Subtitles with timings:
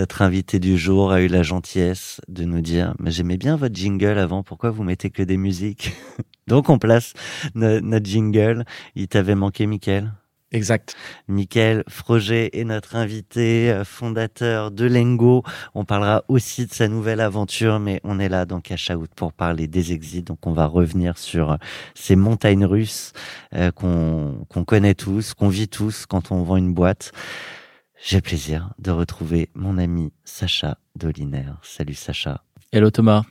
[0.00, 3.74] Notre invité du jour a eu la gentillesse de nous dire mais j'aimais bien votre
[3.74, 5.92] jingle avant, pourquoi vous mettez que des musiques
[6.46, 7.12] Donc on place
[7.54, 8.64] no- notre jingle.
[8.94, 10.14] Il t'avait manqué, Mickaël?
[10.52, 10.96] Exact.
[11.28, 15.42] Mickaël Froger est notre invité, euh, fondateur de Lengo.
[15.74, 19.34] On parlera aussi de sa nouvelle aventure, mais on est là dans Cash Out pour
[19.34, 20.22] parler des exits.
[20.22, 21.56] Donc on va revenir sur euh,
[21.94, 23.12] ces montagnes russes
[23.54, 27.12] euh, qu'on qu'on connaît tous, qu'on vit tous quand on vend une boîte.
[28.02, 31.52] J'ai le plaisir de retrouver mon ami Sacha Doliner.
[31.62, 32.42] Salut Sacha.
[32.72, 33.22] Hello Thomas.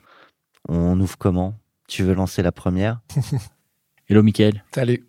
[0.68, 1.58] On ouvre comment?
[1.88, 3.00] Tu veux lancer la première?
[4.10, 4.64] Hello Mickaël.
[4.74, 5.08] Salut.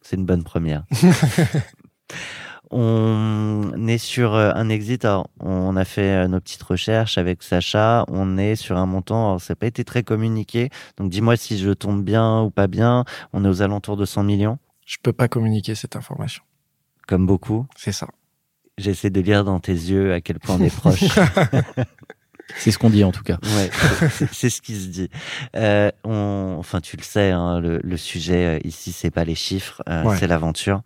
[0.00, 0.84] C'est une bonne première.
[2.70, 5.04] on est sur euh, un exit.
[5.04, 8.04] Alors, on a fait euh, nos petites recherches avec Sacha.
[8.08, 9.28] On est sur un montant.
[9.28, 10.70] Alors, ça n'a pas été très communiqué.
[10.96, 13.04] Donc, dis-moi si je tombe bien ou pas bien.
[13.32, 16.42] On est aux alentours de 100 millions, Je peux pas communiquer cette information.
[17.06, 17.66] comme beaucoup.
[17.76, 18.08] C'est ça.
[18.78, 21.04] J'essaie de lire dans tes yeux à quel point on est proche.
[22.56, 23.38] C'est ce qu'on dit en tout cas.
[23.42, 23.70] Ouais,
[24.32, 25.08] c'est- ce qui se dit.
[25.56, 29.34] Euh, on, enfin, tu le sais, hein, le, le sujet euh, ici, c'est pas les
[29.34, 30.16] chiffres, euh, Ouais.
[30.18, 30.82] c'est l'aventure.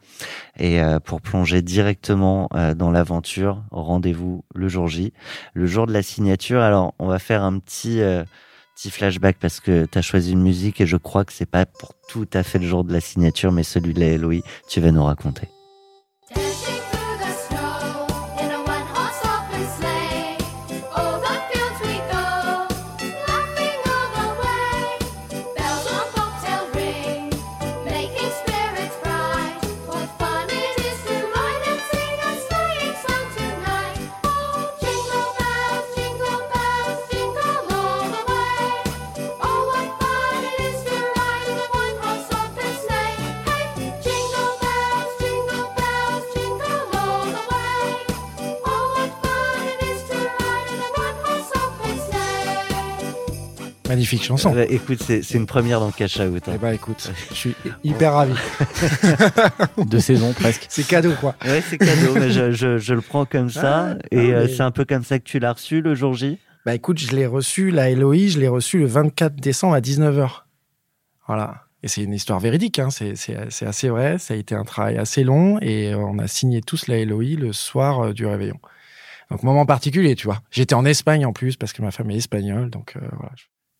[0.60, 5.12] Et euh, pour plonger directement euh, dans l'aventure, rendez-vous le jour J,
[5.54, 6.60] le jour de la signature.
[6.62, 8.22] Alors, on va faire un petit euh,
[8.76, 11.66] petit flashback parce que tu as choisi une musique et je crois que c'est pas
[11.66, 14.80] pour tout à fait le jour de la signature, mais celui de la Eloï, tu
[14.80, 15.48] vas nous raconter.
[53.88, 54.54] Magnifique chanson.
[54.54, 56.48] Euh, écoute, c'est une première dans Cash Out.
[56.48, 56.52] hein.
[56.54, 57.54] Eh ben écoute, je suis
[57.84, 58.34] hyper ravi.
[59.86, 60.66] Deux saisons presque.
[60.68, 61.34] C'est cadeau quoi.
[61.44, 63.90] Ouais, c'est cadeau, mais je, je, je le prends comme ça.
[63.92, 65.94] Ah, et ah, euh, mais- c'est un peu comme ça que tu l'as reçu le
[65.94, 66.38] jour J?
[66.66, 70.42] Bah écoute, je l'ai reçu, la Eloï, je l'ai reçu le 24 décembre à 19h.
[71.26, 71.64] Voilà.
[71.82, 72.88] Et c'est une histoire véridique, hein.
[72.90, 73.14] c'est
[73.64, 74.18] assez vrai.
[74.18, 77.36] Ça a été un travail assez long et euh, on a signé tous la Eloï
[77.36, 78.58] le soir euh, du réveillon.
[79.30, 80.40] Donc, moment particulier, tu vois.
[80.50, 82.70] J'étais en Espagne en plus parce que ma femme est espagnole.
[82.70, 83.32] Donc, euh, voilà.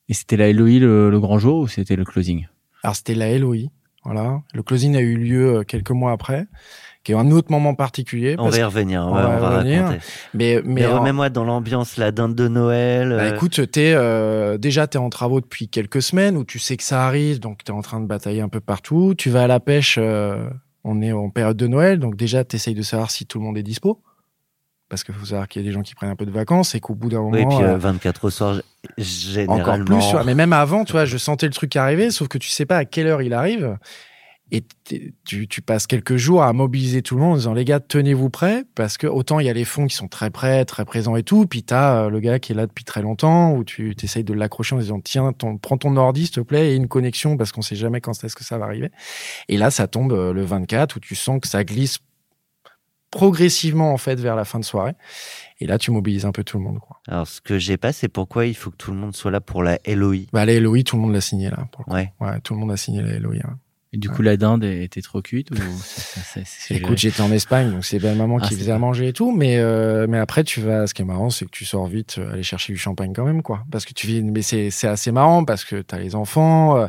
[0.08, 2.46] Et c'était la Eloï le, le grand jour ou c'était le closing?
[2.82, 3.70] Alors, c'était la Eloï.
[4.04, 4.40] Voilà.
[4.54, 6.46] Le closing a eu lieu euh, quelques mois après,
[7.04, 8.36] qui est un autre moment particulier.
[8.38, 9.84] On va y revenir, on ouais, va on va revenir.
[9.84, 10.04] raconter.
[10.32, 13.10] Mais, mais, Mais, en- remets-moi dans l'ambiance, la dinde de Noël.
[13.10, 16.76] Bah euh, écoute, t'es euh, déjà t'es en travaux depuis quelques semaines où tu sais
[16.78, 19.14] que ça arrive, donc t'es en train de batailler un peu partout.
[19.18, 20.48] Tu vas à la pêche, euh,
[20.84, 23.58] on est en période de Noël, donc déjà t'essayes de savoir si tout le monde
[23.58, 24.00] est dispo,
[24.88, 26.74] parce qu'il faut savoir qu'il y a des gens qui prennent un peu de vacances
[26.74, 28.60] et qu'au bout d'un moment, oui, et puis euh, euh, 24 au soir,
[28.96, 29.62] généralement.
[29.62, 30.24] encore plus.
[30.26, 32.78] Mais même avant, tu vois, je sentais le truc arriver, sauf que tu sais pas
[32.78, 33.76] à quelle heure il arrive.
[34.50, 34.64] Et
[35.26, 38.30] tu, tu passes quelques jours à mobiliser tout le monde en disant les gars tenez-vous
[38.30, 41.16] prêts parce que autant il y a les fonds qui sont très prêts, très présents
[41.16, 43.94] et tout, puis t'as euh, le gars qui est là depuis très longtemps où tu
[44.02, 46.88] essayes de l'accrocher en disant tiens ton, prends ton ordi s'il te plaît et une
[46.88, 48.90] connexion parce qu'on sait jamais quand est-ce que ça va arriver.
[49.50, 51.98] Et là ça tombe euh, le 24 où tu sens que ça glisse
[53.10, 54.92] progressivement en fait vers la fin de soirée.
[55.60, 57.00] Et là tu mobilises un peu tout le monde quoi.
[57.08, 59.40] Alors, ce que j'ai pas, c'est pourquoi il faut que tout le monde soit là
[59.40, 60.26] pour la LOI.
[60.32, 61.66] Bah la LOI tout le monde l'a signé là.
[61.72, 61.88] Pour.
[61.88, 62.12] Ouais.
[62.20, 63.36] Ouais, tout le monde a signé la LOI.
[63.44, 63.58] hein.
[63.94, 65.54] Et du coup, la dinde était trop cuite ou
[66.70, 69.32] Écoute, j'étais en Espagne, donc c'est belle maman Ah, qui faisait à manger et tout,
[69.34, 72.16] mais euh, mais après tu vas, ce qui est marrant, c'est que tu sors vite,
[72.18, 74.88] euh, aller chercher du champagne quand même, quoi, parce que tu vis, mais c'est c'est
[74.88, 76.76] assez marrant parce que t'as les enfants.
[76.76, 76.86] euh,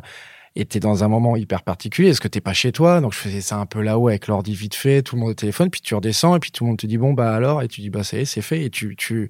[0.60, 3.02] et t'es dans un moment hyper particulier, est-ce que t'es pas chez toi.
[3.02, 5.34] Donc je faisais ça un peu là-haut avec l'ordi vite fait, tout le monde au
[5.34, 7.68] téléphone, puis tu redescends et puis tout le monde te dit bon bah alors, et
[7.68, 9.30] tu dis bah ça y est, c'est fait, et tu tu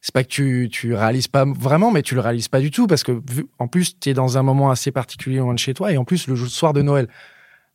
[0.00, 2.86] c'est pas que tu tu réalises pas vraiment, mais tu le réalises pas du tout
[2.86, 3.20] parce que
[3.58, 5.92] en plus t'es dans un moment assez particulier loin de chez toi.
[5.92, 7.08] Et en plus le soir de Noël.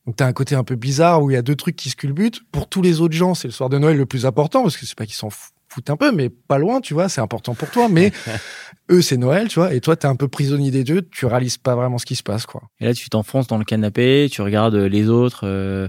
[0.05, 1.97] Donc t'as un côté un peu bizarre où il y a deux trucs qui se
[1.97, 2.41] culbutent.
[2.51, 4.85] Pour tous les autres gens, c'est le soir de Noël le plus important parce que
[4.85, 7.53] c'est pas qu'ils s'en fou- foutent un peu, mais pas loin, tu vois, c'est important
[7.55, 7.87] pour toi.
[7.89, 8.11] Mais
[8.91, 11.57] eux, c'est Noël, tu vois, et toi, t'es un peu prisonnier des deux, tu réalises
[11.57, 12.61] pas vraiment ce qui se passe, quoi.
[12.79, 15.41] Et là, tu t'enfonces dans le canapé, tu regardes les autres.
[15.43, 15.87] euh,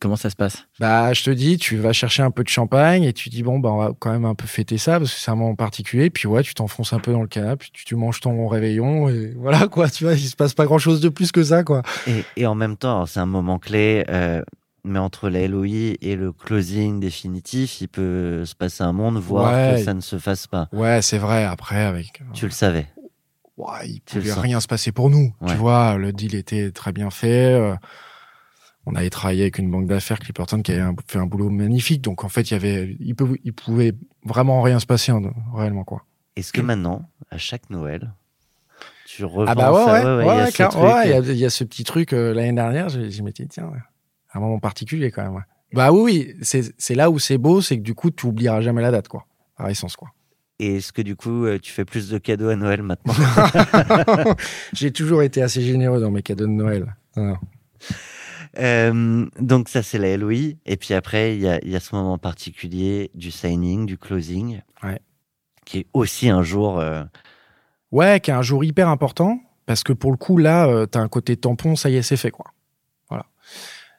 [0.00, 0.66] comment ça se passe?
[0.80, 3.58] Bah, je te dis, tu vas chercher un peu de champagne et tu dis bon,
[3.58, 6.10] bah, on va quand même un peu fêter ça parce que c'est un moment particulier.
[6.10, 9.32] Puis ouais, tu t'enfonces un peu dans le canapé, tu, tu manges ton réveillon et
[9.36, 9.88] voilà quoi.
[9.88, 11.80] Tu vois, il se passe pas grand chose de plus que ça, quoi.
[12.06, 14.42] Et, et en même temps, c'est un moment clé, euh,
[14.84, 19.52] mais entre la LOI et le closing définitif, il peut se passer un monde, voire
[19.52, 19.76] Ouais.
[19.78, 20.68] que ça ne se fasse pas.
[20.72, 21.44] Ouais, c'est vrai.
[21.44, 22.86] Après, avec Tu le savais.
[23.56, 25.34] ouais, il pouvait rien se passer pour nous.
[25.40, 25.48] Ouais.
[25.52, 27.52] Tu vois, le deal était très bien fait.
[27.54, 27.74] euh,
[28.86, 32.02] on avait travaillé avec une banque d'affaires Clipperton qui avait un- fait un boulot magnifique.
[32.02, 33.94] Donc en fait, il y avait, il, peut, il pouvait
[34.26, 35.22] vraiment rien se passer hein,
[35.54, 36.04] réellement quoi.
[36.36, 38.12] Est-ce que maintenant, à chaque Noël,
[39.06, 40.24] tu repenses Ah bah ouais, à- ouais, il ouais, ouais,
[41.08, 43.68] y euh, y, a ce petit truc euh, l'année dernière, je, je m'étais dit, tiens,
[43.68, 43.78] ouais,
[44.34, 45.34] un moment particulier quand même.
[45.34, 45.42] ouais.
[45.72, 48.80] Bah oui, oui, c'est là où c'est beau, c'est que du coup, tu oublieras jamais
[48.82, 49.26] la date, quoi.
[49.56, 50.08] Par essence, quoi.
[50.60, 53.12] Et est-ce que du coup, euh, tu fais plus de cadeaux à Noël maintenant?
[54.72, 56.94] J'ai toujours été assez généreux dans mes cadeaux de Noël.
[58.58, 60.54] Euh, Donc ça, c'est la LOI.
[60.64, 63.98] Et puis après, il y a, il y a ce moment particulier du signing, du
[63.98, 65.00] closing, Ouais.
[65.64, 66.78] qui est aussi un jour...
[66.78, 67.02] euh,
[67.90, 71.00] Ouais, qui est un jour hyper important, parce que pour le coup, là, euh, t'as
[71.00, 72.46] un côté tampon, ça y est, c'est fait, quoi.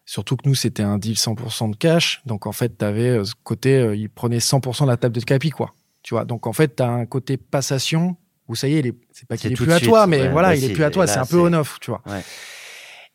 [0.05, 3.33] Surtout que nous, c'était un deal 100% de cash, donc en fait, t'avais euh, ce
[3.43, 5.73] côté, euh, ils prenaient 100% de la table de capi, quoi.
[6.03, 8.15] Tu vois, donc en fait, t'as un côté passation,
[8.47, 10.29] où ça y est, il est- c'est pas qu'il est tout plus à toi, mais
[10.29, 12.03] voilà, bah il est plus à toi, c'est un peu on-off, tu vois.
[12.05, 12.21] Ouais.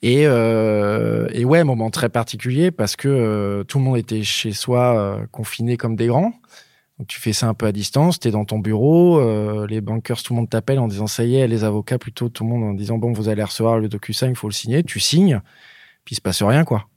[0.02, 4.52] Et, euh, et ouais, moment très particulier parce que euh, tout le monde était chez
[4.52, 6.32] soi, euh, confiné comme des grands.
[6.98, 10.22] Donc tu fais ça un peu à distance, tu es dans ton bureau, les bankers,
[10.22, 12.62] tout le monde t'appelle en disant ça y est, les avocats plutôt, tout le monde
[12.64, 14.82] en disant bon, vous allez recevoir le DocuSign, il faut le signer.
[14.82, 15.40] Tu signes,
[16.04, 16.88] puis il se passe rien, quoi.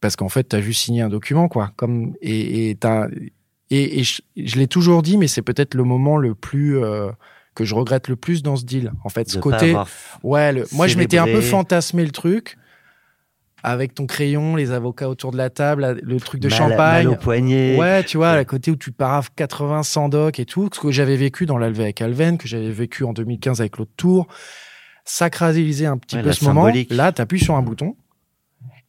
[0.00, 1.72] Parce qu'en fait, tu as juste signé un document, quoi.
[1.76, 3.08] Comme, et, et, t'as-
[3.70, 6.78] et, et je, je l'ai toujours dit, mais c'est peut-être le moment le plus.
[6.78, 7.10] euh,
[7.54, 8.92] que je regrette le plus dans ce deal.
[9.04, 9.76] En fait, ce de côté.
[10.24, 12.56] Ouais, le- moi je m'étais un peu fantasmé le truc
[13.62, 17.06] avec ton crayon, les avocats autour de la table, le truc de mal- champagne.
[17.06, 17.78] mal au poignet.
[17.78, 18.38] Ouais, tu vois, Ouais.
[18.38, 21.56] à côté où tu paraphes 80, 100 docs et tout, ce que j'avais vécu dans
[21.56, 24.26] l'Alvé avec Alven, que j'avais vécu en 2015 avec l'autre tour,
[25.04, 26.70] sacraliser un petit Ouais, peu ce moment.
[26.90, 27.96] Là, tu appuies sur un bouton.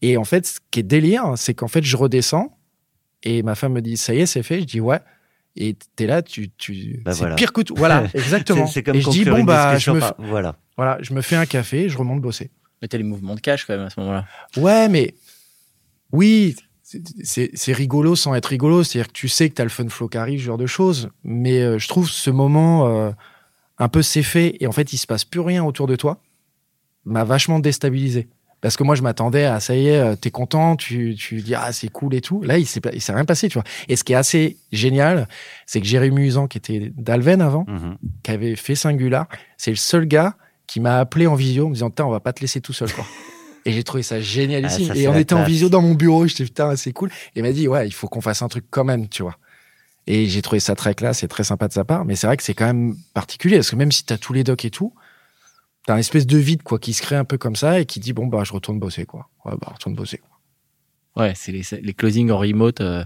[0.01, 2.57] Et en fait, ce qui est délire, c'est qu'en fait, je redescends
[3.23, 4.59] et ma femme me dit, ça y est, c'est fait.
[4.61, 4.99] Je dis, ouais.
[5.55, 7.35] Et t'es là, tu, tu, Bah c'est voilà.
[7.35, 7.75] pire que tout.
[7.75, 8.67] Voilà, exactement.
[8.67, 10.57] C'est c'est comme et je dis, bon, bah, je me, Voilà.
[10.75, 12.51] voilà, je me fais un café, je remonte bosser.
[12.81, 14.25] Mais t'as les mouvements de cash quand même à ce moment-là.
[14.57, 15.15] Ouais, mais
[16.11, 18.83] oui, c'est- c'est c'est rigolo sans être rigolo.
[18.83, 20.65] C'est-à-dire que tu sais que tu as le fun flow qui arrive, ce genre de
[20.67, 21.09] choses.
[21.23, 23.11] Mais euh, je trouve ce moment euh,
[23.77, 26.21] un peu c'est fait et en fait, il se passe plus rien autour de toi
[27.05, 28.27] m'a vachement déstabilisé.
[28.61, 31.53] Parce que moi, je m'attendais à ça y est, euh, t'es content, tu, tu dis
[31.55, 32.41] ah, c'est cool et tout.
[32.41, 33.63] Là, il s'est il s'est rien passé, tu vois.
[33.89, 35.27] Et ce qui est assez génial,
[35.67, 37.97] c'est que Jérémy Usan, qui était d'Alven avant, Mhm.
[38.23, 40.35] qui avait fait Singular, c'est le seul gars
[40.67, 42.73] qui m'a appelé en visio en me disant Putain, on va pas te laisser tout
[42.73, 43.05] seul, quoi.
[43.65, 44.87] Et j'ai trouvé ça génialissime.
[44.91, 47.09] Ah, ça, et on était en visio dans mon bureau, j'étais putain, c'est cool.
[47.35, 49.37] Et il m'a dit Ouais, il faut qu'on fasse un truc quand même, tu vois.
[50.07, 52.05] Et j'ai trouvé ça très classe et très sympa de sa part.
[52.05, 54.43] Mais c'est vrai que c'est quand même particulier parce que même si t'as tous les
[54.43, 54.93] docs et tout,
[55.85, 57.99] t'as un espèce de vide, quoi, qui se crée un peu comme ça et qui
[57.99, 59.29] dit Bon, bah, je retourne bosser, quoi.
[59.45, 60.17] Ouais, bah, retourne bosser.
[60.19, 61.23] quoi.
[61.23, 62.81] Ouais, c'est les, les closings en remote.
[62.81, 63.03] euh,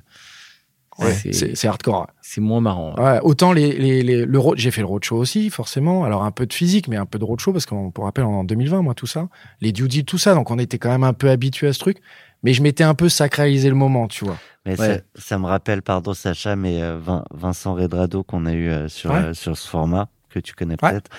[0.97, 2.07] Ouais, c'est- hardcore.
[2.21, 2.93] c'est moins marrant.
[2.97, 3.01] ouais.
[3.03, 6.03] Ouais, autant les, les, les- le road, j'ai fait le roadshow aussi, forcément.
[6.03, 8.43] Alors un peu de physique, mais un peu de roadshow parce qu'on pour rappel en
[8.43, 9.29] 2020, moi tout ça,
[9.61, 11.79] les due deals, tout ça, donc on était quand même un peu habitué à ce
[11.79, 11.99] truc.
[12.43, 14.37] Mais je m'étais un peu sacralisé le moment, tu vois.
[14.65, 14.97] Mais Ouais.
[15.15, 18.89] ça, ça me rappelle, pardon Sacha, mais euh, Vin- Vincent Redrado qu'on a eu euh,
[18.89, 19.17] sur, Ouais.
[19.23, 20.91] euh, sur ce format que tu connais Ouais.
[20.91, 21.09] peut-être,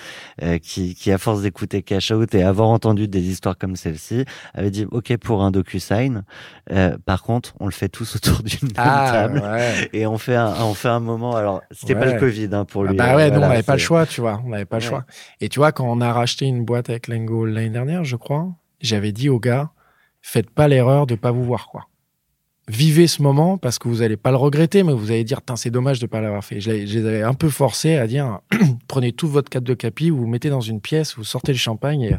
[0.41, 4.25] euh, qui, qui à force d'écouter Cash Out et avoir entendu des histoires comme celle-ci,
[4.53, 6.23] avait dit OK pour un DocuSign.
[6.71, 9.41] Euh, par contre, on le fait tous autour d'une table.
[9.43, 9.89] Ah, ouais.
[9.93, 11.35] Et on fait un, on fait un moment.
[11.35, 12.13] Alors, c'était pas Ouais.
[12.13, 12.97] le Covid hein, pour Ah lui.
[12.97, 14.41] bah euh, ouais, non, on n'avait pas le choix, tu vois.
[14.45, 15.05] On n'avait pas le choix.
[15.41, 18.47] Et tu vois, quand on a racheté une boîte avec Lengo l'année dernière, je crois,
[18.79, 19.69] j'avais dit aux gars,
[20.21, 21.87] faites pas l'erreur de pas vous voir, quoi.
[22.67, 25.71] Vivez ce moment parce que vous allez pas le regretter, mais vous allez dire, c'est
[25.71, 26.61] dommage de pas l'avoir fait.
[26.61, 28.39] Je, je les avais un peu forcés à dire,
[28.87, 31.57] prenez tout votre cadre de capi, vous vous mettez dans une pièce, vous sortez le
[31.57, 32.15] champagne et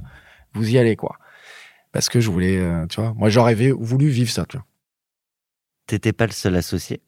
[0.54, 1.16] vous y allez, quoi.
[1.92, 4.66] Parce que je voulais, euh, tu vois, moi j'aurais voulu vivre ça, tu vois.
[5.86, 7.02] T'étais pas le seul associé?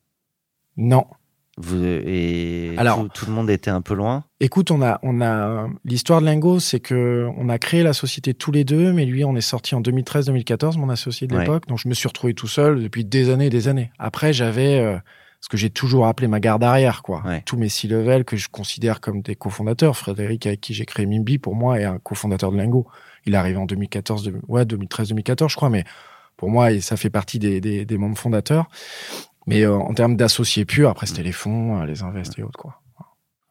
[0.76, 1.06] Non.
[1.56, 4.24] Vous, et Alors- tout, tout le monde était un peu loin.
[4.40, 8.34] Écoute, on a, on a l'histoire de Lingo, c'est que on a créé la société
[8.34, 11.42] tous les deux, mais lui, on est sorti en 2013-2014, mon associé de Ouais.
[11.42, 11.66] l'époque.
[11.68, 13.90] Donc, je me suis retrouvé tout seul depuis des années et des années.
[14.00, 14.98] Après, j'avais euh,
[15.40, 17.22] ce que j'ai toujours appelé ma garde arrière, quoi.
[17.24, 17.42] Ouais.
[17.46, 19.96] Tous mes six levels que je considère comme des cofondateurs.
[19.96, 22.86] Frédéric, avec qui j'ai créé Mimbi, pour moi, est un cofondateur de Lingo,
[23.26, 25.84] Il est arrivé en 2014, de- ouais, 2013-2014, je crois, mais
[26.36, 28.68] pour moi, et ça fait partie des, des, des membres fondateurs.
[29.46, 32.58] Mais euh, en termes d'associés purs, après, c'était les fonds, euh, les invests et autres,
[32.58, 32.80] quoi.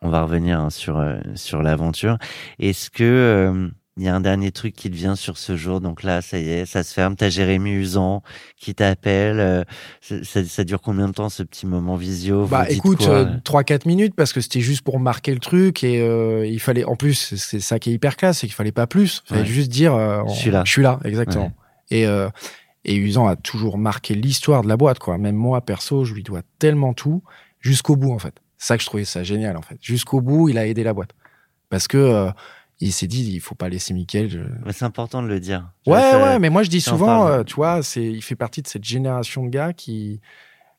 [0.01, 2.17] On va revenir hein, sur euh, sur l'aventure.
[2.59, 5.79] Est-ce que il y a un dernier truc qui te vient sur ce jour?
[5.79, 7.15] Donc là, ça y est, ça se ferme.
[7.15, 8.21] T'as Jérémy Usan
[8.57, 9.65] qui t'appelle.
[10.01, 12.47] ça, ça- ça dure combien de temps ce petit moment visio?
[12.47, 16.01] Bah écoute, quoi euh, 3-4 minutes parce que c'était juste pour marquer le truc et
[16.01, 18.87] euh, il fallait, en plus, c'est ça qui est hyper classe, c'est qu'il fallait pas
[18.87, 19.21] plus.
[19.25, 19.47] Il fallait Ouais.
[19.47, 20.63] juste dire, euh, Je suis là.
[20.65, 21.53] Je suis là, exactement.
[21.91, 21.99] Ouais.
[21.99, 22.07] Et,
[22.85, 25.17] et Usan a toujours marqué l'histoire de la boîte, quoi.
[25.17, 27.23] Même moi, perso, je lui dois tellement tout
[27.59, 28.35] jusqu'au bout, en fait.
[28.57, 29.77] Ça que je trouvais ça génial, en fait.
[29.81, 31.11] Jusqu'au bout, il a aidé la boîte.
[31.69, 32.31] Parce que euh,
[32.79, 34.29] il s'est dit, il faut pas laisser Mickaël.
[34.29, 35.69] je- Mais C'est important de le dire.
[35.87, 38.67] Ouais, ouais, mais moi je dis souvent, euh, tu vois, c'est, il fait partie de
[38.67, 40.19] cette génération de gars qui,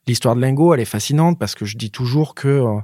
[0.06, 2.78] l'histoire de Lingo, elle est fascinante parce que je dis toujours que euh,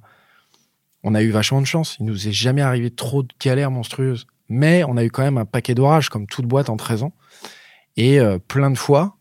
[1.02, 1.96] on a eu vachement de chance.
[2.00, 5.38] Il nous est jamais arrivé trop de galères monstrueuses, mais on a eu quand même
[5.38, 7.12] un paquet d'orages comme toute boîte en 13 ans
[7.96, 9.16] et euh, plein de fois.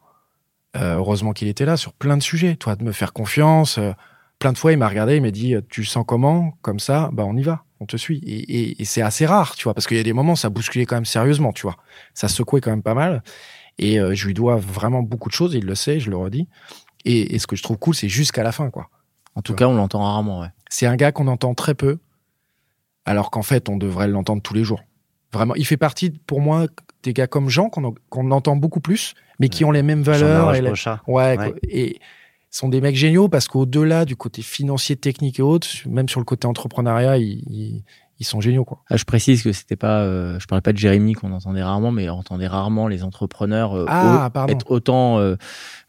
[0.78, 2.56] euh, heureusement qu'il était là sur plein de sujets.
[2.56, 3.78] Toi, de me faire confiance.
[3.80, 3.92] euh,
[4.40, 6.54] plein de fois, il m'a regardé, il m'a dit, tu sens comment?
[6.62, 8.20] Comme ça, bah on y va, on te suit.
[8.26, 10.50] Et, et- et c'est assez rare, tu vois, parce qu'il y a des moments, ça
[10.50, 11.76] bousculait quand même sérieusement, tu vois.
[12.14, 13.24] Ça secouait quand même pas mal.
[13.80, 16.48] Et je lui dois vraiment beaucoup de choses, il le sait, je le redis.
[17.06, 18.90] Et, et ce que je trouve cool, c'est jusqu'à la fin, quoi.
[19.36, 20.50] En tout cas, on l'entend rarement, ouais.
[20.70, 22.00] C'est un gars qu'on entend très peu,
[23.06, 24.82] alors qu'en fait, on devrait l'entendre tous les jours.
[25.32, 26.68] Vraiment, il fait partie, pour moi,
[27.04, 30.54] des gars comme Jean, qu'on qu'on entend beaucoup plus, mais qui ont les mêmes valeurs.
[30.56, 30.72] Et la-.
[31.08, 31.54] Ouais, Ouais.
[31.70, 32.00] et
[32.52, 36.26] sont des mecs géniaux parce qu'au-delà du côté financier, technique et autres, même sur le
[36.26, 37.84] côté entrepreneuriat, ils, ils,
[38.20, 38.82] ils sont géniaux, quoi.
[38.90, 41.92] Ah, je précise que c'était pas, euh, je parlais pas de Jérémy qu'on entendait rarement,
[41.92, 45.36] mais on entendait rarement les entrepreneurs euh, Ah, au- être autant euh,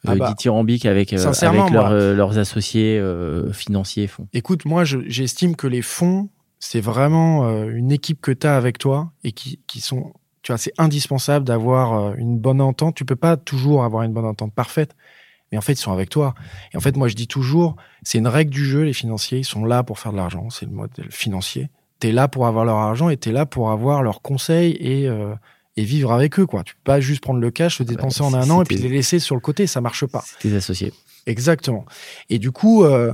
[0.07, 4.29] Ah euh, bah, dithyrambiques avec, euh, avec leurs, euh, associés euh, financiers font.
[4.35, 8.55] Écoute, moi, je- j'estime que les fonds, c'est vraiment euh, une équipe que tu as
[8.57, 12.94] avec toi et qui, qui sont, tu vois, c'est indispensable d'avoir euh, une bonne entente.
[12.94, 14.97] Tu peux pas toujours avoir une bonne entente parfaite,
[15.52, 16.35] mais en fait, ils sont avec toi.
[16.73, 19.44] Et en fait, moi, je dis toujours, c'est une règle du jeu, les financiers, ils
[19.44, 21.68] sont là pour faire de l'argent, c'est le modèle financier.
[22.00, 24.76] Tu es là pour avoir leur argent et tu es là pour avoir leurs conseils
[24.80, 25.35] et, euh,
[25.76, 26.62] et vivre avec eux, quoi.
[26.64, 28.88] Tu peux pas juste prendre le cash, le dépenser en un an et puis les
[28.88, 30.23] laisser sur le côté, ça marche pas.
[30.25, 30.94] C'est tes associés.
[31.26, 31.85] Exactement.
[32.30, 33.12] Et du coup, euh,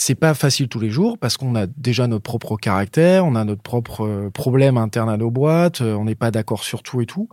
[0.00, 3.44] c'est pas facile tous les jours parce qu'on a déjà notre propre caractère, on a
[3.44, 7.00] notre propre euh, problème interne à nos boîtes, euh, on n'est pas d'accord sur tout
[7.02, 7.28] et tout.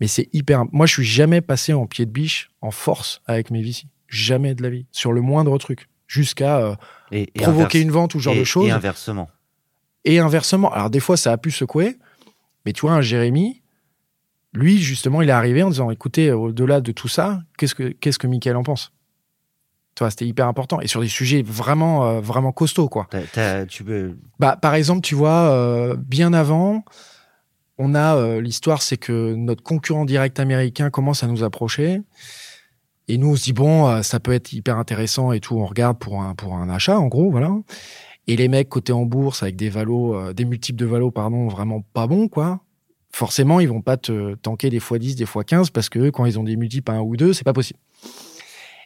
[0.00, 0.64] Mais c'est hyper.
[0.72, 3.84] Moi, je suis jamais passé en pied de biche, en force avec mes VC.
[4.08, 4.86] Jamais de la vie.
[4.92, 5.88] Sur le moindre truc.
[6.06, 6.74] Jusqu'à euh,
[7.34, 8.66] provoquer inverse- une vente ou ce genre et- de choses.
[8.68, 9.28] Et inversement.
[10.04, 10.72] Et inversement.
[10.72, 11.96] Alors, des fois, ça a pu secouer.
[12.66, 13.62] Mais tu vois, un Jérémy,
[14.52, 18.18] lui, justement, il est arrivé en disant écoutez, au-delà de tout ça, qu'est-ce que, qu'est-ce
[18.18, 18.92] que Mickaël en pense?
[19.94, 20.80] Tu vois, c'était hyper important.
[20.80, 23.06] Et sur des sujets vraiment, euh, vraiment costauds, quoi.
[23.68, 24.16] Tu peux.
[24.38, 26.84] Bah, par exemple, tu vois, euh, bien avant,
[27.78, 32.00] on a euh, l'histoire, c'est que notre concurrent direct américain commence à nous approcher.
[33.08, 35.56] Et nous, on se dit, bon, ça peut être hyper intéressant et tout.
[35.56, 37.50] On regarde pour un, pour un achat, en gros, voilà.
[38.28, 41.82] Et les mecs cotés en bourse avec des valos, des multiples de valos, pardon, vraiment
[41.92, 42.60] pas bons, quoi.
[43.12, 46.10] Forcément, ils vont pas te tanker des fois 10, des fois 15 parce que eux,
[46.12, 47.80] quand ils ont des multiples à 1 ou 2, c'est pas possible.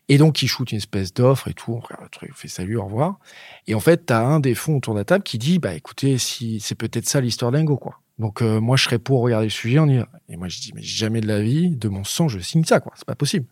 [0.08, 1.72] Et donc, ils shootent une espèce d'offre et tout.
[1.72, 3.18] On regarde le truc, on fait salut, au revoir.
[3.66, 5.74] Et en fait, tu as un des fonds autour de la table qui dit bah
[5.74, 8.00] écoutez, si c'est peut-être ça l'histoire d'Ingo, quoi.
[8.18, 10.08] Donc euh, moi, je serais pour regarder le sujet, on y va.
[10.28, 12.80] Et moi, je dis mais jamais de la vie, de mon sang, je signe ça,
[12.80, 12.92] quoi.
[12.96, 13.46] C'est pas possible.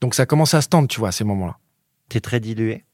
[0.00, 1.58] Donc ça commence à se tendre, tu vois, à ces moments-là.
[2.08, 2.84] T'es très dilué?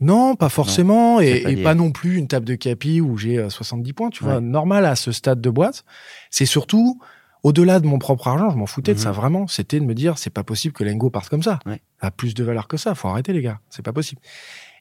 [0.00, 1.62] Non, pas forcément, et, pas et lié.
[1.62, 4.84] pas non plus une table de capi où j'ai euh, 70 points, tu vois, normal
[4.84, 5.84] à ce stade de boîte.
[6.30, 7.00] C'est surtout,
[7.42, 9.04] au-delà de mon propre argent, je m'en foutais de Mhm.
[9.04, 11.58] ça vraiment, c'était de me dire, c'est pas possible que Lengo parte comme ça.
[11.66, 11.80] Ouais.
[12.00, 14.20] Ça a plus de valeur que ça, faut arrêter les gars, c'est pas possible.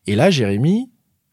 [0.06, 0.90] Et là, Jérémy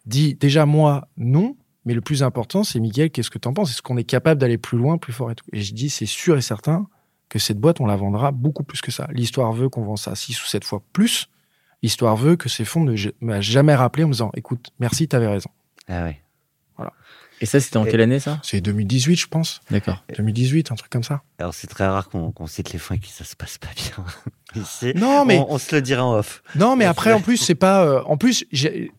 [0.07, 3.71] dit, déjà moi, non, mais le plus important, c'est Miguel, qu'est-ce que t'en penses?
[3.71, 5.45] Est-ce qu'on est capable d'aller plus loin, plus fort et tout?
[5.53, 6.87] Et je dis, c'est sûr et certain
[7.29, 9.09] que cette boîte, on la vendra beaucoup plus que ça.
[9.13, 11.29] L'histoire veut qu'on vend ça 6 ou 7 fois plus.
[11.83, 15.27] L'histoire veut que ces fonds ne m'a jamais rappelé en me disant écoute, merci, t'avais
[15.29, 15.51] raison.
[15.89, 16.21] Ah ouais.
[17.41, 19.61] Et ça, c'était en Et- quelle année, ça C'est 2018, je pense.
[19.71, 20.05] D'accord.
[20.17, 21.23] 2018, un truc comme ça.
[21.39, 23.69] Alors c'est très rare qu'on qu'on cite les fonds et que ça se passe pas
[23.77, 24.05] bien.
[24.63, 26.43] Ici, Non, mais on, on se le dira en off.
[26.55, 27.85] non, mais après, c'est- en plus, c'est pas.
[27.85, 28.45] euh, en plus,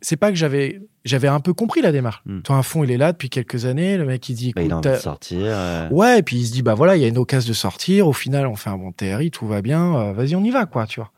[0.01, 2.21] c'est pas que j'avais j'avais un peu compris la démarche.
[2.25, 2.41] Hmm.
[2.41, 3.95] Toi, un fonds, il est là depuis quelques années.
[3.97, 5.37] Le mec, il dit Bah, il a envie de sortir.
[5.41, 7.53] euh, ouais, et puis il se dit bah voilà, il y a une occasion de
[7.53, 8.07] sortir.
[8.07, 9.95] Au final, on fait un bon TRI, tout va bien.
[9.95, 11.11] euh, Vas-y, on y va, quoi, tu vois.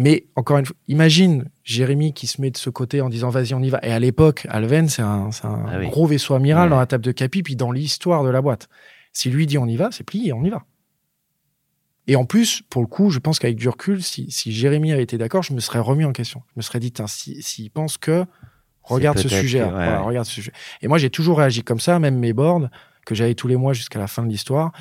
[0.00, 3.52] Mais encore une fois, imagine Jérémy qui se met de ce côté en disant vas-y,
[3.54, 3.80] on y va.
[3.82, 5.88] Et à l'époque, Alven, c'est un, c'est un Ah oui.
[5.88, 6.70] gros vaisseau amiral Ouais.
[6.70, 8.68] dans la table de Capi, puis dans l'histoire de la boîte.
[9.12, 10.64] Si lui dit on y va, c'est plié, on y va.
[12.06, 15.02] Et en plus, pour le coup, je pense qu'avec du recul, si, si Jérémy avait
[15.02, 16.42] été d'accord, je me serais remis en question.
[16.48, 18.24] Je me serais dit, Tain, si- s'il pense que,
[18.82, 19.64] regarde ce sujet-là.
[19.66, 20.06] que- ouais, Voilà, ouais.
[20.06, 20.52] regarde ce sujet.
[20.80, 22.68] Et moi, j'ai toujours réagi comme ça, même mes boards.
[23.08, 24.72] Que j'avais tous les mois jusqu'à la fin de l'histoire.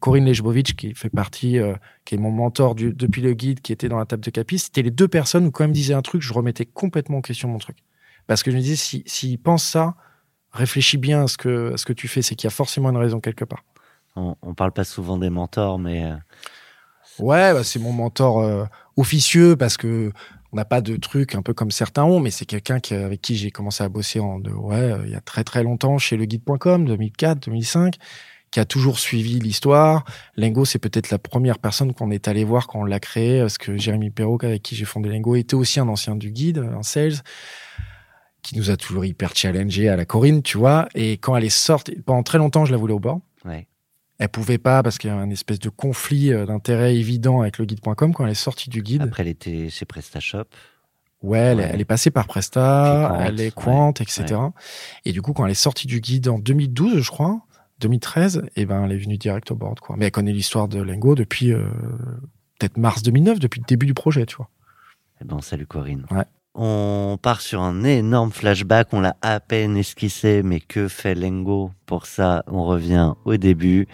[0.00, 3.72] Corinne Lejbovic, qui fait partie, euh, qui est mon mentor du- depuis le guide, qui
[3.72, 5.94] était dans la table de Capis, c'était les deux personnes où quand ils me disaient
[5.94, 7.78] un truc, je remettais complètement en question mon truc.
[8.26, 9.94] Parce que je me disais, si- s'ils pensent ça,
[10.52, 12.90] réfléchis bien à ce que, à ce que tu fais, c'est qu'il y a forcément
[12.90, 13.64] une raison quelque part.
[14.16, 16.16] On, on parle pas souvent des mentors, mais euh,
[17.18, 18.64] Ouais, bah, c'est mon mentor euh,
[18.96, 20.12] officieux parce que
[20.52, 23.36] on n'a pas de truc un peu comme certains ont, mais c'est quelqu'un avec qui
[23.36, 26.16] j'ai commencé à bosser en, de, ouais, euh, il y a très très longtemps chez
[26.16, 27.94] leguide.com, 2004, 2005,
[28.50, 30.04] qui a toujours suivi l'histoire.
[30.36, 33.58] Lengo, c'est peut-être la première personne qu'on est allé voir quand on l'a créé, parce
[33.58, 36.82] que Jérémy Perrault, avec qui j'ai fondé Lengo, était aussi un ancien du guide, un
[36.82, 37.22] sales,
[38.42, 40.88] qui nous a toujours hyper challengé à la Corinne, tu vois.
[40.94, 43.20] Et quand elle est sortie, pendant très longtemps, je la voulais au bord.
[43.44, 43.66] ouais.
[44.20, 47.56] Elle pouvait pas parce qu'il y a un espèce de conflit euh, d'intérêt évident avec
[47.56, 49.00] le guide.com quand elle est sortie du guide.
[49.00, 50.44] Après, elle était chez PrestaShop.
[51.22, 51.70] ouais, elle, ouais.
[51.72, 54.38] elle est passée par Presta, Quant, elle est ouais, Quant, etc.
[55.06, 57.40] Et du coup, quand elle est sortie du guide en 2012, je crois,
[57.78, 59.96] 2013, et ben, elle est venue direct au board, quoi.
[59.98, 61.64] Mais elle connaît l'histoire de Lengo depuis euh,
[62.58, 64.50] peut-être mars 2009, depuis le début du projet, tu vois.
[65.22, 66.04] Eh ben, salut Corinne.
[66.10, 66.24] Ouais.
[66.54, 71.70] On part sur un énorme flashback, on l'a à peine esquissé, mais que fait Lengo
[71.86, 73.86] Pour ça, on revient au début.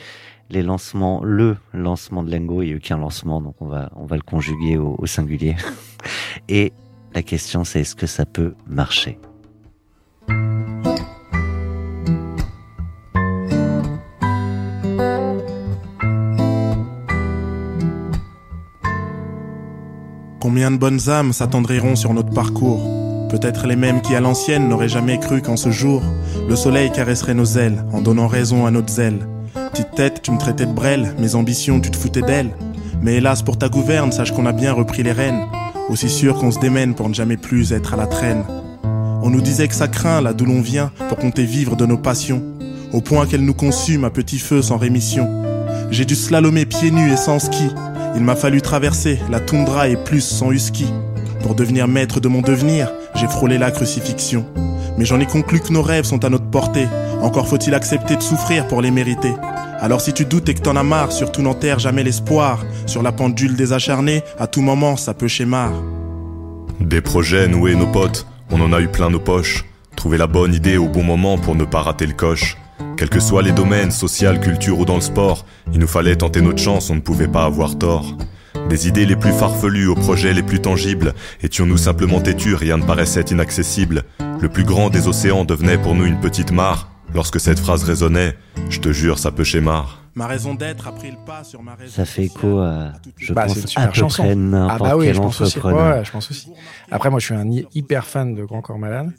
[0.49, 3.91] Les lancements, le lancement de Lengo, il n'y a eu qu'un lancement, donc on va,
[4.11, 5.57] le conjuguer au singulier.
[6.49, 6.73] Et
[7.15, 9.19] la question, c'est est-ce que ça peut marcher?
[20.47, 24.88] Combien de bonnes âmes s'attendriront sur notre parcours Peut-être les mêmes qui à l'ancienne n'auraient
[24.88, 26.05] jamais cru qu'en ce jour,
[26.49, 29.26] le soleil caresserait nos ailes en donnant raison à notre zèle.
[29.73, 32.55] Petite tête, tu me traitais de brêle, mes ambitions, tu te foutais d'elles.
[33.03, 35.47] Mais hélas pour ta gouverne, sache qu'on a bien repris les rênes.
[35.88, 38.45] Aussi sûr qu'on se démène pour ne jamais plus être à la traîne.
[39.25, 41.99] On nous disait que ça craint là d'où l'on vient pour compter vivre de nos
[41.99, 42.45] passions,
[42.93, 45.29] au point qu'elles nous consument à petit feu sans rémission.
[45.91, 47.65] J'ai dû slalomer pieds nus et sans ski.
[48.17, 50.87] Il m'a fallu traverser la toundra et plus sans husky.
[51.43, 54.47] Pour devenir maître de mon devenir, j'ai frôlé la crucifixion.
[54.97, 56.89] Mais j'en ai conclu que nos rêves sont à notre portée.
[57.21, 59.35] Encore faut-il accepter de souffrir pour les mériter.
[59.81, 62.65] Alors si tu doutes et que t'en as marre, surtout n'enterre jamais l'espoir.
[62.87, 65.71] Sur la pendule des acharnés, à tout moment ça peut schémar.
[66.81, 69.67] Des projets noués nos potes, on en a eu plein nos poches.
[69.95, 72.57] Trouver la bonne idée au bon moment pour ne pas rater le coche.
[72.97, 76.41] Quels que soient les domaines, social, culture ou dans le sport, il nous fallait tenter
[76.41, 78.17] notre chance, on ne pouvait pas avoir tort.
[78.71, 82.85] Des idées les plus farfelues aux projets les plus tangibles, étions-nous simplement têtus, rien ne
[82.85, 84.04] paraissait inaccessible.
[84.41, 86.91] Le plus grand des océans devenait pour nous une petite mare.
[87.15, 88.35] Lorsque cette phrase résonnait,
[88.71, 90.02] je te jure, ça peut schémar.
[90.15, 93.35] Ma raison d'être a pris le pas sur ma raison Ça fait écho à, je
[93.35, 94.23] Bah, c'est pense, à peu chanson.
[94.23, 95.59] près Ah n'importe bah oui, quel je pense aussi.
[95.61, 96.49] Ouais, je pense aussi.
[96.91, 99.13] Après, moi, je suis un hy- hyper fan de Grand Corps Malade.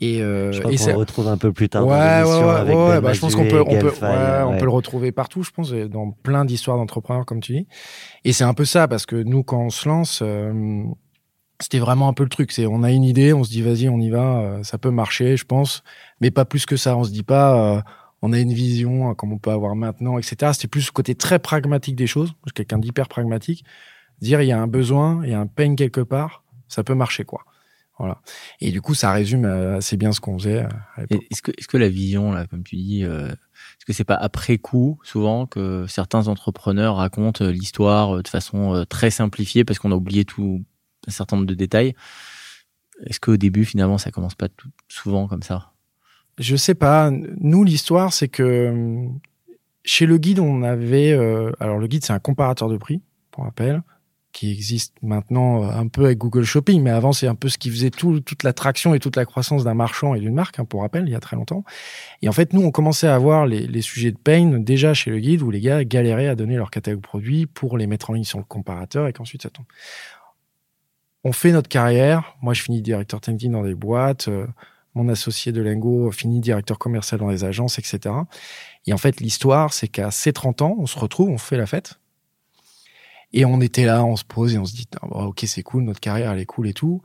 [0.00, 2.50] Et, euh, Je crois qu'on le retrouve un peu plus tard ouais, dans ouais, ouais,
[2.50, 5.12] avec ouais, Ben bah, je pense qu'on peut, on peut, ouais, on peut le retrouver
[5.12, 7.66] partout, je pense, dans plein d'histoires d'entrepreneurs, comme tu dis.
[8.24, 10.84] Et c'est un peu ça, parce que nous, quand on se lance, euh,
[11.60, 12.52] c'était vraiment un peu le truc.
[12.52, 14.90] C'est, on a une idée, on se dit, vas-y, on y va, euh, ça peut
[14.90, 15.82] marcher, je pense,
[16.20, 16.96] mais pas plus que ça.
[16.96, 17.82] On se dit pas, euh,
[18.22, 20.52] on a une vision, euh, comme on peut avoir maintenant, etc.
[20.54, 22.28] C'était plus le côté très pragmatique des choses.
[22.44, 23.64] Je suis quelqu'un d'hyper pragmatique.
[24.20, 26.94] Dire, il y a un besoin, il y a un pain quelque part, ça peut
[26.94, 27.44] marcher, quoi.
[28.00, 28.22] Voilà.
[28.62, 31.68] Et du coup, ça résume euh, assez bien ce qu'on faisait euh, Est-ce que, est-ce
[31.68, 35.44] que la vision, là, comme tu dis, euh, est-ce que c'est pas après coup, souvent,
[35.44, 40.64] que certains entrepreneurs racontent l'histoire de façon très simplifiée parce qu'on a oublié tout
[41.06, 41.94] un certain nombre de détails?
[43.04, 45.72] Est-ce qu'au début, finalement, ça commence pas tout, souvent comme ça?
[46.38, 47.10] Je sais pas.
[47.10, 49.08] Nous, l'histoire, c'est que
[49.84, 51.12] chez le guide, on avait.
[51.12, 53.82] euh, alors, le guide, c'est un comparateur de prix, pour rappel,
[54.32, 57.58] qui existe maintenant euh, un peu avec Google Shopping, mais avant, c'est un peu ce
[57.58, 60.64] qui faisait tout, toute l'attraction et toute la croissance d'un marchand et d'une marque, hein,
[60.64, 61.64] pour rappel, il y a très longtemps.
[62.22, 65.10] Et en fait, nous, on commençait à avoir les, les sujets de pain déjà chez
[65.10, 68.14] le guide, où les gars galéraient à donner leur catalogue produit pour les mettre en
[68.14, 69.66] ligne sur le comparateur et qu'ensuite ça tombe.
[71.24, 72.36] On fait notre carrière.
[72.40, 74.28] Moi, je finis directeur technique dans des boîtes.
[74.28, 74.46] euh,
[74.94, 78.14] mon associé de Lengo finit directeur commercial dans des agences, etc.
[78.86, 81.66] Et en fait, l'histoire, c'est qu'à ses 30 ans, on se retrouve, on fait la
[81.66, 81.99] fête.
[83.32, 85.84] Et on était là, on se pose et on se dit, bon, ok, c'est cool,
[85.84, 87.02] notre carrière, elle est cool et tout.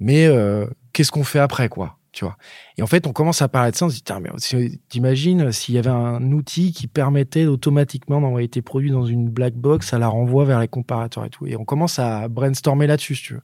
[0.00, 2.36] Mais euh, qu'est-ce qu'on fait après, quoi tu vois?
[2.76, 5.78] Et en fait, on commence à parler de ça, on se dit, t'imagines s'il y
[5.78, 10.08] avait un outil qui permettait automatiquement d'envoyer tes produits dans une black box, ça la
[10.08, 11.46] renvoie vers les comparateurs et tout.
[11.46, 13.42] Et on commence à brainstormer là-dessus, si tu veux.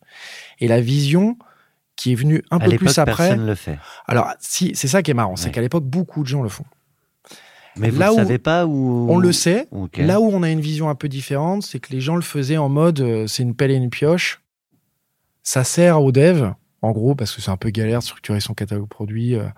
[0.61, 1.39] Et la vision
[1.97, 3.17] qui est venue un À peu plus après.
[3.17, 3.79] personne ne le fait.
[4.07, 6.65] Alors, si, c'est ça qui est marrant, c'est qu'à l'époque, beaucoup de gens le font.
[7.79, 9.69] Mais vous Là ne où savez pas où On le sait.
[9.97, 12.57] Là où on a une vision un peu différente, c'est que les gens le faisaient
[12.59, 14.43] en mode euh, c'est une pelle et une pioche.
[15.43, 18.55] Ça sert aux devs, en gros, parce que c'est un peu galère de structurer son
[18.55, 19.35] catalogue produit.
[19.35, 19.49] euh,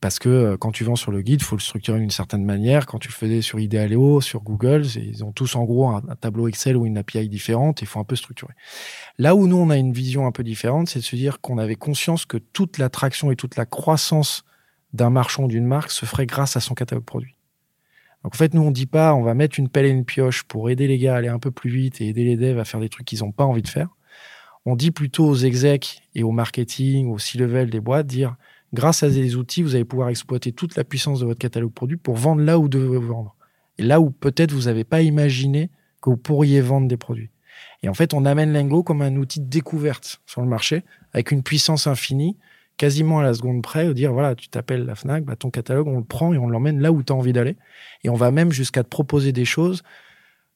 [0.00, 2.44] Parce que euh, quand tu vends sur le guide, il faut le structurer d'une certaine
[2.44, 2.86] manière.
[2.86, 6.14] Quand tu le faisais sur Idealeo, sur Google, ils ont tous en gros un, un
[6.14, 8.52] tableau Excel ou une API différente et il faut un peu structurer.
[9.18, 11.58] Là où nous, on a une vision un peu différente, c'est de se dire qu'on
[11.58, 14.44] avait conscience que toute l'attraction et toute la croissance
[14.92, 17.33] d'un marchand ou d'une marque se ferait grâce à son catalogue produit.
[18.24, 20.42] Donc en fait, nous, on dit pas on va mettre une pelle et une pioche
[20.44, 22.64] pour aider les gars à aller un peu plus vite et aider les devs à
[22.64, 23.88] faire des trucs qu'ils n'ont pas envie de faire.
[24.64, 28.36] On dit plutôt aux execs et au marketing, au C-level des boîtes, dire
[28.72, 31.98] grâce à des outils, vous allez pouvoir exploiter toute la puissance de votre catalogue produit
[31.98, 33.36] pour vendre là où vous devez vendre.
[33.76, 37.30] Et là où peut-être vous n'avez pas imaginé que vous pourriez vendre des produits.
[37.82, 40.82] Et en fait, on amène Lengo comme un outil de découverte sur le marché,
[41.12, 42.38] avec une puissance infinie,
[42.76, 45.98] quasiment à la seconde près, dire voilà, tu t'appelles la Fnac, bah, ton catalogue, on
[45.98, 47.56] le prend et on l'emmène là où tu as envie d'aller.
[48.02, 49.82] Et on va même jusqu'à te proposer des choses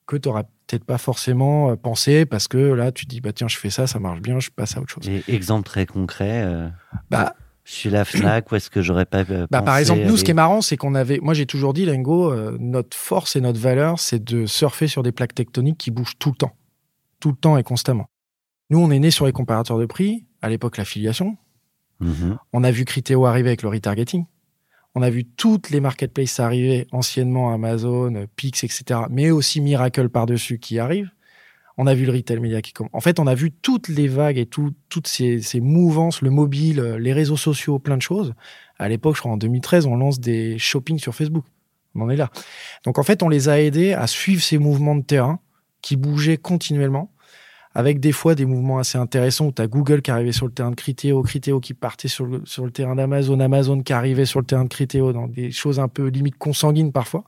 [0.07, 3.33] que tu n'auras peut-être pas forcément euh, pensé, parce que là, tu te dis bah
[3.33, 5.09] tiens, je fais ça, ça marche bien, je passe à autre chose.
[5.09, 6.69] Et exemple très concret, euh,
[7.11, 7.35] Bah,
[7.69, 10.17] je suis la Fnac, où est-ce que j'aurais pas euh, Bah, par pensé exemple, nous,
[10.17, 11.19] ce qui est marrant, c'est qu'on avait.
[11.21, 15.03] Moi, j'ai toujours dit, Lengo, euh, notre force et notre valeur, c'est de surfer sur
[15.03, 16.57] des plaques tectoniques qui bougent tout le temps.
[17.21, 18.09] Tout le temps et constamment.
[18.71, 21.37] Nous, on est né sur les comparateurs de prix, à l'époque, l'affiliation.
[22.01, 22.39] Mhm.
[22.53, 24.25] On a vu Criteo arriver avec le retargeting.
[24.95, 29.01] On a vu toutes les marketplaces arriver, anciennement Amazon, Pix, etc.
[29.11, 31.11] Mais aussi Miracle par-dessus qui arrive.
[31.77, 32.91] On a vu le retail media qui commence.
[32.93, 36.31] En fait, on a vu toutes les vagues et tout- toutes ces, ces mouvances, le
[36.31, 38.35] mobile, les réseaux sociaux, plein de choses.
[38.81, 41.45] À l'époque, je crois en 2013, on lance des shopping sur Facebook.
[41.95, 42.31] On en est là.
[42.85, 45.39] Donc en fait, on les a aidés à suivre ces mouvements de terrain
[45.81, 47.13] qui bougeaient continuellement,
[47.75, 50.53] avec des fois des mouvements assez intéressants où tu as Google qui arrivait sur le
[50.53, 54.25] terrain de Criteo, Criteo qui partait sur le, sur le terrain d'Amazon, Amazon qui arrivait
[54.25, 57.25] sur le terrain de Criteo, dans des choses un peu limite consanguines parfois.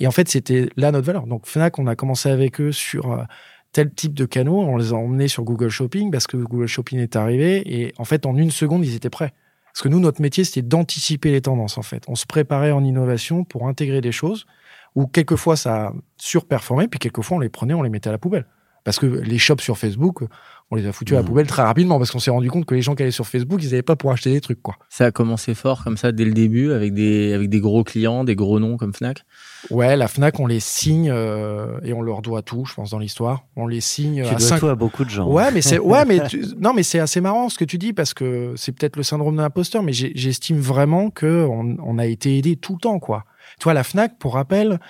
[0.00, 1.26] Et en fait, c'était là notre valeur.
[1.26, 3.24] Donc Fnac, on a commencé avec eux sur euh,
[3.72, 6.98] tel type de canaux, on les a emmenés sur Google Shopping parce que Google Shopping
[6.98, 9.32] est arrivé et en fait, en une seconde, ils étaient prêts.
[9.72, 12.04] Parce que nous, notre métier, c'était d'anticiper les tendances, en fait.
[12.06, 14.46] On se préparait en innovation pour intégrer des choses
[14.94, 18.18] où quelquefois ça a surperformé, puis quelquefois on les prenait, on les mettait à la
[18.18, 18.46] poubelle.
[18.84, 20.22] Parce que les shops sur Facebook,
[20.70, 21.28] on les a foutus à la Mhm.
[21.28, 23.60] poubelle très rapidement parce qu'on s'est rendu compte que les gens qui allaient sur Facebook,
[23.62, 24.74] ils n'avaient pas pour acheter des trucs, quoi.
[24.88, 28.24] Ça a commencé fort comme ça dès le début avec des, avec des gros clients,
[28.24, 29.22] des gros noms comme Fnac?
[29.70, 32.98] Ouais, la Fnac, on les signe euh, et on leur doit tout, je pense, dans
[32.98, 33.44] l'histoire.
[33.54, 35.28] On les signe Tu à dois cinq- tout à beaucoup de gens.
[35.30, 37.92] Ouais, mais c'est ouais, mais tu- non, mais c'est assez marrant ce que tu dis
[37.92, 42.06] parce que c'est peut-être le syndrome de l'imposteur, mais j'estime vraiment que on, on a
[42.06, 43.24] été aidé tout le temps, quoi.
[43.60, 44.80] Tu vois, la Fnac, pour rappel,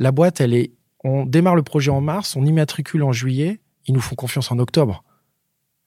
[0.00, 0.72] la boîte, elle est,
[1.08, 4.58] on démarre le projet en mars, on immatricule en juillet, ils nous font confiance en
[4.58, 5.04] octobre,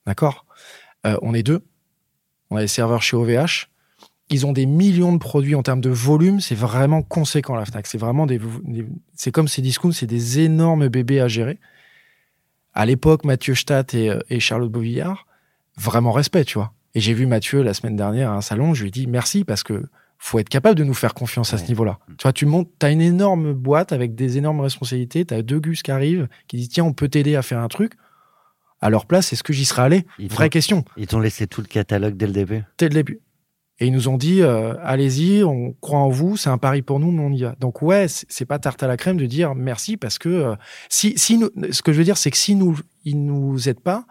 [0.06, 0.46] d'accord?
[1.06, 1.64] Euh, On est deux,
[2.50, 3.68] on a des serveurs chez OVH.
[4.30, 7.86] Ils ont des millions de produits en termes de volume, c'est vraiment conséquent la Fnac.
[7.86, 8.40] C'est vraiment des,
[9.14, 11.58] c'est comme ces discounts, c'est des énormes bébés à gérer
[12.74, 15.26] à l'époque, Mathieu Stadt et, euh, et Charlotte Beauvillard,
[15.76, 16.72] vraiment respect, tu vois.
[16.94, 19.44] Et j'ai vu Mathieu la semaine dernière à un salon, je lui ai dit merci
[19.44, 19.84] parce que
[20.24, 21.98] faut être capable de nous faire confiance à ce niveau-là.
[22.16, 25.82] Tu vois, tu montes, t'as une énorme boîte avec des énormes responsabilités, t'as deux gus
[25.82, 27.94] qui arrivent, qui disent tiens, on peut t'aider à faire un truc.
[28.80, 30.06] À leur place, est-ce que j'y serais allé?
[30.20, 32.62] Ils Vraie question, Ils t'ont laissé tout le catalogue dès le début?
[32.78, 33.20] dès le début.
[33.80, 37.00] Et ils nous ont dit euh, allez-y, on croit en vous, c'est un pari pour
[37.00, 37.56] nous, mais on y va.
[37.58, 40.54] Donc ouais, c'est c'est pas tarte à la crème de dire merci parce que euh,
[40.88, 43.80] si, si nous, ce que je veux dire, c'est que si nous, ils nous aident
[43.80, 44.04] pas,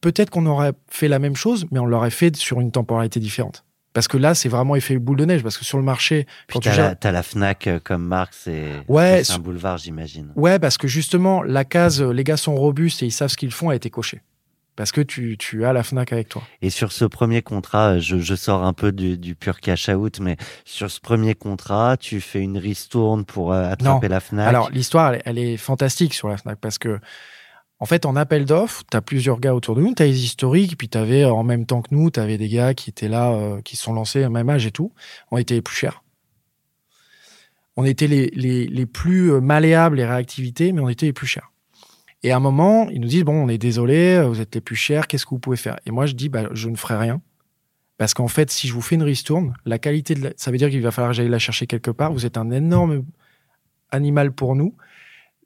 [0.00, 3.64] peut-être qu'on aurait fait la même chose, mais on l'aurait fait sur une temporalité différente.
[3.94, 5.42] Parce que là, c'est vraiment effet boule de neige.
[5.42, 8.64] Parce que sur le marché, Puis quand tu gères- la, Fnac euh, comme marque, c'est
[8.88, 10.32] Ouais, un boulevard, j'imagine.
[10.36, 13.36] Ouais, parce que justement, la case, euh, les gars sont robustes et ils savent ce
[13.36, 14.20] qu'ils font, a été cochée.
[14.76, 16.42] Parce que tu, tu as la Fnac avec toi.
[16.60, 19.88] Et sur ce premier contrat, euh, je, je sors un peu du, du pur cash
[19.88, 24.48] out, mais sur ce premier contrat, tu fais une ristourne pour attraper la Fnac?
[24.48, 26.98] Alors, l'histoire, elle, elle est fantastique sur la Fnac parce que,
[27.84, 30.24] en fait, en appel d'offres, tu as plusieurs gars autour de nous, tu as les
[30.24, 33.08] historiques, puis tu avais, en même temps que nous, tu avais des gars qui étaient
[33.08, 34.90] là, euh, qui se sont lancés à même âge et tout.
[35.30, 36.02] On était les plus chers.
[37.76, 41.52] On était les, plus euh, malléables, les réactivités, mais on était les plus chers.
[42.22, 44.62] Et à un moment, ils nous disent, bon, on est désolé, euh, vous êtes les
[44.62, 45.78] plus chers, qu'est-ce que vous pouvez faire?
[45.84, 47.20] Et moi, je dis, bah, je ne ferai rien.
[47.98, 50.70] Parce qu'en fait, si je vous fais une ristourne, la qualité de ça veut dire
[50.70, 52.14] qu'il va falloir que j'aille la chercher quelque part.
[52.14, 53.04] Vous êtes un énorme
[53.90, 54.74] animal pour nous.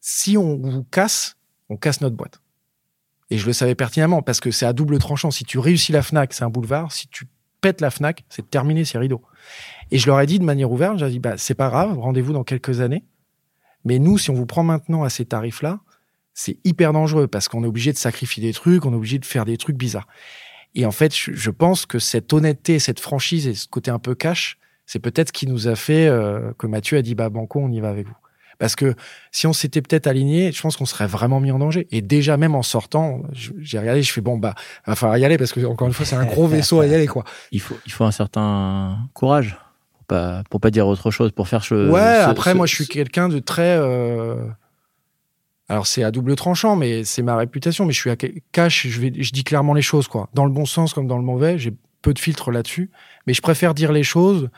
[0.01, 1.38] Si on vous casse,
[1.69, 2.41] on casse notre boîte.
[3.31, 5.31] Et je le savais pertinemment parce que c'est à double tranchant.
[5.31, 6.93] Si tu réussis la Fnac, c'est un boulevard.
[6.93, 7.27] Si tu
[7.61, 9.23] pètes la Fnac, c'est terminé, c'est rideau.
[9.91, 12.33] Et je leur ai dit de manière ouverte, j'ai dit, bah, c'est pas grave, rendez-vous
[12.33, 13.05] dans quelques années.
[13.85, 15.81] Mais nous, si on vous prend maintenant à ces tarifs-là,
[16.35, 19.25] c'est hyper dangereux parce qu'on est obligé de sacrifier des trucs, on est obligé de
[19.25, 20.07] faire des trucs bizarres.
[20.75, 24.15] Et en fait, je, pense que cette honnêteté, cette franchise et ce côté un peu
[24.15, 27.59] cash, c'est peut-être ce qui nous a fait euh, que Mathieu a dit, bah, Banco,
[27.61, 28.17] on y va avec vous.
[28.59, 28.95] Parce que
[29.31, 31.87] si on s'était peut-être aligné, je pense qu'on serait vraiment mis en danger.
[31.93, 34.55] Et déjà, même en sortant, j'ai regardé, je fais bon, bah,
[34.87, 36.95] va falloir y aller parce que, encore une fois, c'est un gros vaisseau à y
[36.95, 37.25] aller, quoi.
[37.53, 39.57] Il faut, il faut un certain courage
[39.93, 41.89] pour pas pour pas dire autre chose, pour faire ce.
[41.91, 43.77] ouais, ce- après, ce- moi, je suis quelqu'un de très.
[43.79, 44.35] euh,
[45.69, 47.85] Alors, c'est à double tranchant, mais c'est ma réputation.
[47.85, 48.17] Mais je suis à
[48.53, 49.13] cash, je, vais...
[49.17, 50.29] je dis clairement les choses, quoi.
[50.35, 51.59] Dans le bon sens comme dans le mauvais.
[51.59, 52.91] J'ai peu de filtres là-dessus.
[53.27, 54.49] Mais je préfère dire les choses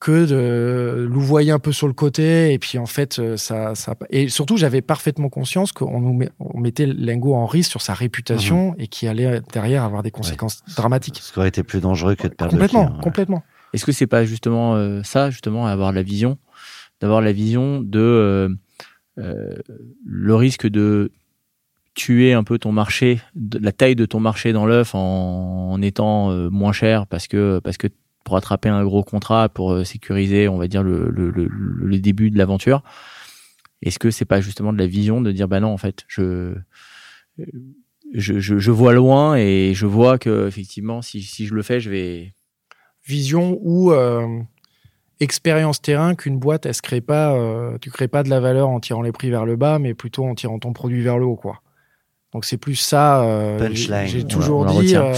[0.00, 2.52] que de louvoyer un peu sur le côté.
[2.54, 3.74] Et puis, en fait, euh, ça.
[3.74, 3.94] ça...
[4.08, 7.92] Et surtout, j'avais parfaitement conscience qu'on nous met- on mettait Lingo en risque sur sa
[7.92, 11.18] réputation et qui allait derrière avoir des conséquences dramatiques.
[11.20, 13.02] Ce qui aurait été plus dangereux que de perdre le Complètement, client, ouais.
[13.04, 13.42] complètement.
[13.74, 16.38] Est-ce que c'est pas justement euh, ça, justement, avoir la vision,
[17.00, 18.48] d'avoir la vision de euh,
[19.18, 19.54] euh,
[20.06, 21.12] le risque de
[21.94, 25.82] tuer un peu ton marché, de la taille de ton marché dans l'œuf en, en
[25.82, 27.88] étant euh, moins cher parce que parce que
[28.24, 31.98] pour attraper un gros contrat pour euh, sécuriser, on va dire le, le, le, le
[31.98, 32.82] début de l'aventure.
[33.82, 36.54] Est-ce que c'est pas justement de la vision de dire bah non en fait je
[38.12, 41.80] je, je, je vois loin et je vois que effectivement si, si je le fais
[41.80, 42.34] je vais
[43.06, 44.26] vision ou euh,
[45.20, 48.68] expérience terrain qu'une boîte elle se crée pas euh, tu crées pas de la valeur
[48.68, 51.24] en tirant les prix vers le bas mais plutôt en tirant ton produit vers le
[51.24, 51.62] haut quoi
[52.32, 54.06] donc c'est plus ça euh, Punchline.
[54.06, 55.14] j'ai toujours on dit euh,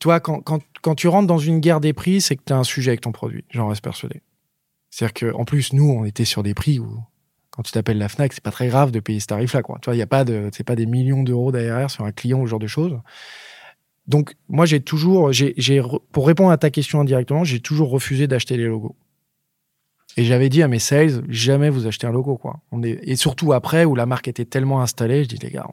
[0.00, 2.58] toi quand, quand, quand tu rentres dans une guerre des prix c'est que tu as
[2.58, 4.22] un sujet avec ton produit j'en reste persuadé
[4.90, 6.98] c'est à dire que en plus nous on était sur des prix où
[7.50, 9.78] quand tu t'appelles la Fnac c'est pas très grave de payer ce tarif là quoi
[9.80, 12.12] tu vois il y a pas de c'est pas des millions d'euros d'ARR sur un
[12.12, 12.98] client ou ce genre de choses
[14.10, 18.26] donc, moi, j'ai toujours, j'ai, j'ai pour répondre à ta question indirectement, j'ai toujours refusé
[18.26, 18.96] d'acheter les logos.
[20.16, 22.58] Et j'avais dit à mes sales, jamais vous achetez un logo, quoi.
[22.72, 25.68] On est, et surtout après, où la marque était tellement installée, je dis, les gars,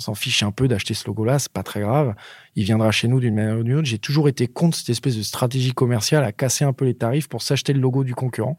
[0.00, 2.14] on, s'en fiche un peu d'acheter ce logo-là, c'est pas très grave.
[2.56, 3.86] Il viendra chez nous d'une manière ou d'une autre.
[3.86, 7.28] J'ai toujours été contre cette espèce de stratégie commerciale à casser un peu les tarifs
[7.28, 8.56] pour s'acheter le logo du concurrent.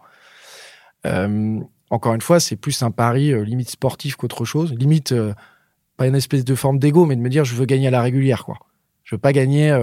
[1.05, 4.73] Euh, encore une fois, c'est plus un pari euh, limite sportif qu'autre chose.
[4.73, 5.33] Limite, euh,
[5.97, 8.01] pas une espèce de forme d'ego, mais de me dire, je veux gagner à la
[8.01, 8.57] régulière, quoi.
[9.03, 9.73] Je veux pas gagner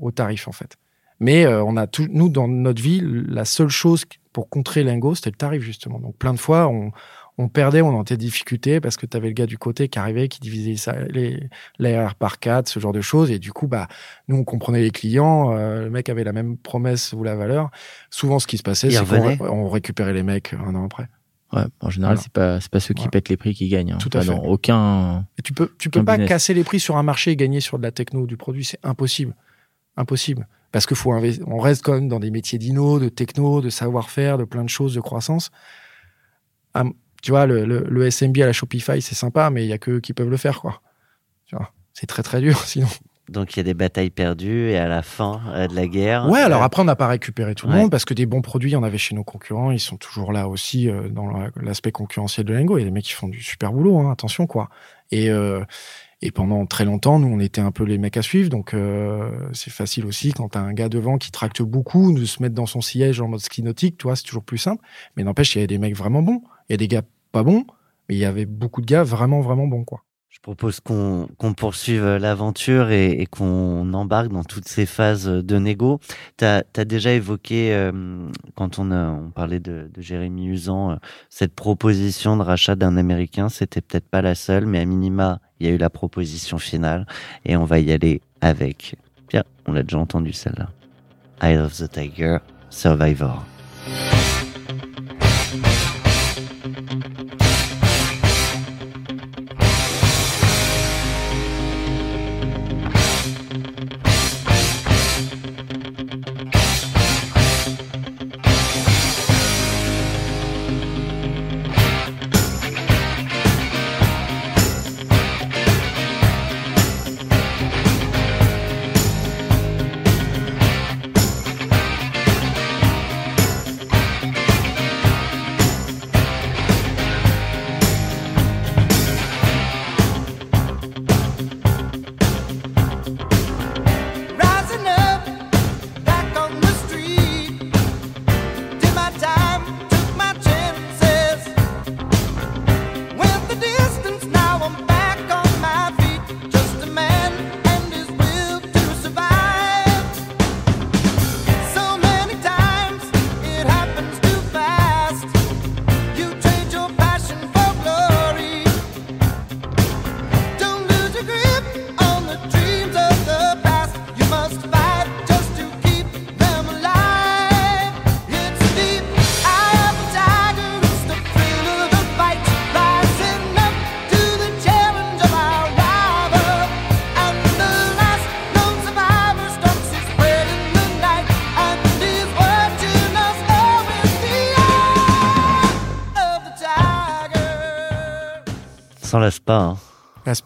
[0.00, 0.76] au tarif en fait.
[1.20, 5.30] Mais on a tout, nous dans notre vie, la seule chose pour contrer Lingo, c'était
[5.30, 5.98] le tarif justement.
[5.98, 6.92] Donc plein de fois, on,
[7.40, 9.98] on perdait, on était en difficulté parce que tu avais le gars du côté qui
[9.98, 11.48] arrivait, qui divisait ça- les
[11.78, 13.30] l'ARR par 4, ce genre de choses.
[13.30, 13.86] Et du coup, bah
[14.26, 15.56] nous on comprenait les clients.
[15.56, 17.70] euh, le mec avait la même promesse ou la valeur.
[18.10, 19.38] Souvent, ce qui se passait, Il c'est qu'on revenait.
[19.42, 21.08] on récupérait les mecs un an après.
[21.52, 22.22] Ouais, en général, Voilà.
[22.22, 23.10] c'est pas c'est pas ceux qui Voilà.
[23.12, 23.92] pètent les prix qui gagnent.
[23.92, 23.98] hein.
[23.98, 24.26] Tout à fait.
[24.26, 25.20] dans aucun.
[25.38, 26.28] Et tu peux, tu peux pas business.
[26.28, 28.64] casser les prix sur un marché et gagner sur de la techno ou du produit,
[28.64, 29.34] c'est impossible.
[29.96, 30.46] Impossible.
[30.72, 31.10] Parce que faut
[31.46, 34.68] on reste quand même dans des métiers d'inno, de techno, de savoir-faire, de plein de
[34.68, 35.50] choses, de croissance.
[37.22, 39.78] Tu vois, le, le, le SMB à la Shopify, c'est sympa, mais il y a
[39.78, 40.80] que eux qui peuvent le faire, quoi.
[41.46, 42.88] Tu vois, c'est très très dur, sinon.
[43.28, 46.26] Donc il y a des batailles perdues et à la fin euh, de la guerre.
[46.30, 47.80] Ouais, alors euh, après, on n'a pas récupéré tout le Ouais.
[47.80, 50.48] monde parce que des bons produits, on avait chez nos concurrents, ils sont toujours là
[50.48, 52.78] aussi euh, dans la- l'aspect concurrentiel de Lingo.
[52.78, 54.70] Il y a des mecs qui font du super boulot, hein, attention quoi.
[55.10, 55.62] Et, euh,
[56.22, 58.48] et pendant très longtemps, nous, on était un peu les mecs à suivre.
[58.48, 62.42] Donc, euh, c'est facile aussi quand t'as un gars devant qui tracte beaucoup, de se
[62.42, 64.82] mettre dans son siège en mode ski nautique, tu vois, c'est toujours plus simple.
[65.16, 66.42] Mais n'empêche, il y a des mecs vraiment bons.
[66.68, 67.02] Il y a des gars
[67.32, 67.64] pas bons,
[68.08, 70.02] mais il y avait beaucoup de gars vraiment, vraiment bons, quoi.
[70.28, 76.00] Je propose qu'on poursuive l'aventure et, qu'on embarque dans toutes ces phases de négo.
[76.36, 80.96] Tu as, déjà évoqué, euh, quand on, a, on parlait de, de Jérémy Usan, euh,
[81.28, 83.48] cette proposition de rachat d'un Américain.
[83.48, 87.06] C'était peut-être pas la seule, mais à minima, il y a eu la proposition finale
[87.44, 88.94] et on va y aller avec.
[89.28, 90.68] Bien, on l'a déjà entendu celle-là.
[91.42, 92.38] Eye of the Tiger,
[92.70, 93.44] Survivor.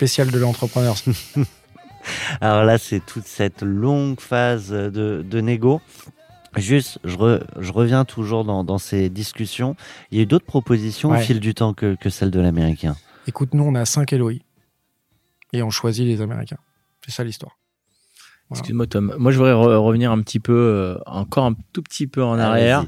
[0.02, 0.96] Spéciale de l'entrepreneur.
[2.40, 5.80] Alors là, c'est toute cette longue phase de, de négo.
[6.56, 9.76] Juste, je, re- je reviens toujours dans, dans ces discussions.
[10.10, 12.96] Il y a eu d'autres propositions au fil du temps que, que celle de l'américain.
[13.28, 14.32] Écoute, nous, on a 5 LOI.
[15.52, 16.58] Et on choisit les Américains.
[17.04, 17.56] C'est ça l'histoire.
[18.48, 18.58] Voilà.
[18.60, 19.14] Excuse-moi Tom.
[19.18, 22.38] Moi je voudrais re- revenir un petit peu, euh, encore un tout petit peu en
[22.38, 22.80] Ah, arrière.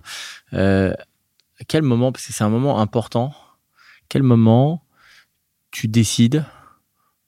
[0.53, 0.61] vas-y.
[0.61, 0.93] Euh,
[1.61, 3.33] à quel moment, parce que c'est un moment important,
[4.09, 4.83] quel moment
[5.71, 6.45] tu décides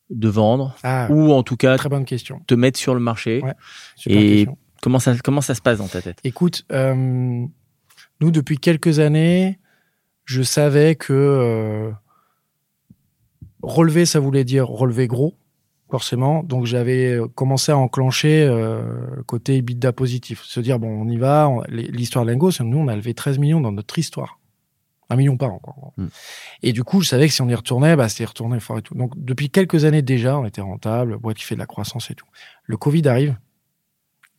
[0.09, 2.41] de vendre Ah, ou en tout cas très bonne question.
[2.47, 3.53] te mettre sur le marché Ouais.
[4.05, 4.57] Et- question.
[4.81, 6.19] comment ça, comment ça se passe dans ta tête?
[6.23, 6.93] Écoute, euh,
[8.21, 9.59] nous, depuis quelques années,
[10.25, 11.91] je savais que euh,
[13.61, 15.35] relever, ça voulait dire relever gros,
[15.89, 16.43] forcément.
[16.43, 18.81] Donc, j'avais euh, commencé à enclencher euh,
[19.17, 20.43] le côté EBITDA positif.
[20.43, 21.49] Se dire, bon, on y va.
[21.69, 24.36] L'histoire de Lingo, c'est nous, on a levé 13 millions dans notre histoire.
[25.09, 25.93] Un million par an, quoi.
[25.97, 26.07] Mm.
[26.63, 28.81] Et du coup, je savais que si on y retournait, bah, c'était retourner fort et
[28.81, 28.95] tout.
[28.95, 32.15] Donc, depuis quelques années déjà, on était rentable, boîte qui fait de la croissance et
[32.15, 32.27] tout.
[32.65, 33.37] Le Covid arrive.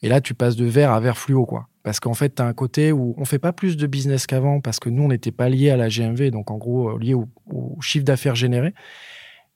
[0.02, 1.68] Et là, tu passes de vert à vert fluo, quoi.
[1.83, 4.61] Parce qu'en fait, tu as un côté où on fait pas plus de business qu'avant
[4.61, 7.14] parce que nous, on n'était pas lié à la GMV, donc en gros, euh, lié
[7.14, 8.74] au, au chiffre d'affaires généré.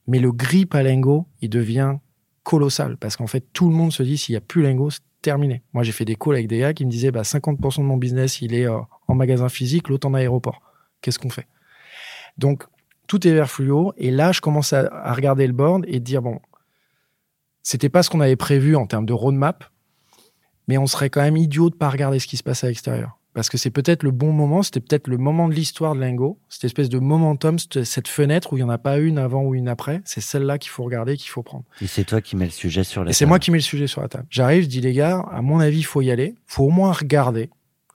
[0.06, 1.96] Mais le grip à Lingo, il devient
[2.42, 5.02] colossal parce qu'en fait, tout le monde se dit s'il n'y a plus Lingo, c'est
[5.20, 5.62] terminé.
[5.72, 7.96] Moi, j'ai fait des calls avec des gars qui me disaient bah, 50% de mon
[7.96, 10.60] business, il est euh, en magasin physique, l'autre en aéroport.
[11.02, 11.46] Qu'est-ce qu'on fait?
[12.38, 12.64] Donc,
[13.06, 13.92] tout est vert fluo.
[13.98, 16.40] Et là, je commence à, à regarder le board et dire bon,
[17.62, 19.64] c'était pas ce qu'on avait prévu en termes de roadmap,
[20.68, 23.18] mais on serait quand même idiot de pas regarder ce qui se passe à l'extérieur.
[23.34, 26.38] Parce que c'est peut-être le bon moment, c'était peut-être le moment de l'histoire de Lingo,
[26.50, 29.54] cette espèce de momentum, cette fenêtre où il n'y en a pas une avant ou
[29.54, 31.64] une après, c'est celle-là qu'il faut regarder, qu'il faut prendre.
[31.80, 33.28] Et c'est toi qui mets le sujet sur la Et c'est table.
[33.30, 34.26] moi qui mets le sujet sur la table.
[34.28, 36.92] J'arrive, je dis les gars, à mon avis, il faut y aller, faut au moins
[36.92, 37.48] regarder,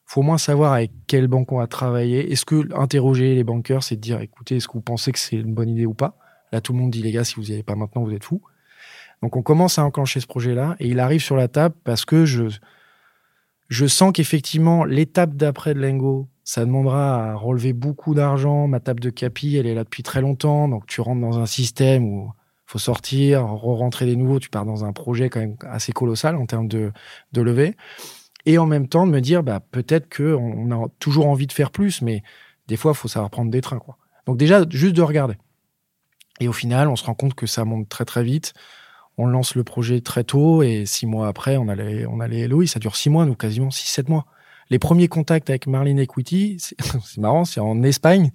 [0.08, 2.32] faut au moins savoir avec quelle banque on va travailler.
[2.32, 5.36] Est-ce que interroger les banqueurs, c'est de dire, écoutez, est-ce que vous pensez que c'est
[5.36, 6.18] une bonne idée ou pas?
[6.54, 8.24] Là, tout le monde dit, les gars, si vous n'y allez pas maintenant, vous êtes
[8.24, 8.42] fous.
[9.22, 12.24] Donc, on commence à enclencher ce projet-là et il arrive sur la table parce que
[12.24, 12.46] je,
[13.68, 18.70] je sens qu'effectivement, l'étape d'après de Lengo, ça demandera à relever beaucoup d'argent.
[18.70, 20.70] Ma table de capi, elle est là depuis très longtemps.
[20.70, 22.32] Donc, tu rentres dans un système où
[22.66, 24.40] faut sortir, re-rentrer des nouveaux.
[24.40, 26.94] Tu pars dans un projet quand même assez colossal en termes de,
[27.34, 27.76] de levée.
[28.48, 31.70] Et en même temps, de me dire, bah, peut-être qu'on a toujours envie de faire
[31.70, 32.24] plus, mais
[32.70, 33.82] des fois, il faut savoir prendre des trains.
[34.26, 35.36] Donc, déjà, juste de regarder.
[36.40, 38.54] Et au final, on se rend compte que ça monte très, très vite.
[39.18, 42.66] On lance le projet très tôt et six mois après, on a les, on.
[42.68, 44.26] Ça dure six mois, nous, quasiment six, sept mois.
[44.70, 48.32] Les premiers contacts avec Marlin Equity, c'est marrant, c'est en Espagne,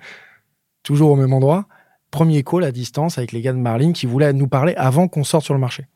[0.82, 1.68] toujours au même endroit.
[2.10, 5.24] Premier call à distance avec les gars de Marlin qui voulaient nous parler avant qu'on
[5.24, 5.86] sorte sur le marché.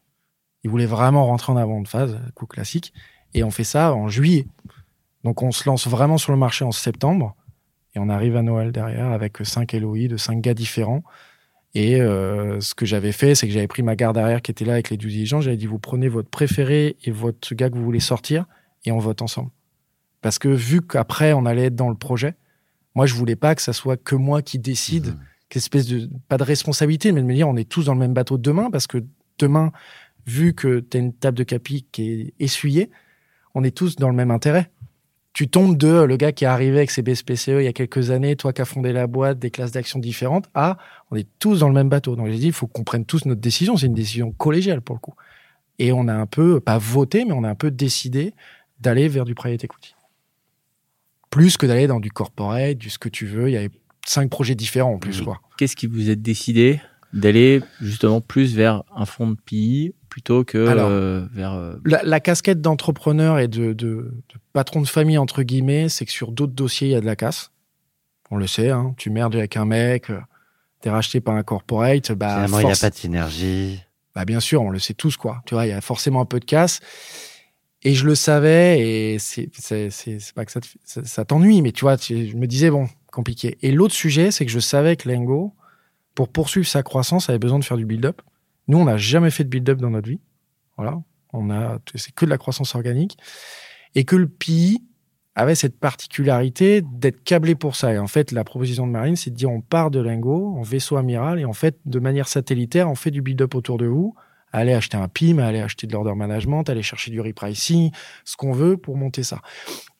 [0.64, 2.94] Ils voulaient vraiment rentrer en avant de phase, coup classique.
[3.36, 4.46] Et on fait ça en juillet.
[5.22, 7.36] Donc on se lance vraiment sur le marché en septembre.
[7.94, 11.02] Et on arrive à Noël derrière avec cinq LOI de cinq gars différents.
[11.74, 14.64] Et euh, ce que j'avais fait, c'est que j'avais pris ma garde arrière qui était
[14.64, 15.40] là avec les 12 dirigeants.
[15.42, 18.46] J'avais dit, vous prenez votre préféré et votre gars que vous voulez sortir
[18.86, 19.50] et on vote ensemble.
[20.22, 22.34] Parce que vu qu'après, on allait être dans le projet,
[22.94, 25.18] moi, je voulais pas que ça soit que moi qui décide,
[25.50, 28.14] qu'espèce de, pas de responsabilité, mais de me dire, on est tous dans le même
[28.14, 29.04] bateau demain parce que
[29.38, 29.70] demain,
[30.26, 32.90] vu que tu as une table de capi qui est essuyée,
[33.56, 34.70] on est tous dans le même intérêt.
[35.32, 38.10] Tu tombes de le gars qui est arrivé avec ses BSPCE il y a quelques
[38.10, 40.76] années, toi qui as fondé la boîte, des classes d'action différentes, à
[41.10, 42.16] on est tous dans le même bateau.
[42.16, 43.78] Donc j'ai dit, il faut qu'on prenne tous notre décision.
[43.78, 45.14] C'est une décision collégiale pour le coup.
[45.78, 48.34] Et on a un peu, pas voté, mais on a un peu décidé
[48.80, 49.94] d'aller vers du private equity.
[51.30, 53.48] Plus que d'aller dans du corporate, du ce que tu veux.
[53.48, 53.70] Il y avait
[54.06, 55.22] cinq projets différents en plus.
[55.22, 55.40] Quoi.
[55.56, 56.78] Qu'est-ce qui vous a décidé
[57.14, 62.02] d'aller justement plus vers un fonds de PI plutôt que Alors, euh, vers euh, La,
[62.02, 66.32] la casquette d'entrepreneur et de, de- de patron de famille, entre guillemets, c'est que sur
[66.32, 67.50] d'autres dossiers, il y a de la casse.
[68.30, 68.94] On le sait, hein.
[68.96, 70.18] tu merdes avec un mec, euh,
[70.80, 73.82] t'es racheté par un corporate, bah, Finalement, il n'y a force- pas de synergie.
[74.14, 75.42] bah bien sûr, on le sait tous, quoi.
[75.44, 76.80] Tu vois, il y a forcément un peu de casse.
[77.82, 81.04] Et je le savais, et c'est c'est- c'est- c'est pas que ça te fait- ça,
[81.04, 83.58] ça t'ennuie, mais tu vois, tu- je me disais, bon, compliqué.
[83.60, 85.52] Et l'autre sujet, c'est que je savais que Lengo,
[86.14, 88.22] pour poursuivre sa croissance, avait besoin de faire du build-up.
[88.68, 90.20] Nous, on n'a jamais fait de build-up dans notre vie.
[90.76, 91.00] Voilà.
[91.32, 93.16] On a, c'est que de la croissance organique.
[93.94, 94.82] Et que le PI
[95.34, 97.92] avait cette particularité d'être câblé pour ça.
[97.92, 100.62] Et en fait, la proposition de Marine, c'est de dire on part de Lingo en
[100.62, 104.14] vaisseau amiral et en fait, de manière satellitaire, on fait du build-up autour de vous.
[104.52, 107.90] Aller acheter un PIM, aller acheter de l'order management, aller chercher du repricing,
[108.24, 109.42] ce qu'on veut pour monter ça.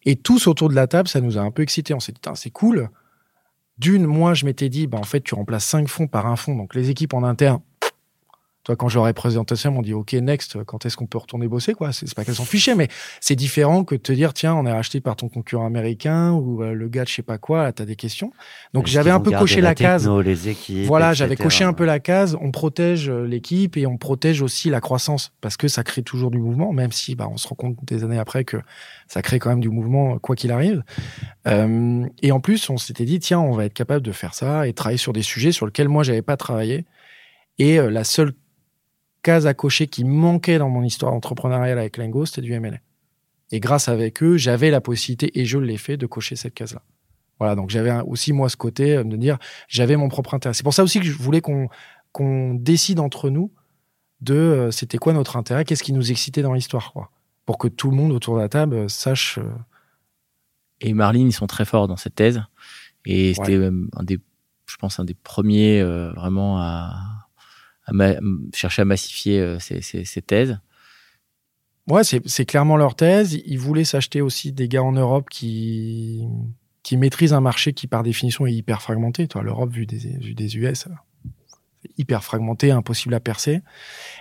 [0.06, 1.92] Et tous autour de la table, ça nous a un peu excités.
[1.92, 2.88] On s'est dit, c'est cool.
[3.76, 6.56] D'une, moi, je m'étais dit, bah, en fait, tu remplaces cinq fonds par un fonds.
[6.56, 7.60] Donc, les équipes en interne,
[8.66, 11.46] Toi, quand ai présenté ça, ils m'ont dit OK, next, quand est-ce qu'on peut retourner
[11.46, 11.92] bosser quoi?
[11.92, 12.88] C'est pas qu'elles s'en fichaient, mais
[13.20, 16.64] c'est différent que de te dire tiens, on est racheté par ton concurrent américain ou
[16.64, 17.70] euh, le gars de je sais pas quoi.
[17.70, 18.32] T'as des questions.
[18.74, 20.02] Donc j'avais un peu coché la, case.
[20.02, 22.36] techno, les équipes, Voilà, j'avais coché un peu la case.
[22.40, 26.32] On protège euh, l'équipe et on protège aussi la croissance parce que ça crée toujours
[26.32, 28.56] du mouvement, même si bah, on se rend compte des années après que
[29.06, 30.82] ça crée quand même du mouvement quoi qu'il arrive.
[31.46, 34.66] Euh, et en plus, on s'était dit tiens, on va être capable de faire ça
[34.66, 36.84] et travailler sur des sujets sur lesquels moi j'avais pas travaillé.
[37.58, 38.32] Et euh, la seule
[39.26, 42.78] case à cocher qui manquait dans mon histoire entrepreneuriale avec Lingo, c'était du M&A.
[43.50, 46.82] Et grâce avec eux, j'avais la possibilité, et je l'ai fait, de cocher cette case-là.
[47.40, 49.36] Voilà, donc j'avais aussi moi ce côté euh, de dire
[49.68, 50.54] j'avais mon propre intérêt.
[50.54, 51.68] C'est pour ça aussi que je voulais qu'on
[52.12, 53.50] qu'on décide entre nous
[54.20, 57.10] de euh, c'était quoi notre intérêt, qu'est-ce qui nous excitait dans l'histoire, quoi,
[57.46, 59.38] pour que tout le monde autour de la table euh, sache.
[59.38, 59.50] euh,
[60.80, 62.42] Et Marlene, ils sont très forts dans cette thèse.
[63.04, 64.18] Et c'était même un des,
[64.66, 65.80] je pense, un des premiers
[66.16, 67.25] vraiment à,
[67.87, 67.93] à
[68.55, 70.59] chercher à massifier euh, ces, ces- thèses.
[71.89, 73.34] Ouais, c'est clairement leur thèse.
[73.47, 76.26] Ils voulaient s'acheter aussi des gars en Europe qui
[76.82, 79.26] qui maîtrisent un marché qui par définition est hyper fragmenté.
[79.28, 81.28] Toi, l'Europe vu des vu des US, euh,
[81.97, 83.61] hyper fragmenté, impossible à percer.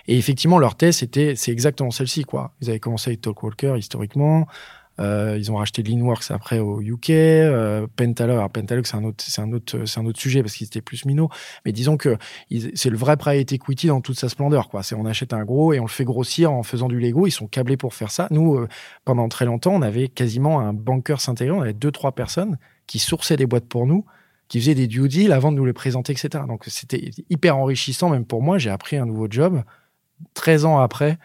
[0.06, 2.54] Et effectivement, leur thèse c'était c'est exactement celle-ci quoi.
[2.60, 4.46] Ils avaient commencé avec Talkwalker historiquement.
[4.98, 8.50] Euh, ils ont racheté Leanworks après au UK, euh, Pentalog.
[8.50, 11.04] Pentalog, c'est un autre, c'est un autre, c'est un autre sujet parce qu'ils étaient plus
[11.04, 11.28] minots.
[11.64, 12.16] Mais disons que
[12.74, 14.82] c'est le vrai private equity dans toute sa splendeur, quoi.
[14.82, 17.26] C'est on achète un gros et on le fait grossir en faisant du Lego.
[17.26, 18.28] Ils sont câblés pour faire ça.
[18.30, 18.68] Nous, euh,
[19.04, 21.56] pendant très longtemps, on avait quasiment un banker s'intégrer.
[21.56, 24.04] On avait deux, trois personnes qui sourçaient des boîtes pour nous,
[24.48, 26.44] qui faisaient des due deals avant de nous les présenter, etc.
[26.48, 28.58] Donc c'était hyper enrichissant, même pour moi.
[28.58, 29.62] J'ai appris un nouveau job
[30.34, 31.18] 13 ans après.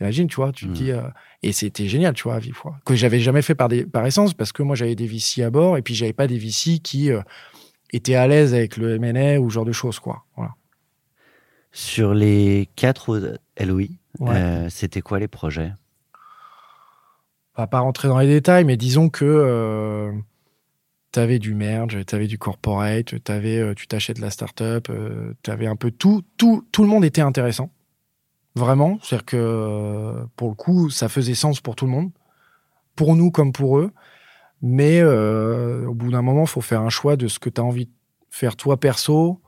[0.00, 0.74] Imagine, tu vois, tu te Mhm.
[0.76, 1.02] dis, euh,
[1.42, 2.76] et c'était génial, tu vois, à vivre, quoi.
[2.84, 5.50] que j'avais jamais fait par, des, par essence, parce que moi j'avais des VC à
[5.50, 7.20] bord, et puis j'avais pas des VC qui euh,
[7.92, 10.24] étaient à l'aise avec le M&A ou ce genre de choses, quoi.
[10.36, 10.54] Voilà.
[11.72, 13.82] Sur les quatre LOI,
[14.20, 14.36] Ouais.
[14.36, 15.72] euh, c'était quoi les projets?
[17.56, 20.12] On va pas rentrer dans les détails, mais disons que
[21.12, 24.90] tu avais du merge, tu avais du corporate, avais, tu t'achètes la startup,
[25.42, 26.64] tu avais un peu tout, tout.
[26.70, 27.70] Tout le monde était intéressant.
[28.54, 28.98] Vraiment.
[29.02, 32.10] C'est-à-dire que euh, pour le coup, ça faisait sens pour tout le monde.
[32.96, 33.92] Pour nous comme pour eux.
[34.60, 37.60] Mais euh, au bout d'un moment, il faut faire un choix de ce que tu
[37.60, 37.90] as envie de
[38.30, 39.40] faire toi perso,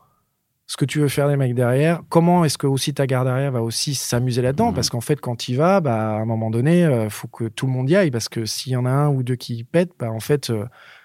[0.67, 2.01] ce que tu veux faire des mecs derrière.
[2.07, 4.69] Comment est-ce que aussi ta garde derrière va aussi s'amuser là-dedans?
[4.69, 4.75] Mhm.
[4.75, 7.65] Parce qu'en fait, quand y vas, bah, à un moment donné, il faut que tout
[7.65, 8.11] le monde y aille.
[8.11, 10.63] Parce que s'il y en a un ou deux qui pètent, bah, en fait, euh,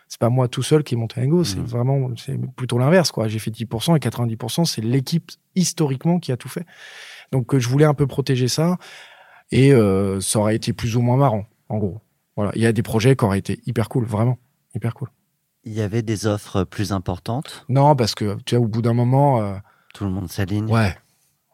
[0.09, 1.43] c'est pas moi tout seul qui est monté un go.
[1.43, 1.65] C'est Mhm.
[1.65, 3.11] vraiment, c'est plutôt l'inverse.
[3.11, 3.27] quoi.
[3.27, 6.65] J'ai fait 10% et 90%, c'est l'équipe historiquement qui a tout fait.
[7.33, 8.77] Donc, euh, je voulais un peu protéger ça.
[9.53, 12.01] Et euh, ça aurait été plus ou moins marrant, en gros.
[12.37, 12.53] Voilà.
[12.55, 14.39] Il y a des projets qui auraient été hyper cool, vraiment.
[14.75, 15.09] Hyper cool.
[15.65, 17.65] Il y avait des offres plus importantes?
[17.69, 19.57] Non, parce que, tu vois, au bout d'un moment, euh,
[19.95, 20.97] Tout le monde s'aligne Ouais.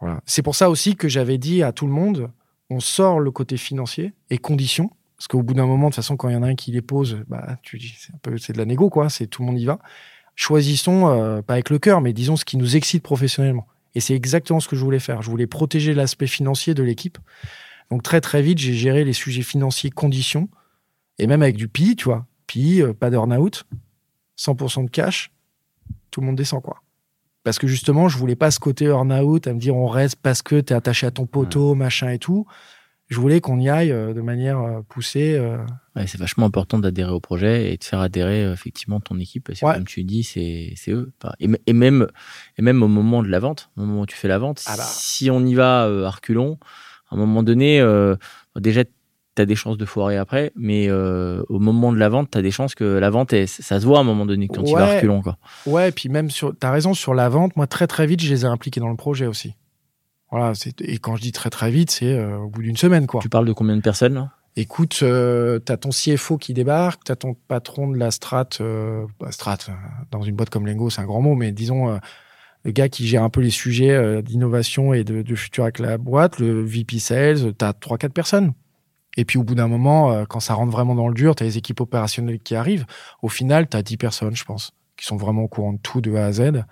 [0.00, 0.20] Voilà.
[0.26, 2.30] C'est pour ça aussi que j'avais dit à tout le monde,
[2.70, 4.90] on sort le côté financier et conditions.
[5.16, 6.72] Parce qu'au bout d'un moment, de toute façon, quand il y en a un qui
[6.72, 9.08] les pose, bah, tu dis, c'est un peu, c'est de la négo, quoi.
[9.08, 9.78] C'est tout le monde y va.
[10.34, 13.68] Choisissons, euh, pas avec le cœur, mais disons ce qui nous excite professionnellement.
[13.94, 15.22] Et c'est exactement ce que je voulais faire.
[15.22, 17.18] Je voulais protéger l'aspect financier de l'équipe.
[17.90, 20.48] Donc très très vite, j'ai géré les sujets financiers, conditions,
[21.18, 22.26] et même avec du PI, tu vois.
[22.46, 23.64] PI, euh, pas d'earn-out,
[24.38, 25.30] 100% de cash,
[26.10, 26.82] tout le monde descend, quoi.
[27.44, 30.42] Parce que justement, je voulais pas ce côté earn-out à me dire on reste parce
[30.42, 32.46] que tu es attaché à ton poteau, machin et tout.
[33.08, 35.38] Je voulais qu'on y aille euh, de manière euh, poussée.
[35.94, 39.44] Ouais, c'est vachement important d'adhérer au projet et de faire adhérer euh, effectivement ton équipe
[39.48, 39.74] parce que Ouais.
[39.74, 42.06] comme tu dis c'est c'est eux et, même
[42.56, 44.76] et même au moment de la vente au moment où tu fais la vente Ah
[44.78, 44.84] bah.
[44.86, 46.58] si on y va euh, à reculons
[47.10, 48.16] à un moment donné euh,
[48.56, 48.90] déjà tu
[49.42, 52.42] as des chances de foirer après mais euh, au moment de la vente tu as
[52.42, 54.72] des chances que la vente est- ça se voit à un moment donné quand tu
[54.74, 55.36] vas à reculons quoi.
[55.66, 56.54] Ouais, et puis même sur.
[56.58, 57.54] T'as raison sur la vente.
[57.56, 59.54] Moi, très très vite, je les ai impliqués dans le projet aussi.
[60.30, 60.54] Voilà.
[60.54, 63.20] c'est- Et quand je dis très très vite, c'est euh, au bout d'une semaine, quoi.
[63.20, 64.30] Tu parles de combien de personnes là?
[64.56, 69.32] Écoute, euh, t'as ton CFO qui débarque, t'as ton patron de la strat, euh, bah,
[69.32, 69.72] strat, euh,
[70.10, 71.98] dans une boîte comme Lengo, c'est un grand mot, mais disons euh,
[72.64, 75.98] le gars qui gère un peu les sujets euh, d'innovation et de, futur avec la
[75.98, 78.52] boîte, le VP Sales, t'as trois quatre personnes.
[79.16, 81.44] Et puis au bout d'un moment, euh, quand ça rentre vraiment dans le dur, t'as
[81.44, 82.86] les équipes opérationnelles qui arrivent.
[83.20, 86.14] Au final, t'as 10 personnes, je pense, qui sont vraiment au courant de tout de
[86.14, 86.64] A à Z.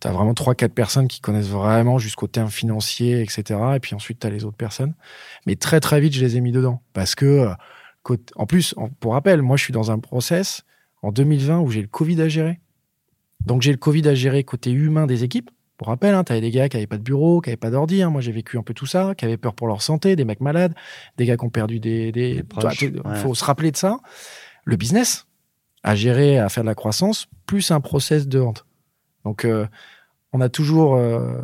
[0.00, 3.58] T'as vraiment trois quatre personnes qui connaissent vraiment jusqu'au terme financier, etc.
[3.74, 4.94] Et puis ensuite, t'as les autres personnes.
[5.46, 7.54] Mais très très vite, je les ai mis dedans parce que euh,
[8.36, 10.62] en plus, pour rappel, moi je suis dans un process
[11.02, 12.60] en 2020 où j'ai le Covid à gérer.
[13.44, 15.50] Donc j'ai le Covid à gérer côté humain des équipes.
[15.76, 17.70] Pour rappel, hein, tu avais des gars qui n'avaient pas de bureau, qui n'avaient pas
[17.70, 18.02] d'ordi.
[18.02, 18.10] hein.
[18.10, 20.40] Moi j'ai vécu un peu tout ça, qui avaient peur pour leur santé, des mecs
[20.40, 20.74] malades,
[21.16, 22.10] des gars qui ont perdu des.
[22.12, 22.34] des...
[22.36, 23.16] Des proches, Il ouais.
[23.16, 23.98] faut se rappeler de ça.
[24.64, 25.26] Le business
[25.84, 28.66] à gérer, à faire de la croissance, plus un process de vente.
[29.24, 29.66] Donc euh,
[30.32, 31.40] on a toujours euh,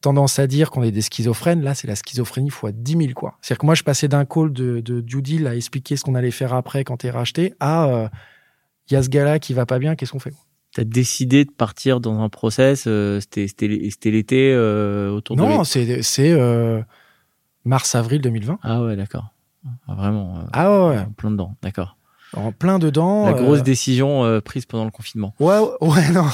[0.00, 1.62] tendance à dire qu'on est des schizophrènes.
[1.62, 3.36] Là, c'est la schizophrénie fois 10 000, quoi.
[3.40, 6.14] C'est-à-dire que moi, je passais d'un call de, de due deal à expliquer ce qu'on
[6.14, 8.10] allait faire après quand t'es racheté à
[8.90, 10.32] il y a ce gars-là qui va pas bien, qu'est-ce qu'on fait
[10.74, 13.68] T'as décidé de partir dans un process, euh, c'était
[14.10, 16.00] l'été euh, autour de Non, c'est
[16.32, 16.80] euh,
[17.66, 18.58] mars-avril 2020.
[18.62, 19.34] Ah ouais, d'accord.
[19.86, 20.38] Ah, vraiment.
[20.38, 20.98] euh, Ah ouais, ouais.
[21.00, 21.97] en plein dedans, d'accord.
[22.34, 23.26] En plein dedans.
[23.26, 25.34] La grosse euh, décision euh, prise pendant le confinement.
[25.40, 26.26] Ouais, ouais, non,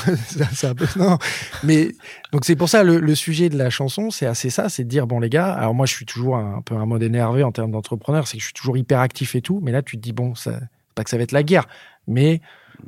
[0.52, 1.18] c'est un peu, non.
[1.62, 1.92] Mais,
[2.32, 4.88] donc c'est pour ça, le, le sujet de la chanson, c'est assez ça, c'est de
[4.88, 7.52] dire, bon, les gars, alors moi, je suis toujours un, peu un mode énervé en
[7.52, 10.02] termes d'entrepreneur, c'est que je suis toujours hyper actif et tout, mais là, tu te
[10.02, 11.66] dis, bon, ça, c'est pas que ça va être la guerre,
[12.06, 12.40] mais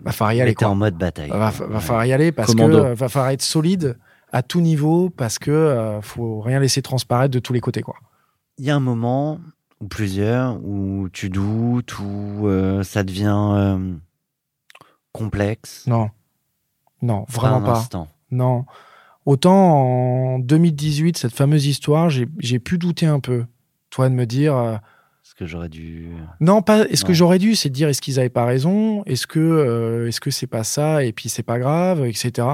[0.02, 0.68] va falloir y aller, quoi.
[0.68, 1.30] en mode bataille.
[1.30, 2.78] Va, va falloir y aller parce Commando.
[2.78, 3.96] que euh, va falloir être solide
[4.32, 7.94] à tout niveau parce que euh, faut rien laisser transparaître de tous les côtés, quoi.
[8.58, 9.38] Il y a un moment
[9.80, 13.92] ou plusieurs où tu doutes, où euh, ça devient euh,
[15.12, 15.86] complexe?
[15.86, 16.10] Non.
[17.02, 17.78] Non, vraiment un pas.
[17.78, 18.08] instant.
[18.30, 18.64] Non.
[19.26, 23.44] Autant en 2018, cette fameuse histoire, j'ai pu douter un peu.
[23.90, 24.56] Toi, de me dire.
[24.56, 24.76] euh,
[25.22, 26.10] Parce que j'aurais dû.
[26.40, 26.86] non, pas.
[26.88, 29.02] Est-ce que j'aurais dû C'est de dire est-ce qu'ils avaient pas raison?
[29.04, 32.46] Est-ce que euh, est-ce que c'est pas ça Et puis c'est pas grave, etc.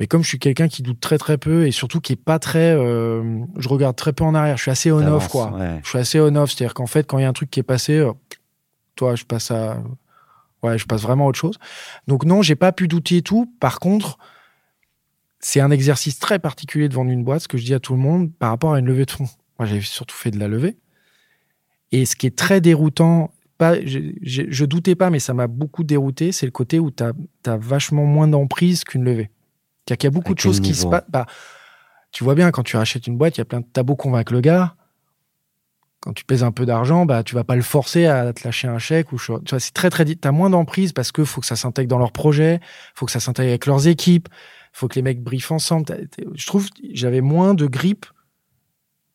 [0.00, 2.38] Mais comme je suis quelqu'un qui doute très très peu et surtout qui est pas
[2.38, 4.56] très, euh, je regarde très peu en arrière.
[4.56, 5.52] Je suis assez on off quoi.
[5.52, 5.80] ouais.
[5.82, 7.60] Je suis assez on off, c'est-à-dire qu'en fait quand il y a un truc qui
[7.60, 8.12] est passé, euh,
[8.94, 9.82] toi je passe à,
[10.62, 11.58] ouais je passe vraiment à autre chose.
[12.06, 13.52] Donc non, j'ai pas pu douter et tout.
[13.58, 14.18] Par contre,
[15.40, 17.94] c'est un exercice très particulier de vendre une boîte, ce que je dis à tout
[17.94, 19.28] le monde par rapport à une levée de fonds.
[19.58, 20.76] Moi j'ai surtout fait de la levée.
[21.90, 25.46] Et ce qui est très déroutant, pas, je, je, je doutais pas, mais ça m'a
[25.46, 29.30] beaucoup dérouté, c'est le côté où tu as, vachement moins d'emprise qu'une levée.
[29.88, 31.04] C'est-à-dire qu'il y a beaucoup À de choses qui se passent.
[31.08, 31.26] Bah,
[32.12, 33.66] tu vois bien, quand tu rachètes une boîte, il y a plein de.
[33.72, 34.74] T'as beau convaincre le gars,
[36.00, 38.68] quand tu pèses un peu d'argent, bah, tu vas pas le forcer à te lâcher
[38.68, 39.12] un chèque.
[39.12, 40.04] Ou, cho- tu vois, c'est très, très.
[40.04, 42.60] Tu as moins d'emprise parce que faut que ça s'intègre dans leur projet,
[42.94, 44.28] faut que ça s'intègre avec leurs équipes,
[44.72, 46.08] faut que les mecs briefent ensemble.
[46.34, 48.06] Je trouve j'avais moins de grippe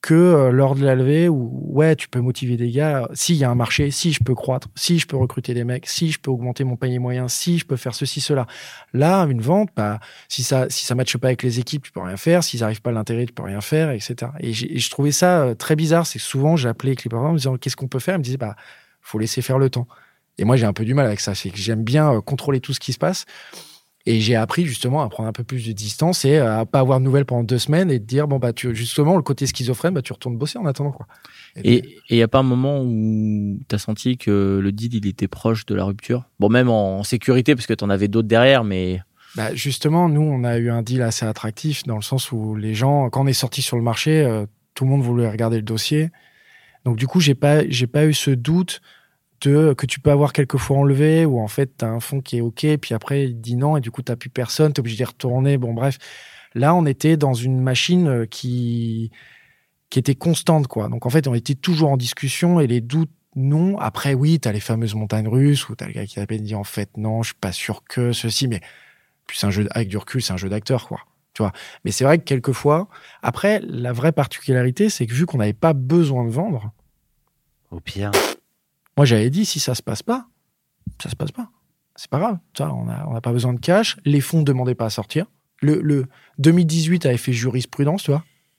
[0.04, 3.08] que euh, lors de la levée où, ouais, tu peux motiver des gars.
[3.14, 5.88] S'il y a un marché, si je peux croître, si je peux recruter des mecs,
[5.88, 8.45] si je peux augmenter mon panier moyen, si je peux faire ceci, cela.
[8.91, 12.01] Là, une vente, bah, si ça si ça matche pas avec les équipes, tu peux
[12.01, 12.43] rien faire.
[12.43, 14.32] S'ils arrivent pas à l'intérêt, tu peux rien faire, etc.
[14.41, 16.06] Et, je trouvais ça euh, très bizarre.
[16.06, 18.16] C'est souvent, j'appelais Clipper en me disant qu'est-ce qu'on peut faire?
[18.16, 18.58] Ils me disaient bah
[18.99, 19.88] faut laisser faire le temps.
[20.38, 21.34] Et moi, j'ai un peu du mal avec ça.
[21.34, 23.26] C'est que j'aime bien euh, contrôler tout ce qui se passe.
[24.06, 26.99] Et j'ai appris justement à prendre un peu plus de distance et à pas avoir
[26.99, 29.93] de nouvelles pendant deux semaines et de dire bon bah tu justement le côté schizophrène
[29.93, 31.08] bah tu retournes bosser en attendant quoi.
[31.64, 35.08] Et il y a pas un moment où tu as senti que le deal il
[35.08, 36.26] était proche de la rupture?
[36.39, 39.01] Bon, même en, en sécurité, parce que tu en avais d'autres derrière, mais
[39.36, 42.76] Bah, justement, nous, on a eu un deal assez attractif dans le sens où les
[42.76, 44.45] gens, quand on est sorti sur le marché, euh,
[44.76, 46.10] tout le monde voulait regarder le dossier.
[46.86, 48.82] Donc, du coup, j'ai pas, j'ai pas eu ce doute
[49.50, 52.38] que tu peux avoir quelques fois enlevé où en fait, tu as un fonds qui
[52.38, 54.82] est OK, puis après, il dit non, et du coup, tu plus personne, tu es
[54.82, 55.58] obligé d'y retourner.
[55.58, 55.98] Bon, bref.
[56.56, 59.12] Là, on était dans une machine euh, qui,
[59.89, 60.88] qui était constante, quoi.
[60.88, 63.78] Donc, en fait, on était toujours en discussion et les doutes, non.
[63.80, 66.41] Après, oui, tu as les fameuses montagnes russes où tu as le gars qui t'appelle
[66.41, 68.62] et dit en fait, non, je suis pas sûr que ceci, mais
[69.26, 71.00] puis un jeu avec du recul, c'est un jeu d'acteur, quoi.
[71.34, 71.52] Tu vois.
[71.84, 72.88] Mais c'est vrai que quelquefois,
[73.24, 76.72] après, la vraie particularité, c'est que vu qu'on n'avait pas besoin de vendre,
[77.72, 78.12] Au pire.
[78.98, 80.28] Moi j'avais dit si ça se passe pas,
[81.02, 81.50] ça se passe pas.
[81.96, 82.38] C'est pas grave.
[82.58, 83.98] Ça, on n'a on a pas besoin de cash.
[84.04, 85.28] Les fonds ne demandaient pas à sortir.
[85.62, 86.08] Le, le
[86.39, 88.12] 2018 avait fait jurisprudence, tu.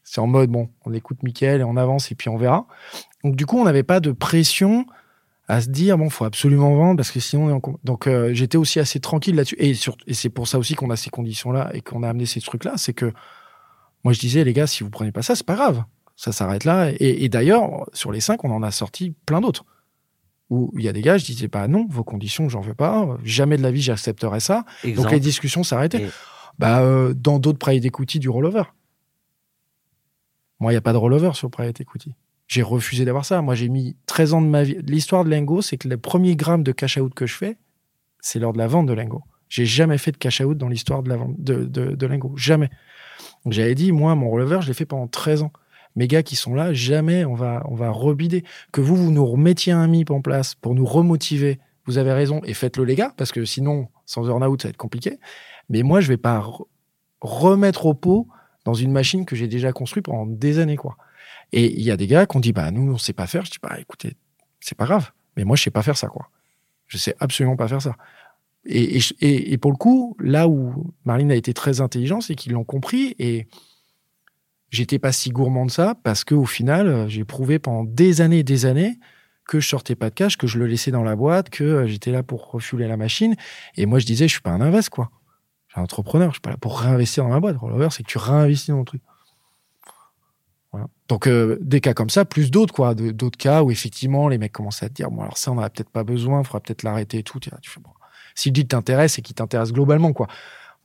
[0.05, 2.67] C'est en mode bon, on écoute Mickaël et on avance et puis on verra.
[3.25, 4.87] Donc du coup, on n'avait pas de pression
[5.49, 8.33] à se dire bon, faut absolument vendre parce que sinon on est en donc euh,
[8.33, 9.75] j'étais aussi assez tranquille là-dessus et,
[10.07, 12.75] et c'est pour ça aussi qu'on a ces conditions-là et qu'on a amené ces trucs-là,
[12.77, 13.13] c'est que
[14.05, 15.85] moi je disais les gars, si vous prenez pas ça, c'est pas grave,
[16.17, 16.91] ça s'arrête là.
[16.91, 19.65] Et, et d'ailleurs sur les cinq, on en a sorti plein d'autres
[20.51, 23.17] où il y a des gars, je disais pas non, vos conditions, j'en veux pas,
[23.25, 24.65] jamais de la vie j'accepterais ça.
[24.95, 26.03] Donc les discussions s'arrêtaient.
[26.05, 26.11] Et-
[26.59, 28.63] Bah, euh, dans d'autres private equity, du rollover.
[30.61, 32.15] Moi, il n'y a pas de rollover sur private equity.
[32.47, 33.43] J'ai refusé d'avoir ça.
[33.43, 34.77] Moi, j'ai mis 13 ans de ma vie.
[34.87, 37.57] L'histoire de Lingo, c'est que le premier gramme de cash out que je fais,
[38.21, 39.23] c'est lors de la vente de Lingo.
[39.49, 42.33] J'ai jamais fait de cash out dans l'histoire de la vente de, de, de Lingo.
[42.37, 42.71] Jamais.
[43.45, 45.53] Donc, j'avais dit, moi, mon rollover, je l'ai fait pendant 13 ans.
[45.97, 48.43] Mes gars qui sont là, jamais on va, on va rebider.
[48.73, 51.61] Que vous, vous nous remettiez un MIP en place pour nous remotiver.
[51.87, 52.41] Vous avez raison.
[52.45, 55.19] Et faites-le, les gars, parce que sinon, sans earn-out, ça va être compliqué.
[55.69, 56.67] Mais moi, je vais pas re-
[57.21, 58.27] remettre au pot
[58.65, 60.97] dans une machine que j'ai déjà construite pendant des années, quoi.
[61.53, 63.45] Et il y a des gars qui ont dit, bah, nous, on sait pas faire.
[63.45, 64.17] Je dis, bah, écoutez,
[64.61, 65.11] c'est pas grave.
[65.37, 66.29] Mais moi, je sais pas faire ça, quoi.
[66.87, 67.97] Je sais absolument pas faire ça.
[68.67, 72.53] Et, et- et pour le coup, là où Marlene a été très intelligente, c'est qu'ils
[72.53, 73.47] l'ont compris et
[74.75, 78.21] j'étais pas si gourmand de ça parce que au final, euh, j'ai prouvé pendant des
[78.21, 78.99] années et des années
[79.47, 81.87] que je sortais pas de cash, que je le laissais dans la boîte, que euh,
[81.87, 83.37] j'étais là pour refueler la machine.
[83.77, 85.11] Et moi, je disais, je suis pas un invest, quoi.
[85.69, 87.57] Je suis un entrepreneur, je suis pas là pour réinvestir dans ma boîte.
[87.57, 89.03] Rollover, c'est que tu réinvestis dans le truc.
[91.09, 94.53] Donc euh, des cas comme ça, plus d'autres quoi, d'autres cas où effectivement les mecs
[94.53, 97.23] commencent à te dire bon alors ça on peut-être pas besoin, faudra peut-être l'arrêter et
[97.23, 97.39] tout.
[97.39, 97.91] Tu, fais bon.
[98.35, 100.27] Si le deal t'intéresse et qu'il t'intéresse globalement quoi.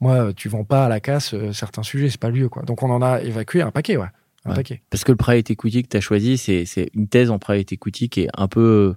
[0.01, 2.49] Moi euh, tu vends pas à la casse euh, certains sujets, c'est pas le lieu
[2.49, 2.63] quoi.
[2.63, 4.07] Donc on en a évacué un paquet ouais,
[4.45, 4.55] un Ouais.
[4.55, 4.81] paquet.
[4.89, 7.71] Parce que le private equity que tu as choisi, c'est c'est une thèse en private
[7.73, 8.95] equity qui est un peu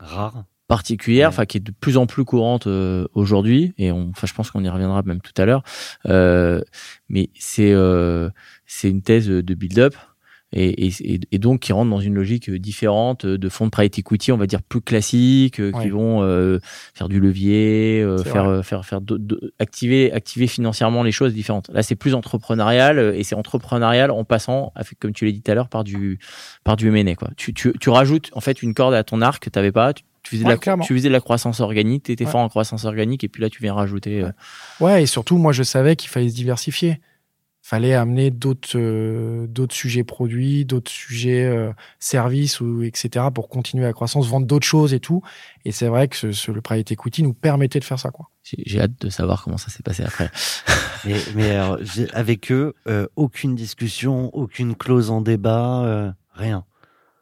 [0.00, 0.44] Rare.
[0.66, 1.34] particulière, Ouais.
[1.34, 4.50] enfin qui est de plus en plus courante euh, aujourd'hui, et on, enfin je pense
[4.50, 5.62] qu'on y reviendra même tout à l'heure.
[6.06, 6.62] Euh,
[7.08, 8.30] mais c'est euh,
[8.66, 9.94] c'est une thèse de build-up.
[10.56, 14.30] Et, et, et donc qui rentre dans une logique différente de fonds de private equity,
[14.30, 16.60] on va dire plus classiques, euh, qui vont euh,
[16.94, 19.00] faire du levier, euh, faire euh, faire faire
[19.58, 21.70] activer activer financièrement les choses différentes.
[21.72, 25.50] Là, c'est plus entrepreneurial euh, et c'est entrepreneurial en passant, comme tu l'as dit tout
[25.50, 26.18] à l'heure, par du
[26.62, 27.30] par du M&A quoi.
[27.36, 29.92] Tu, tu tu rajoutes en fait une corde à ton arc que t'avais pas.
[29.92, 30.54] Tu, tu faisais de la
[30.86, 32.30] tu faisais de la croissance organique, tu étais Ouais.
[32.30, 34.22] fort en croissance organique et puis là tu viens rajouter.
[34.22, 34.30] euh,
[34.80, 37.00] Ouais, et surtout, moi, je savais qu'il fallait se diversifier.
[37.66, 43.30] Fallait amener d'autres euh, d'autres sujets produits, d'autres sujets euh, services ou etc.
[43.34, 45.22] pour continuer la croissance, vendre d'autres choses et tout.
[45.64, 48.28] Et c'est vrai que ce, ce- le private equity nous permettait de faire ça, quoi.
[48.42, 50.30] J'ai j'ai hâte de savoir comment ça s'est passé après.
[51.06, 56.64] Mais, mais alors, j'ai- avec eux, euh, aucune discussion, aucune clause en débat, euh, rien.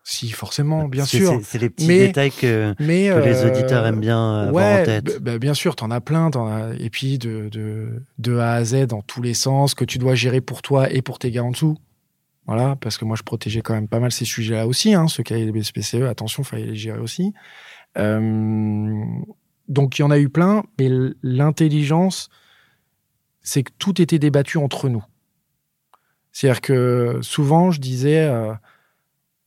[0.04, 1.40] Si, forcément, bien sûr.
[1.44, 4.82] c'est- les petits Mais- détails que, Mais que les euh, auditeurs aiment bien avoir ouais,
[4.82, 5.22] en tête.
[5.22, 8.64] bah, bien sûr, t'en as plein, t'en as, et puis de, de, de A à
[8.64, 11.44] Z dans tous les sens que tu dois gérer pour toi et pour tes gars
[11.44, 11.78] en dessous.
[12.46, 15.22] Voilà, parce que moi je protégeais quand même pas mal ces sujets-là aussi, hein, ceux
[15.22, 17.32] qui avaient les BSPCE, attention, fallait les gérer aussi.
[17.96, 19.04] Euh,
[19.68, 20.90] donc il y en a eu plein, mais
[21.22, 22.28] l'intelligence,
[23.42, 25.04] c'est que tout était débattu entre nous.
[26.32, 28.52] C'est-à-dire que souvent je disais euh,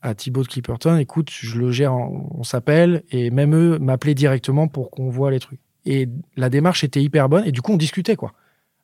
[0.05, 4.67] à Thibaut de Clipperton, écoute, je le gère, on s'appelle, et même eux m'appelaient directement
[4.67, 5.59] pour qu'on voit les trucs.
[5.85, 8.33] Et la démarche était hyper bonne, et du coup on discutait quoi.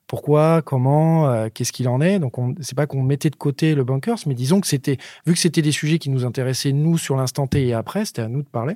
[0.08, 2.18] Pourquoi, comment, euh, qu'est-ce qu'il en est?
[2.18, 5.32] Donc on- c'est pas qu'on mettait de côté le bunkers, mais disons que c'était, vu
[5.32, 8.28] que c'était des sujets qui nous intéressaient nous sur l'instant T et après, c'était à
[8.28, 8.74] nous de parler.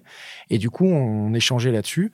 [0.48, 2.12] Et du coup on, échangeait là-dessus.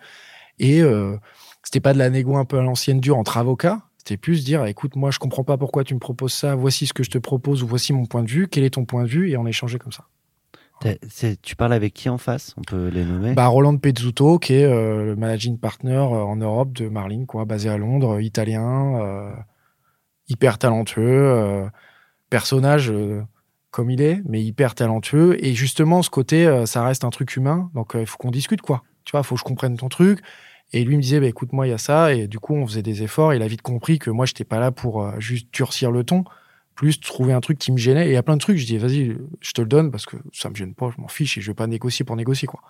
[0.58, 1.16] Et euh,
[1.62, 3.82] c'était pas de la négo un peu à l'ancienne dure entre avocats.
[3.98, 6.56] C'était plus dire, écoute, moi je comprends pas pourquoi tu me proposes ça.
[6.56, 8.48] Voici ce que je te propose ou voici mon point de vue.
[8.48, 9.30] Quel est ton point de vue?
[9.30, 10.06] Et on échangeait comme ça.
[11.42, 12.54] Tu parles avec qui en face?
[12.56, 13.34] On peut les nommer?
[13.34, 17.44] Bah, Roland Pezzuto, qui est euh, le managing partner euh, en Europe de Marlin, quoi,
[17.44, 19.32] basé à Londres, euh, italien,
[20.28, 21.68] hyper talentueux,
[22.30, 22.92] personnage
[23.70, 25.36] comme il est, mais hyper talentueux.
[25.44, 28.82] Et justement, ce côté, ça reste un truc humain, donc il faut qu'on discute, quoi.
[29.04, 30.20] Tu vois, il faut que je comprenne ton truc.
[30.72, 32.14] Et lui me disait, bah, écoute, moi, il y a ça.
[32.14, 33.34] Et du coup, on faisait des efforts.
[33.34, 36.24] Il a vite compris que moi, j'étais pas là pour juste durcir le ton,
[36.74, 38.06] plus trouver un truc qui me gênait.
[38.06, 40.06] Et il y a plein de trucs, je dis, vas-y, je te le donne parce
[40.06, 42.46] que ça me gêne pas, je m'en fiche et je vais pas négocier pour négocier,
[42.48, 42.60] quoi.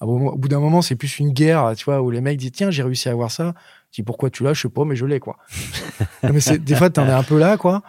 [0.00, 2.20] À un moment- Au bout d'un moment, c'est plus une guerre, tu vois, où les
[2.22, 3.54] mecs disent, tiens, j'ai réussi à avoir ça.
[3.90, 4.54] Je dis, pourquoi tu l'as?
[4.54, 5.36] Je sais pas, mais je l'ai, quoi.
[6.22, 7.82] Non, mais c'est- des fois, t'en es un peu là, quoi.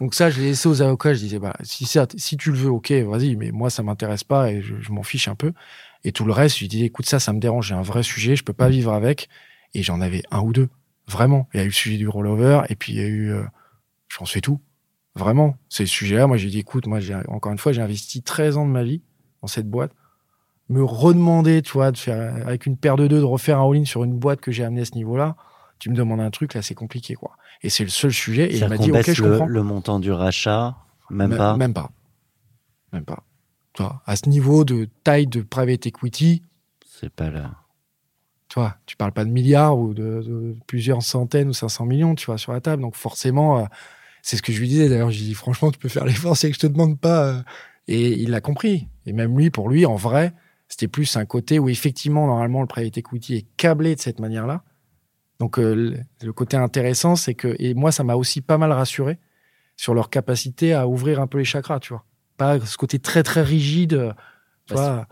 [0.00, 1.12] Donc ça, je l'ai laissé aux avocats.
[1.14, 4.24] Je disais, bah, si, ça, si tu le veux, ok, vas-y, mais moi, ça m'intéresse
[4.24, 5.52] pas et je, je m'en fiche un peu.
[6.04, 7.66] Et tout le reste, je dis, écoute, ça, ça me dérange.
[7.68, 9.28] J'ai un vrai sujet, je peux pas vivre avec.
[9.74, 10.68] Et j'en avais un ou deux.
[11.06, 11.48] Vraiment.
[11.52, 13.42] Il y a eu le sujet du rollover et puis il y a eu, euh,
[14.08, 14.60] je pense, fait tout.
[15.18, 15.56] Vraiment.
[15.68, 18.64] Ces sujets-là, moi, j'ai dit, écoute, moi, j'ai, encore une fois, j'ai investi 13 ans
[18.66, 19.02] de ma vie
[19.42, 19.92] dans cette boîte.
[20.68, 23.84] Me redemander, tu vois, de faire, avec une paire de deux, de refaire un all-in
[23.84, 25.36] sur une boîte que j'ai amenée à ce niveau-là.
[25.78, 27.36] Tu me demandes un truc, là, c'est compliqué, quoi.
[27.62, 28.52] Et c'est le seul sujet.
[28.52, 29.46] Et il m'a dit, ok, je le, comprends.
[29.46, 30.76] le montant du rachat,
[31.10, 31.56] même Me- pas?
[31.56, 31.90] Même pas.
[32.92, 33.24] Même pas.
[33.72, 36.42] Tu vois, à ce niveau de taille de private equity,
[36.86, 37.52] C'est pas là.
[38.48, 42.14] tu vois, tu parles pas de milliards ou de, de plusieurs centaines ou 500 millions,
[42.14, 42.82] tu vois, sur la table.
[42.82, 43.64] Donc forcément, euh,
[44.28, 44.90] c'est ce que je lui disais.
[44.90, 47.28] D'ailleurs, je lui dis, franchement, tu peux faire l'effort, c'est que je te demande pas.
[47.28, 47.42] euh.
[47.86, 48.86] Et il l'a compris.
[49.06, 50.34] Et même lui, pour lui, en vrai,
[50.68, 54.64] c'était plus un côté où effectivement, normalement, le private equity est câblé de cette manière-là.
[55.40, 59.16] Donc euh, le, côté intéressant, c'est que, et moi, ça m'a aussi pas mal rassuré
[59.76, 62.04] sur leur capacité à ouvrir un peu les chakras, tu vois.
[62.36, 63.94] Pas ce côté très, très rigide.
[63.94, 64.12] euh,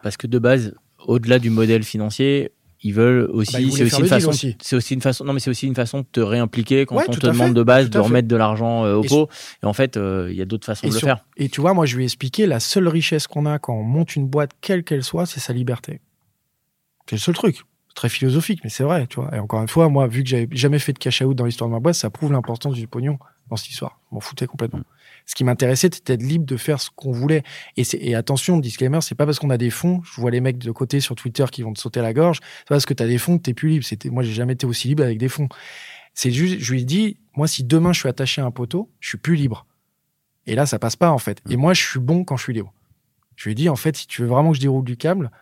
[0.03, 0.75] parce que de base,
[1.07, 2.53] au-delà du modèle financier,
[2.83, 5.51] ils veulent aussi, Bah, c'est aussi une façon, c'est aussi une façon, non mais c'est
[5.51, 7.93] aussi une façon de te réimpliquer quand Ouais, on te demande fait, de base de
[7.99, 7.99] fait.
[8.05, 9.29] remettre de l'argent euh, au Et pot.
[9.63, 11.25] Et en fait, euh, il y a d'autres façons Et de le faire.
[11.37, 13.83] Et tu vois, moi, je lui ai expliqué, la seule richesse qu'on a quand on
[13.83, 16.01] monte une boîte, quelle qu'elle soit, c'est sa liberté.
[17.09, 17.63] C'est le seul truc.
[17.95, 19.35] Très philosophique, mais c'est vrai, tu vois.
[19.35, 21.71] Et encore une fois, moi, vu que j'avais jamais fait de cash out dans l'histoire
[21.71, 23.19] de ma boîte, ça prouve l'importance du pognon
[23.49, 23.99] dans cette histoire.
[24.13, 24.81] M'en foutais complètement.
[25.27, 27.43] Ce qui m'intéressait, c'était d'être libre de faire ce qu'on voulait.
[27.77, 30.71] Et, attention, disclaimer, c'est pas parce qu'on a des fonds, je vois les mecs de
[30.71, 33.03] côté sur Twitter qui vont te sauter à la gorge, c'est pas parce que tu
[33.03, 33.85] as des fonds que t'es plus libre.
[33.85, 35.49] C'était, moi, j'ai jamais été aussi libre avec des fonds.
[36.15, 38.89] C'est juste, je lui ai dit, moi, si demain je suis attaché à un poteau,
[39.01, 39.67] je suis plus libre.
[40.47, 41.43] Et là, ça passe pas, en fait.
[41.51, 42.73] Et moi, je suis bon quand je suis libre.
[43.35, 45.33] Je lui ai dit, en fait, si tu veux vraiment que je déroule du câble,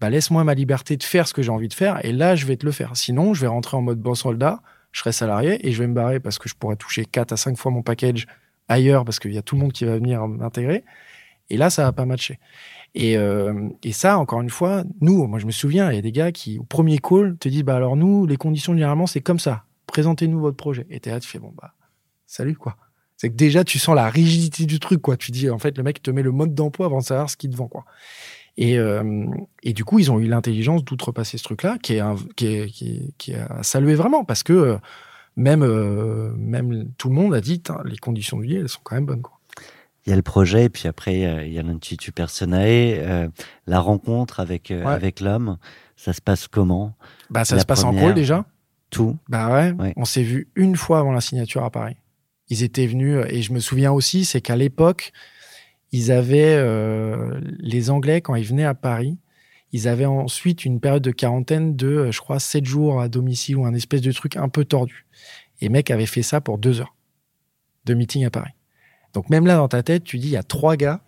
[0.00, 2.46] bah, laisse-moi ma liberté de faire ce que j'ai envie de faire, et là, je
[2.46, 2.96] vais te le faire.
[2.96, 5.94] Sinon, je vais rentrer en mode bon soldat, je serai salarié, et je vais me
[5.94, 8.26] barrer parce que je pourrais toucher 4 à 5 fois mon package
[8.68, 10.84] ailleurs parce qu'il y a tout le monde qui va venir m'intégrer.
[11.50, 12.38] Et là, ça va pas matcher.
[12.94, 16.02] Et, euh, et ça, encore une fois, nous, moi je me souviens, il y a
[16.02, 19.20] des gars qui, au premier call, te disent, bah alors nous, les conditions généralement, c'est
[19.20, 19.64] comme ça.
[19.86, 20.86] Présentez-nous votre projet.
[20.90, 21.74] Et t'es là, tu fais, bon, bah,
[22.26, 22.76] salut, quoi.
[23.16, 25.16] C'est que déjà, tu sens la rigidité du truc, quoi.
[25.16, 27.36] Tu dis, en fait, le mec te met le mode d'emploi avant de savoir ce
[27.36, 27.84] qu'il te vend, quoi.
[28.56, 29.26] Et, euh,
[29.64, 32.02] et du coup, ils ont eu l'intelligence d'outrepasser ce truc-là, qui est,
[32.36, 34.76] qui est, qui est, qui est à saluer vraiment, parce que euh,
[35.36, 38.94] même, euh, même tout le monde a dit, les conditions du lit, elles sont quand
[38.94, 39.38] même bonnes, quoi.
[40.06, 42.58] Il y a le projet, et puis après, euh, il y a l'Intuitu Personae,
[42.98, 43.28] euh,
[43.66, 44.84] la rencontre avec, Ouais.
[44.84, 45.56] avec l'homme.
[45.96, 46.94] Ça se passe comment?
[47.30, 48.44] Bah, ça La se passe en call déjà.
[48.90, 49.92] Tout Bah ouais, Ouais.
[49.96, 51.96] on s'est vu une fois avant la signature à Paris.
[52.50, 55.12] Ils étaient venus, et je me souviens aussi, c'est qu'à l'époque,
[55.90, 56.62] ils avaient,
[57.58, 59.16] les Anglais, quand ils venaient à Paris,
[59.74, 63.56] ils avaient ensuite une période de quarantaine de, euh, je crois, 7 jours à domicile
[63.56, 65.04] ou un espèce de truc un peu tordu.
[65.60, 66.94] Et mec avait fait ça pour deux heures
[67.84, 68.52] de meeting à Paris.
[69.14, 71.00] Donc même là, dans ta tête, tu dis, il y a trois gars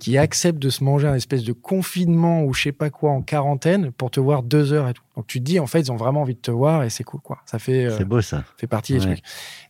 [0.00, 3.22] qui acceptent de se manger un espèce de confinement ou je sais pas quoi en
[3.22, 5.02] quarantaine pour te voir deux heures et tout.
[5.16, 7.04] Donc tu te dis, en fait, ils ont vraiment envie de te voir et c'est
[7.04, 7.38] cool, quoi.
[7.46, 8.44] Ça fait, euh, C'est beau ça.
[8.56, 9.14] fait partie des Ouais.
[9.14, 9.24] trucs.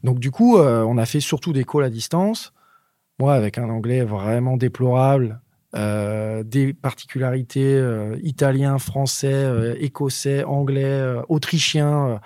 [0.04, 2.52] Donc du coup, euh, on a fait surtout des calls à distance.
[3.18, 5.40] Moi, avec un anglais vraiment déplorable,
[5.74, 12.16] euh, des particularités euh, italien, français, euh, écossais, anglais, autrichien, euh,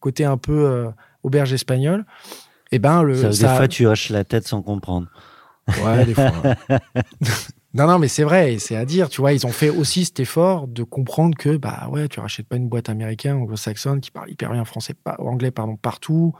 [0.00, 0.86] côté un peu
[1.22, 2.04] auberge espagnole.
[2.72, 5.08] Et ben le Ça, ça- Des fois, tu hoches la tête sans comprendre.
[5.82, 6.30] Ouais, des fois.
[7.74, 9.08] non, non, mais c'est vrai, c'est à dire.
[9.08, 12.46] Tu vois, ils ont fait aussi cet effort de comprendre que, bah ouais, tu rachètes
[12.46, 16.34] pas une boîte américaine, anglo-saxonne, qui parle hyper bien français, pas, anglais, pardon, partout.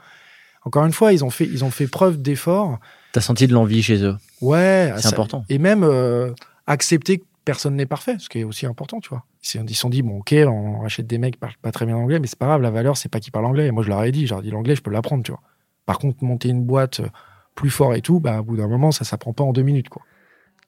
[0.65, 2.79] Encore une fois, ils ont fait, ils ont fait preuve d'effort.
[3.15, 4.17] T'as senti de l'envie chez eux.
[4.41, 5.45] Ouais, C'est important.
[5.49, 6.33] Et même euh,
[6.67, 9.23] accepter que personne n'est parfait, ce qui est aussi important, tu vois.
[9.55, 11.95] Ils se sont dit, bon, ok, on rachète des mecs qui parlent pas très bien
[11.95, 13.69] anglais, mais c'est pas grave, la valeur, c'est pas qu'ils parlent anglais.
[13.69, 15.31] Et moi, je leur ai dit, je leur ai dit, l'anglais, je peux l'apprendre, tu
[15.31, 15.43] vois.
[15.87, 17.09] Par contre, monter une boîte euh,
[17.55, 19.91] plus fort et tout, bah, au bout d'un moment, ça s'apprend pas en deux minutes,
[19.91, 20.03] quoi.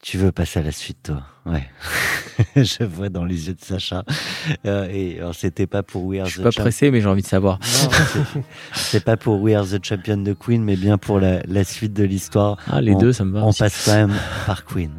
[0.09, 1.23] Tu veux passer à la suite, toi?
[1.47, 1.65] Ouais.
[2.57, 4.05] Je vois dans les yeux de Sacha.
[4.65, 7.09] Euh, et alors, c'était pas pour We Are Je suis the pas pressé, mais j'ai
[7.09, 7.59] envie de savoir.
[7.61, 7.89] C'est-
[8.73, 11.93] c'est pas pour We Are the Champion de Queen, mais bien pour la, la suite
[11.93, 12.57] de l'histoire.
[12.71, 13.43] Ah, les On- deux, ça me va.
[13.45, 13.59] On aussi.
[13.59, 14.15] passe quand même
[14.47, 14.93] par Queen.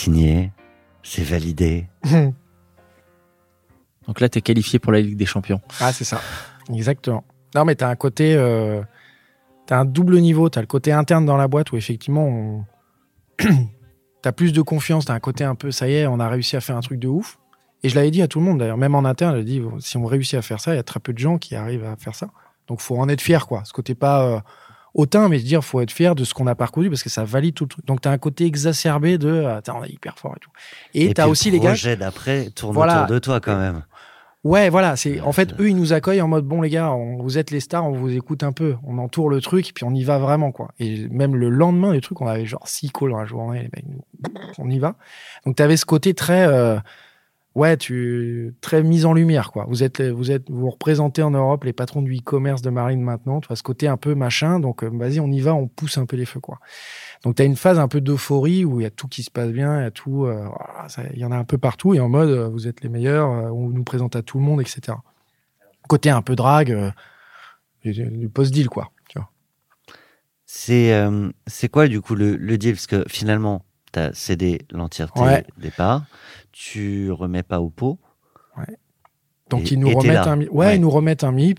[0.00, 0.52] Signé,
[1.02, 1.88] c'est validé.
[4.06, 5.60] Donc là, t'es qualifié pour la Ligue des Champions.
[5.80, 6.20] Ah, c'est ça.
[6.72, 7.24] Exactement.
[7.54, 8.34] Non, mais t'as un côté.
[8.34, 8.82] Euh,
[9.66, 10.48] t'as un double niveau.
[10.48, 12.64] T'as le côté interne dans la boîte où effectivement, on...
[14.22, 15.04] t'as plus de confiance.
[15.04, 16.98] T'as un côté un peu, ça y est, on a réussi à faire un truc
[16.98, 17.38] de ouf.
[17.82, 19.96] Et je l'avais dit à tout le monde d'ailleurs, même en interne, je dit, si
[19.96, 21.96] on réussit à faire ça, il y a très peu de gens qui arrivent à
[21.96, 22.28] faire ça.
[22.66, 23.62] Donc faut en être fier, quoi.
[23.64, 24.40] Ce côté pas euh,
[24.94, 27.54] hautain, mais dire, faut être fier de ce qu'on a parcouru parce que ça valide
[27.54, 27.86] tout le truc.
[27.86, 30.50] Donc t'as un côté exacerbé de, attends, on est hyper fort et tout.
[30.94, 31.70] Et, t'as puis aussi le les gars.
[31.70, 33.04] projet d'après tourne Voilà.
[33.04, 33.82] autour de toi quand même.
[34.42, 37.22] Ouais, voilà, c'est en fait eux ils nous accueillent en mode bon les gars, on,
[37.22, 39.92] vous êtes les stars, on vous écoute un peu, on entoure le truc puis on
[39.92, 40.70] y va vraiment quoi.
[40.78, 43.70] Et même le lendemain du truc, on avait genre six calls dans la journée, les
[43.74, 43.84] mecs,
[44.56, 44.94] on y va.
[45.44, 46.78] Donc t'avais ce côté très euh,
[47.54, 49.66] ouais, tu très mise en lumière quoi.
[49.68, 53.40] Vous êtes vous êtes vous représentez en Europe les patrons du e-commerce de Marine maintenant,
[53.40, 54.60] tu vois ce côté un peu machin.
[54.60, 56.58] Donc euh, vas-y, on y va, on pousse un peu les feux quoi.
[57.24, 59.30] Donc tu as une phase un peu d'euphorie où il y a tout qui se
[59.30, 60.46] passe bien, il y a tout, euh,
[61.12, 63.28] il y en a un peu partout et en mode euh, vous êtes les meilleurs,
[63.28, 64.96] on nous présente à tout le monde, etc.
[65.88, 66.90] Côté un peu drague, euh,
[67.84, 68.90] du, du post-deal quoi.
[69.08, 69.28] Tu vois.
[70.46, 72.74] C'est euh, c'est quoi du coup le, le deal?
[72.74, 75.44] Parce que finalement, tu as cédé l'entièreté Ouais.
[75.58, 76.04] des parts,
[76.52, 77.98] tu remets pas au pot.
[79.48, 80.76] Donc Et- ils nous remettent un, ouais, Ouais.
[80.76, 81.58] ils nous remettent un MIP,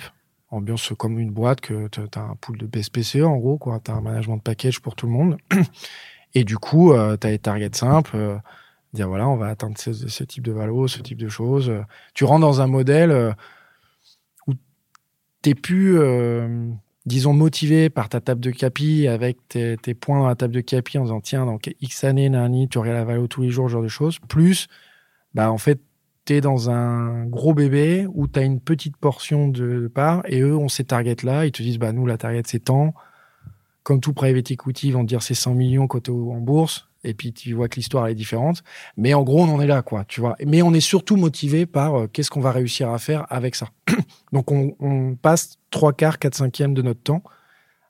[0.50, 3.94] ambiance comme une boîte que t'as as un pool de BSPCE en gros quoi, t'as
[3.94, 5.38] un management de package pour tout le monde.
[6.34, 8.38] Et du coup, euh, t'as les targets simples, euh,
[8.94, 11.70] dire voilà, on va atteindre ce, ce type de valo, ce type de choses.
[11.70, 11.82] Euh,
[12.14, 13.36] Tu rentres dans un modèle
[14.48, 14.54] où
[15.42, 16.70] t'es plus, euh,
[17.06, 20.98] disons, motivé par ta table de capi avec tes, points dans la table de capi
[20.98, 23.74] en disant tiens, dans X années, nani, tu aurais la valo tous les jours, ce
[23.74, 24.20] genre de choses.
[24.28, 24.68] Plus,
[25.34, 25.80] bah en fait,
[26.26, 30.56] tu dans un gros bébé où tu as une petite portion de part et eux
[30.56, 31.46] ont ces targets-là.
[31.46, 32.94] Ils te disent, bah, nous, la target, c'est tant.
[33.84, 36.91] Comme tout private equity, ils vont dire c'est 100 millions côté en bourse.
[37.04, 38.64] Et puis, tu vois que l'histoire est différente.
[38.96, 40.36] Mais en gros, on en est là, quoi, tu vois.
[40.46, 43.70] Mais on est surtout motivé par euh, qu'est-ce qu'on va réussir à faire avec ça.
[44.32, 47.24] Donc, on, on passe trois quarts, quatre cinquièmes de notre temps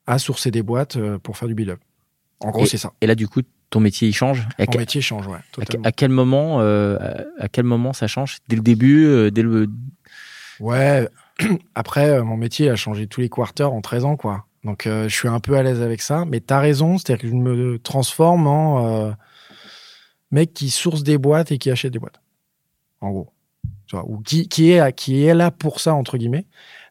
[0.07, 1.80] à sourcer des boîtes euh, pour faire du build-up.
[2.39, 2.91] En gros, c'est ça.
[3.01, 4.47] Et là, du coup, ton métier, il change?
[4.57, 5.36] À, Mon que- métier change, ouais.
[5.38, 5.86] à totalement.
[5.86, 8.38] à quel moment, euh, à- à quel moment ça change?
[8.47, 9.68] Dès le début, dès le.
[10.59, 11.07] Ouais.
[11.76, 14.45] Après, mon métier a changé tous les quarters en 13 ans, quoi.
[14.64, 16.26] Donc, euh, je suis un peu à l'aise avec ça.
[16.26, 19.12] Mais t'as raison, c'est-à-dire que je me transforme en euh,
[20.32, 22.22] mec qui source des boîtes et qui achète des boîtes.
[23.01, 23.34] En gros.
[23.88, 26.45] Tu vois, ou qui, est, là pour ça, entre guillemets.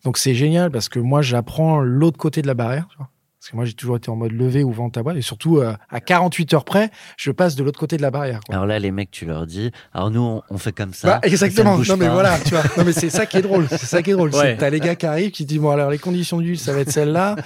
[0.05, 2.89] Donc, c'est génial parce que moi, j'apprends l'autre côté de la barrière.
[2.91, 2.99] Tu.
[3.41, 5.17] Parce que moi, j'ai toujours été en mode lever ou vendre ta boîte.
[5.17, 8.41] Et surtout, euh, à 48 heures près, je passe de l'autre côté de la barrière.
[8.45, 8.55] Quoi.
[8.55, 11.09] Alors là, les mecs, tu leur dis, alors nous, on, on fait comme ça.
[11.09, 11.83] Bah, exactement.
[11.83, 12.13] ça Non, mais pas.
[12.13, 12.63] voilà, tu vois.
[12.77, 13.67] Non, mais c'est ça qui est drôle.
[13.71, 14.35] C'est ça qui est drôle.
[14.35, 14.59] Ouais.
[14.59, 16.93] T'as les gars qui arrivent, qui disent, bon, alors, les conditions d'huile, ça va être
[16.93, 17.37] celle-là.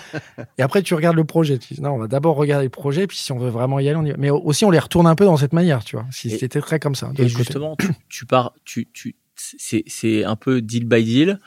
[0.59, 1.59] Et après, tu regardes le projet.
[1.59, 3.89] Tu dis, non, on va d'abord regarder le projet, puis si on veut vraiment y
[3.89, 4.17] aller, on y va.
[4.19, 6.07] Mais aussi, on les retourne un peu dans cette manière, tu vois.
[6.11, 7.13] Si c'était très comme ça.
[7.19, 11.39] Et justement, tu, tu pars, tu, tu, c'est, c'est un peu deal by deal.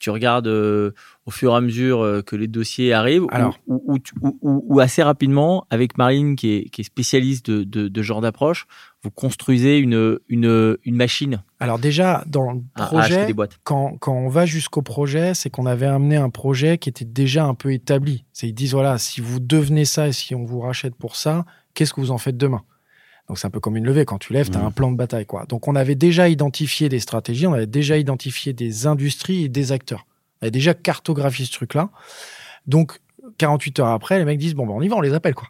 [0.00, 0.90] Tu regardes euh,
[1.24, 3.56] au fur et à mesure euh, que les dossiers arrivent, ou- Alors.
[3.68, 7.48] ou, ou, tu- ou- ou- ou assez rapidement, avec Marine qui est, qui est spécialiste
[7.50, 8.66] de, de, de ce genre d'approche,
[9.04, 13.58] vous construisez une, une, une machine Alors, déjà, dans le projet, des boîtes.
[13.64, 17.44] quand, quand on va jusqu'au projet, c'est qu'on avait amené un projet qui était déjà
[17.44, 18.24] un peu établi.
[18.32, 21.44] C'est ils disent voilà, si vous devenez ça et si on vous rachète pour ça,
[21.74, 22.62] qu'est-ce que vous en faites demain?
[23.28, 24.04] Donc c'est un peu comme une levée.
[24.04, 24.66] Quand tu lèves, tu as Mhm.
[24.66, 25.26] un plan de bataille.
[25.26, 25.46] quoi.
[25.48, 29.70] Donc on avait déjà identifié des stratégies, on avait déjà identifié des industries et des
[29.70, 30.04] acteurs.
[30.42, 31.90] On avait déjà cartographié ce truc-là.
[32.66, 33.00] Donc
[33.38, 35.34] 48 heures après, les mecs disent bon, ben, on y va, on les appelle.
[35.34, 35.48] quoi.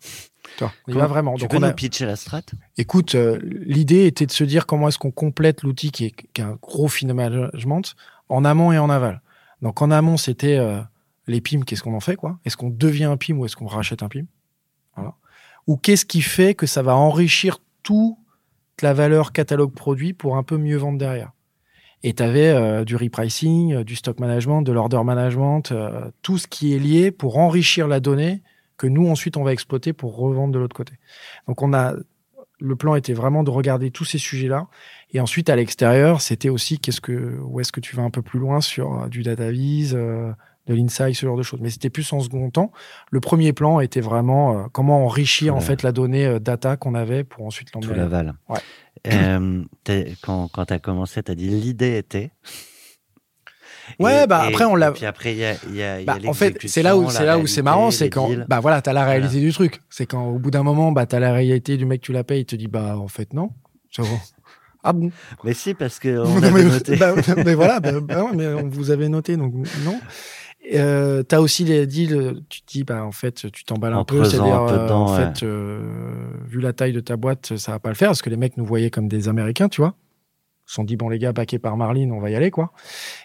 [0.58, 1.34] Tu vois, on y va vraiment.
[1.34, 1.72] Tu Donc peux on nous a...
[1.72, 2.42] pitcher la strat?
[2.76, 6.42] Écoute, euh, l'idée était de se dire comment est-ce qu'on complète l'outil qui est, qui
[6.42, 7.94] est un gros management
[8.28, 9.22] en amont et en aval.
[9.62, 10.80] Donc en amont, c'était euh,
[11.26, 12.38] les PIM, qu'est-ce qu'on en fait quoi?
[12.44, 14.24] Est-ce qu'on devient un PIM ou est-ce qu'on rachète un PIM
[14.94, 15.14] voilà.
[15.66, 18.16] Ou qu'est-ce qui fait que ça va enrichir toute
[18.82, 21.32] la valeur catalogue produit pour un peu mieux vendre derrière?
[22.02, 26.46] Et tu avais du repricing, euh, du stock management, de l'order management, euh, tout ce
[26.46, 28.42] qui est lié pour enrichir la donnée
[28.76, 30.94] que nous ensuite on va exploiter pour revendre de l'autre côté.
[31.46, 31.94] Donc on a
[32.62, 34.68] le plan était vraiment de regarder tous ces sujets-là.
[35.10, 38.22] Et ensuite, à l'extérieur, c'était aussi qu'est-ce que, où est-ce que tu vas un peu
[38.22, 40.30] plus loin sur euh, du data vise, euh,
[40.66, 41.60] de l'insight, ce genre de choses.
[41.60, 42.70] Mais c'était plus en second temps.
[43.10, 45.64] Le premier plan était vraiment euh, comment enrichir en Ouais.
[45.64, 47.96] fait la donnée euh, data qu'on avait pour ensuite Tout l'emmener.
[47.98, 48.34] l'aval.
[48.48, 48.58] Ouais.
[49.12, 49.62] Euh,
[50.22, 52.30] quand quand tu as commencé, tu as dit l'idée était.
[53.98, 56.02] Ouais, Et- bah, et- après, on l'a- Puis après, il y a, y a, y
[56.02, 58.46] a Bah, en fait, c'est là où c'est là où c'est marrant, c'est quand deals.
[58.48, 59.82] bah voilà, t'as la réalité du truc.
[59.90, 62.42] C'est quand au bout d'un moment, bah t'as la réalité du mec, tu la payes,
[62.42, 63.50] il te dit bah en fait non.
[64.84, 65.10] Ah bon
[65.44, 66.96] Mais si, parce qu'on Non, avait mais, noté.
[66.96, 69.52] bah, mais voilà, bah, bah mais on vous avez noté, donc
[69.84, 70.00] non.
[70.74, 74.24] Euh, t'as aussi les deals, tu te dis, bah, en fait, tu t'emballes un peu,
[74.24, 75.24] c'est-à-dire, euh, en ouais.
[75.34, 78.30] fait, euh, vu la taille de ta boîte, ça va pas le faire, parce que
[78.30, 79.96] les mecs nous voyaient comme des Américains, tu vois.
[80.66, 82.72] Ils se sont dit, bon, les gars, baqués par Marlene, on va y aller, quoi.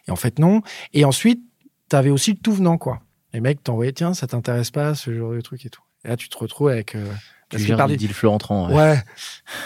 [0.07, 0.61] Et en fait, non.
[0.93, 1.41] Et ensuite,
[1.89, 3.01] t'avais aussi le tout venant, quoi.
[3.33, 5.83] Les mecs t'envoyaient, tiens, ça t'intéresse pas, ce genre de truc et tout.
[6.03, 7.05] Et là, tu te retrouves avec, euh,
[7.49, 8.69] Tu gères par des deals flux entrants.
[8.69, 8.75] ouais.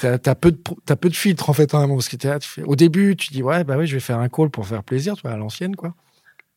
[0.04, 1.74] Ouais, t'as as peu de t'as peu de filtres en fait.
[1.74, 3.94] Hein, parce que t'es là, tu fais- au début, tu dis ouais bah oui, je
[3.96, 5.96] vais faire un call pour faire plaisir, tu vois, à l'ancienne quoi.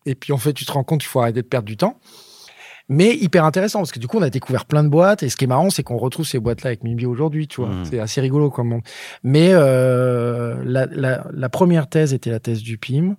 [0.07, 1.99] Et puis en fait, tu te rends compte qu'il faut arrêter de perdre du temps.
[2.89, 5.37] Mais hyper intéressant parce que du coup, on a découvert plein de boîtes et ce
[5.37, 7.71] qui est marrant, c'est qu'on retrouve ces boîtes-là avec Mimbi aujourd'hui, tu vois.
[7.71, 7.85] Mhm.
[7.87, 8.83] C'est assez rigolo comme monde.
[9.23, 13.17] Mais euh, la, la, la première thèse était la thèse du PIM.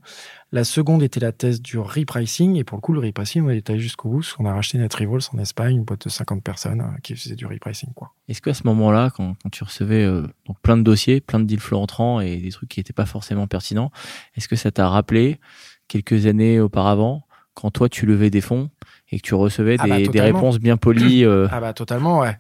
[0.52, 2.58] La seconde était la thèse du repricing.
[2.58, 4.20] Et pour le coup, le repricing, on est allé jusqu'au bout.
[4.20, 7.36] parce qu'on a racheté NetRevolves en Espagne, une boîte de 50 personnes euh, qui faisait
[7.36, 8.14] du repricing, quoi.
[8.28, 11.46] Est-ce qu'à ce moment-là, quand, quand tu recevais euh, donc plein de dossiers, plein de
[11.46, 13.92] deals entrants et des trucs qui n'étaient pas forcément pertinents,
[14.36, 15.40] est-ce que ça t'a rappelé
[15.88, 18.70] quelques années auparavant, quand toi tu levais des fonds
[19.12, 22.20] et que tu recevais Ah des, bah, des réponses bien polies euh, Ah bah totalement,
[22.20, 22.38] ouais.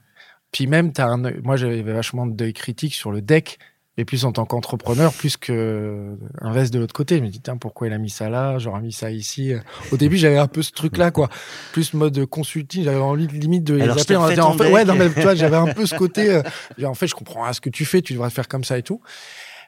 [0.52, 3.60] Puis même, as un moi j'avais vachement d'œil critique sur le deck,
[3.98, 7.18] mais plus en tant qu'entrepreneur, plus que invest de l'autre côté.
[7.18, 8.58] Je me dis, tiens, pourquoi il a mis ça là?
[8.58, 9.54] J'aurais mis ça ici.
[9.91, 11.30] Au début, j'avais un peu ce truc-là, quoi.
[11.72, 14.28] Plus mode consulting, j'avais envie de- limite de les Alors, appeler en
[14.58, 16.41] fait, ouais, non, mais tu vois, j'avais un peu ce côté, euh,
[16.86, 18.84] en fait, je comprends à ce que tu fais, tu devrais faire comme ça et
[18.84, 19.02] tout.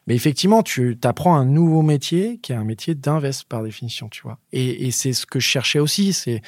[0.07, 4.21] Mais effectivement, tu apprends un nouveau métier qui est un métier d'invest par définition, tu
[4.23, 4.39] vois.
[4.53, 6.13] Et, et c'est ce que je cherchais aussi.
[6.13, 6.41] C'est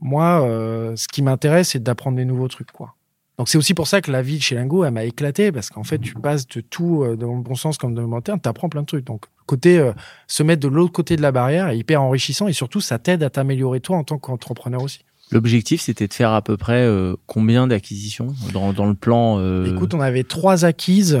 [0.00, 2.94] moi, euh, ce qui m'intéresse, c'est d'apprendre des nouveaux trucs, quoi.
[3.38, 5.68] Donc c'est aussi pour ça que la vie de chez Lingo, elle m'a éclaté parce
[5.68, 8.22] qu'en fait, tu passes de tout euh, dans le bon sens comme dans le mauvais
[8.22, 9.04] terme, t'apprends plein de trucs.
[9.04, 9.92] Donc côté euh,
[10.28, 13.24] se mettre de l'autre côté de la barrière est hyper enrichissant et surtout ça t'aide
[13.24, 15.04] à t'améliorer toi en tant qu'entrepreneur aussi.
[15.32, 19.74] L'objectif, c'était de faire à peu près euh, combien d'acquisitions dans, dans le plan euh,
[19.74, 21.20] Écoute, on avait trois acquises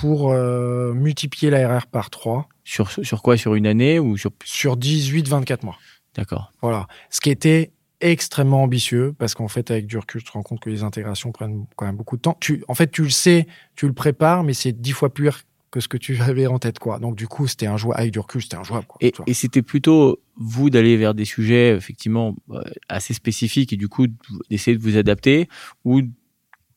[0.00, 3.36] pour euh, multiplier l'ARR par 3 Sur, sur quoi?
[3.36, 4.30] Sur une année ou sur.
[4.44, 5.78] sur 18-24 mois.
[6.14, 6.52] D'accord.
[6.60, 6.86] Voilà.
[7.10, 7.72] Ce qui était
[8.02, 11.32] extrêmement ambitieux parce qu'en fait, avec du recul, tu te rends compte que les intégrations
[11.32, 12.36] prennent quand même beaucoup de temps.
[12.40, 15.30] Tu, en fait, tu le sais, tu le prépares, mais c'est dix fois plus
[15.70, 16.98] que ce que tu avais en tête, quoi.
[16.98, 18.98] Donc, du coup, c'était un joueur, avec du recul, c'était un quoi.
[19.00, 24.06] Et, c'était plutôt vous d'aller vers des sujets effectivement euh, assez spécifiques et du coup
[24.50, 25.48] d'essayer de vous adapter
[25.86, 26.02] ou,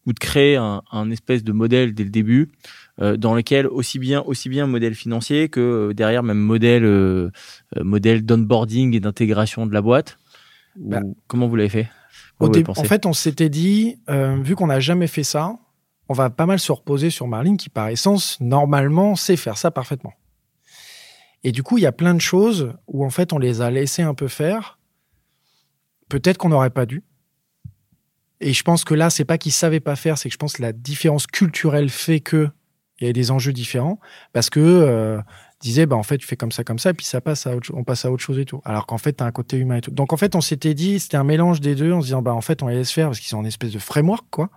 [0.06, 2.50] ou de créer un, un espèce de modèle dès le début
[3.00, 7.32] dans lequel aussi bien aussi bien modèle financier que euh, derrière même modèle euh,
[7.78, 10.18] euh, modèle d'onboarding et d'intégration de la boîte.
[10.76, 11.90] Bah, comment vous l'avez fait?
[12.40, 15.58] Vous dé- en fait, on s'était dit, euh, vu qu'on n'a jamais fait ça,
[16.08, 19.72] on va pas mal se reposer sur Marlene qui, par essence, normalement, sait faire ça
[19.72, 20.14] parfaitement.
[21.44, 23.70] Et du coup, il y a plein de choses où, en fait, on les a
[23.72, 24.80] laissés un peu faire.
[26.08, 27.04] Peut-être qu'on n'aurait pas dû.
[28.42, 30.54] Et je pense que là, c'est pas qu'ils savaient pas faire, c'est que je pense
[30.54, 32.50] que la différence culturelle fait que
[33.00, 34.00] il y a des enjeux différents.
[34.34, 35.20] Parce que euh,
[35.62, 37.72] disait, bah, en fait, tu fais comme ça, comme ça, puis ça passe à autre,
[37.76, 38.62] on passe à autre chose et tout.
[38.66, 39.92] Alors qu'en fait, tu as un côté humain et tout.
[39.92, 42.34] Donc, en fait, on s'était dit, c'était un mélange des deux en se disant, bah,
[42.34, 44.50] en fait, on les laisse faire parce qu'ils sont en espèce de framework, quoi.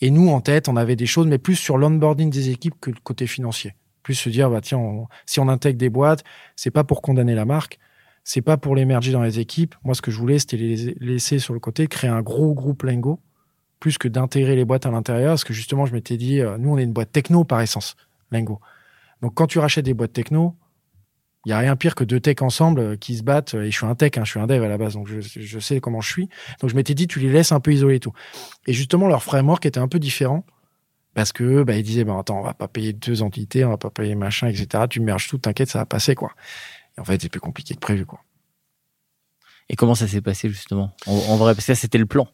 [0.00, 2.90] Et nous, en tête, on avait des choses, mais plus sur l'onboarding des équipes que
[2.90, 3.74] le côté financier.
[4.02, 4.80] Plus se dire, bah, tiens,
[5.26, 6.24] si on intègre des boîtes,
[6.56, 7.78] c'est pas pour condamner la marque,
[8.24, 9.74] c'est pas pour les merger dans les équipes.
[9.84, 12.82] Moi, ce que je voulais, c'était les laisser sur le côté, créer un gros groupe
[12.82, 13.20] Lengo,
[13.80, 15.32] plus que d'intégrer les boîtes à l'intérieur.
[15.32, 17.96] Parce que justement, je m'étais dit, euh, nous, on est une boîte techno par essence,
[18.30, 18.60] Lengo.
[19.22, 20.54] Donc, quand tu rachètes des boîtes techno,
[21.46, 23.54] il n'y a rien pire que deux techs ensemble euh, qui se battent.
[23.54, 25.58] Et je suis un tech, hein, je suis un dev à la base, donc je,
[25.58, 26.28] sais comment je suis.
[26.60, 28.12] Donc, je m'étais dit, tu les laisses un peu isolés et tout.
[28.66, 30.44] Et justement, leur framework était un peu différent.
[31.12, 33.78] Parce que bah, ils disaient, bah, attends, on va pas payer deux entités, on va
[33.78, 34.84] pas payer machin, etc.
[34.88, 36.32] Tu merges tout, t'inquiète, ça va passer, quoi.
[36.96, 38.20] Et en fait, c'est plus compliqué que prévu, quoi.
[39.68, 40.92] Et comment ça s'est passé justement?
[41.06, 42.28] En, en Parce que c'était le plan.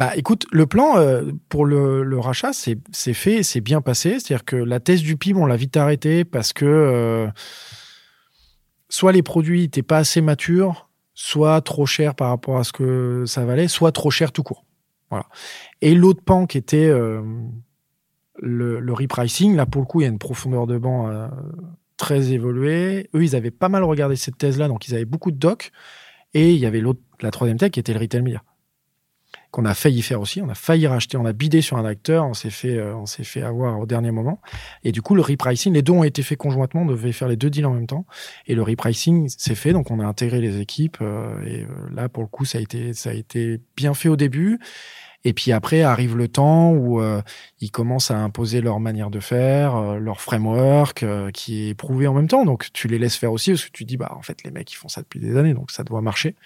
[0.00, 4.18] Bah écoute, le plan euh, pour le, rachat, c'est fait, c'est bien passé.
[4.18, 7.28] C'est-à-dire que la thèse du PIB, on l'a vite arrêté parce que euh,
[8.88, 13.24] soit les produits n'étaient pas assez matures, soit trop chers par rapport à ce que
[13.26, 14.64] ça valait, soit trop cher tout court.
[15.10, 15.26] Voilà.
[15.82, 17.20] Et l'autre pan qui était euh,
[18.40, 21.28] le, repricing, là pour le coup, il y a une profondeur de banc
[21.98, 23.10] très évoluée.
[23.14, 25.72] Eux, ils avaient pas mal regardé cette thèse-là, donc ils avaient beaucoup de docs.
[26.32, 28.42] Et il y avait l'autre, la troisième tech qui était le retail media
[29.50, 30.40] qu'on a failli faire aussi.
[30.42, 33.06] On a failli racheter, on a bidé sur un acteur, on s'est fait, euh, on
[33.06, 34.40] s'est fait avoir au dernier moment.
[34.84, 37.36] Et du coup, le repricing, les deux ont été faits conjointement, on devait faire les
[37.36, 38.06] deux deals en même temps.
[38.46, 40.98] Et le repricing s'est fait, donc on a intégré les équipes.
[41.00, 44.08] euh, et euh, là, pour le coup, ça a été, ça a été bien fait
[44.08, 44.58] au début.
[45.24, 47.20] Et puis après arrive le temps où euh,
[47.60, 52.06] ils commencent à imposer leur manière de faire, euh, leur framework euh, qui est prouvé
[52.06, 52.44] en même temps.
[52.44, 54.72] Donc tu les laisses faire aussi parce que tu dis bah en fait les mecs
[54.72, 56.36] ils font ça depuis des années donc ça doit marcher.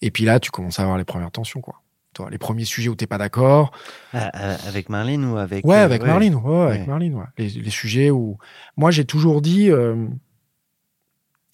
[0.00, 1.83] Et puis là tu commences à avoir les premières tensions quoi.
[2.14, 3.70] Toi, les premiers sujets où t'es pas d'accord.
[4.14, 6.34] Ah, ah, avec Marlene ou avec Ouais, euh, avec Marlene.
[6.36, 6.86] Ouais, avec Ouais.
[6.86, 7.14] Marlene.
[7.14, 7.24] Ouais.
[7.38, 8.38] Les, les sujets où
[8.76, 9.70] moi j'ai toujours dit.
[9.70, 10.06] euh,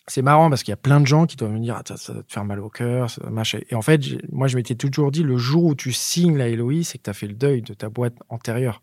[0.07, 2.15] c'est marrant parce qu'il y a plein de gens qui doivent me dire ah, ça,
[2.15, 3.61] te faire mal au cœur, ça, machin.
[3.71, 4.01] Et en fait,
[4.33, 7.11] moi je m'étais toujours dit le jour où tu signes la LOI, c'est que tu
[7.11, 8.83] as fait le deuil de ta boîte antérieure.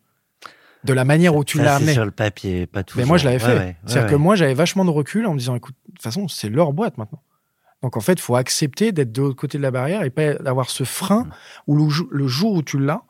[0.84, 1.93] De la manière où tu l'as c'est amené.
[1.93, 2.97] sur le papier, pas tout.
[2.97, 3.47] Mais moi, je l'avais fait.
[3.47, 4.21] Ouais, ouais, C'est-à-dire ouais, que ouais.
[4.21, 6.97] moi, j'avais vachement de recul en me disant, écoute, de toute façon, c'est leur boîte
[6.97, 7.21] maintenant.
[7.84, 10.34] Donc, en fait, il faut accepter d'être de l'autre côté de la barrière et pas
[10.36, 11.32] d'avoir ce frein Mm.
[11.67, 13.03] où le, jou- le jour où tu l'as,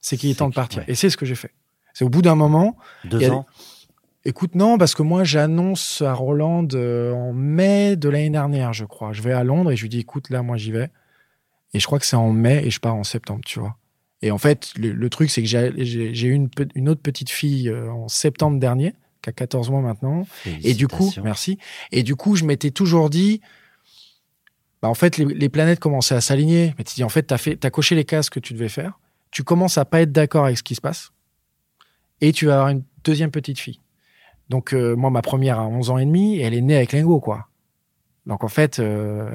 [0.00, 0.80] c'est qu'il est temps de partir.
[0.80, 0.84] ouais.
[0.88, 1.52] Et c'est ce que j'ai fait.
[1.94, 3.46] C'est au bout d'un moment, Deux a ans.
[4.24, 8.84] écoute, non, parce que moi, j'annonce à Roland euh, en mai de l'année dernière, je
[8.84, 9.12] crois.
[9.12, 10.90] Je vais à Londres et je lui dis, écoute, là, moi, j'y vais.
[11.72, 13.76] Et je crois que c'est en mai et je pars en septembre, tu vois.
[14.22, 17.90] Et en fait, le, le truc, c'est que j'ai eu une, autre petite fille euh,
[17.90, 20.26] en septembre dernier, qui a 14 mois maintenant.
[20.64, 21.58] Et du coup, merci.
[21.92, 23.40] Et du coup, je m'étais toujours dit,
[24.82, 26.74] bah, en fait, les, planètes commençaient à s'aligner.
[26.78, 28.98] Mais tu dis, en fait, tu as, coché les cases que tu devais faire.
[29.30, 31.12] Tu commences à pas être d'accord avec ce qui se passe.
[32.20, 33.80] Et tu vas avoir une deuxième petite fille.
[34.48, 36.92] Donc, euh, moi, ma première a 11 ans et demi, et elle est née avec
[36.92, 37.48] Lingo, quoi.
[38.26, 39.28] Donc, en fait, euh,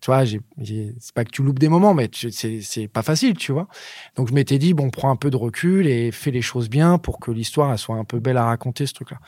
[0.00, 3.68] tu vois, c'est pas que tu loupes des moments, mais c'est pas facile, tu vois.
[4.16, 6.96] Donc, je m'étais dit, bon, prends un peu de recul et fais les choses bien
[6.96, 9.18] pour que l'histoire soit un peu belle à raconter, ce truc-là.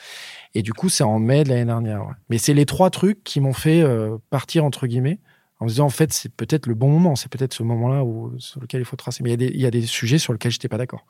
[0.54, 2.06] Et du coup, c'est en mai de l'année dernière.
[2.30, 5.18] Mais c'est les trois trucs qui m'ont fait euh, partir, entre guillemets,
[5.62, 8.02] en disant, en fait, c'est peut-être le bon moment, c'est peut-être ce moment-là
[8.38, 9.22] sur lequel il faut tracer.
[9.22, 11.06] Mais il y, a des- sujets sur lesquels j'étais pas d'accord.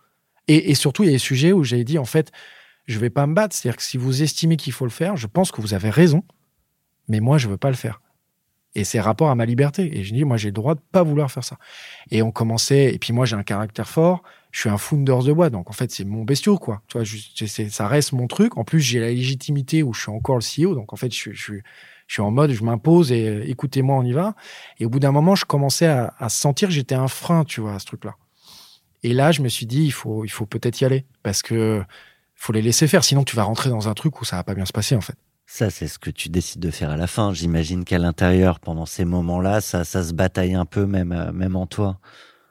[0.47, 2.31] Et, surtout, il y a des sujets où j'avais dit, en fait,
[2.85, 3.57] je vais pas me battre.
[3.57, 6.23] C'est-à-dire que si vous estimez qu'il faut le faire, je pense que vous avez raison,
[7.09, 8.03] mais moi, je veux pas le faire.
[8.75, 9.97] Et c'est rapport à ma liberté.
[9.97, 11.57] Et je dis, moi, j'ai le droit de pas vouloir faire ça.
[12.11, 14.23] Et on commençait, et puis moi, j'ai un caractère fort.
[14.51, 15.55] Je suis un founders de boîte.
[15.55, 16.83] Donc, en fait, c'est mon bestiau, quoi.
[16.89, 17.07] Tu vois,
[17.71, 18.59] ça reste mon truc.
[18.59, 20.75] En plus, j'ai la légitimité où je suis encore le CEO.
[20.75, 21.55] Donc, en fait, je, je,
[22.07, 24.35] je suis en mode, je m'impose et euh, écoutez-moi, on y va.
[24.79, 27.61] Et au bout d'un moment, je commençais à, à sentir que j'étais un frein, tu
[27.61, 28.15] vois, à ce truc-là.
[29.03, 31.05] Et là, je me suis dit, il faut, il faut peut-être y aller.
[31.23, 31.83] Parce que
[32.35, 33.05] faut les laisser faire.
[33.05, 35.01] Sinon, tu vas rentrer dans un truc où ça va pas bien se passer, en
[35.01, 35.17] fait.
[35.47, 37.33] Ça, c'est ce que tu décides de faire à la fin.
[37.33, 41.57] J'imagine qu'à l'intérieur, pendant ces moments-là, ça, ça se bataille un peu, même, euh, même
[41.57, 41.99] en toi.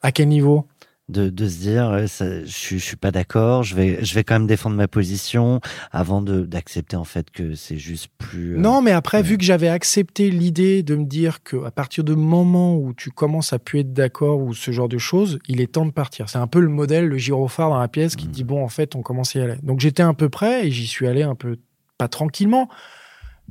[0.01, 0.67] À quel niveau?
[1.11, 4.35] De, de se dire, ça, je, je suis pas d'accord, je vais, je vais quand
[4.35, 5.59] même défendre ma position
[5.91, 8.55] avant de d'accepter en fait que c'est juste plus.
[8.55, 12.05] euh, Non, mais après, vu que j'avais accepté l'idée de me dire que à partir
[12.05, 15.59] du moment où tu commences à plus être d'accord ou ce genre de choses, il
[15.59, 16.29] est temps de partir.
[16.29, 18.31] C'est un peu le modèle, le gyrophare dans la pièce qui Mhm.
[18.31, 19.57] dit bon, en fait, on commence à y aller.
[19.63, 21.57] Donc j'étais un peu prêt et j'y suis allé un peu
[21.97, 22.69] pas tranquillement,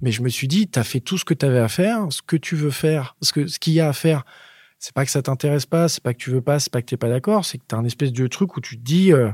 [0.00, 2.36] mais je me suis dit, t'as fait tout ce que t'avais à faire, ce que
[2.36, 4.24] tu veux faire, ce que ce qu'il y a à faire.
[4.80, 6.86] C'est pas que ça t'intéresse pas, c'est pas que tu veux pas, c'est pas que
[6.86, 9.30] t'es pas d'accord, c'est que t'as un espèce de truc où tu te dis, euh,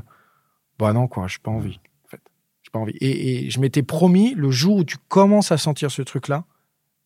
[0.77, 1.79] bah non quoi, j'ai pas envie.
[2.05, 2.21] En fait,
[2.61, 2.97] j'ai pas envie.
[2.99, 6.43] Et, et je m'étais promis le jour où tu commences à sentir ce truc-là,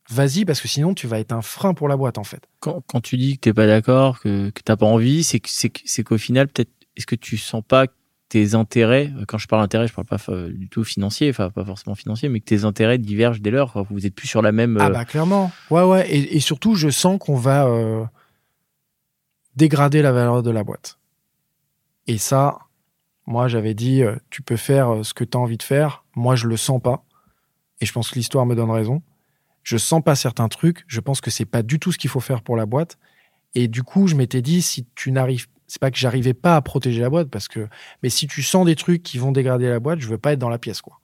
[0.09, 2.41] vas-y parce que sinon tu vas être un frein pour la boîte en fait.
[2.61, 5.71] Quand, quand tu dis que t'es pas d'accord, que, que t'as pas envie, c'est c'est
[5.85, 7.85] c'est qu'au final, peut-être, est-ce que tu sens pas
[8.27, 11.51] tes intérêts, euh, quand je parle intérêt, je parle pas euh, du tout financier, enfin
[11.51, 14.51] pas forcément financier, mais que tes intérêts divergent dès lors, vous êtes plus sur la
[14.51, 14.77] même.
[14.81, 15.51] Ah bah clairement.
[15.69, 16.09] Ouais ouais.
[16.09, 18.03] Et, et surtout je sens qu'on va euh,
[19.62, 20.97] dégrader la valeur de la boîte.
[22.07, 22.57] Et ça,
[23.28, 26.03] moi j'avais dit, euh, tu peux faire euh, ce que tu as envie de faire.
[26.16, 27.05] Moi je le sens pas.
[27.80, 29.03] Et je pense que l'histoire me donne raison.
[29.62, 30.84] Je sens pas certains trucs.
[30.88, 32.97] Je pense que c'est pas du tout ce qu'il faut faire pour la boîte.
[33.53, 36.62] Et du coup, je m'étais dit, si tu n'arrives, c'est pas que j'arrivais pas à
[36.62, 37.68] protéger la boîte, parce que,
[38.01, 40.39] mais si tu sens des trucs qui vont dégrader la boîte, je veux pas être
[40.39, 41.01] dans la pièce, quoi.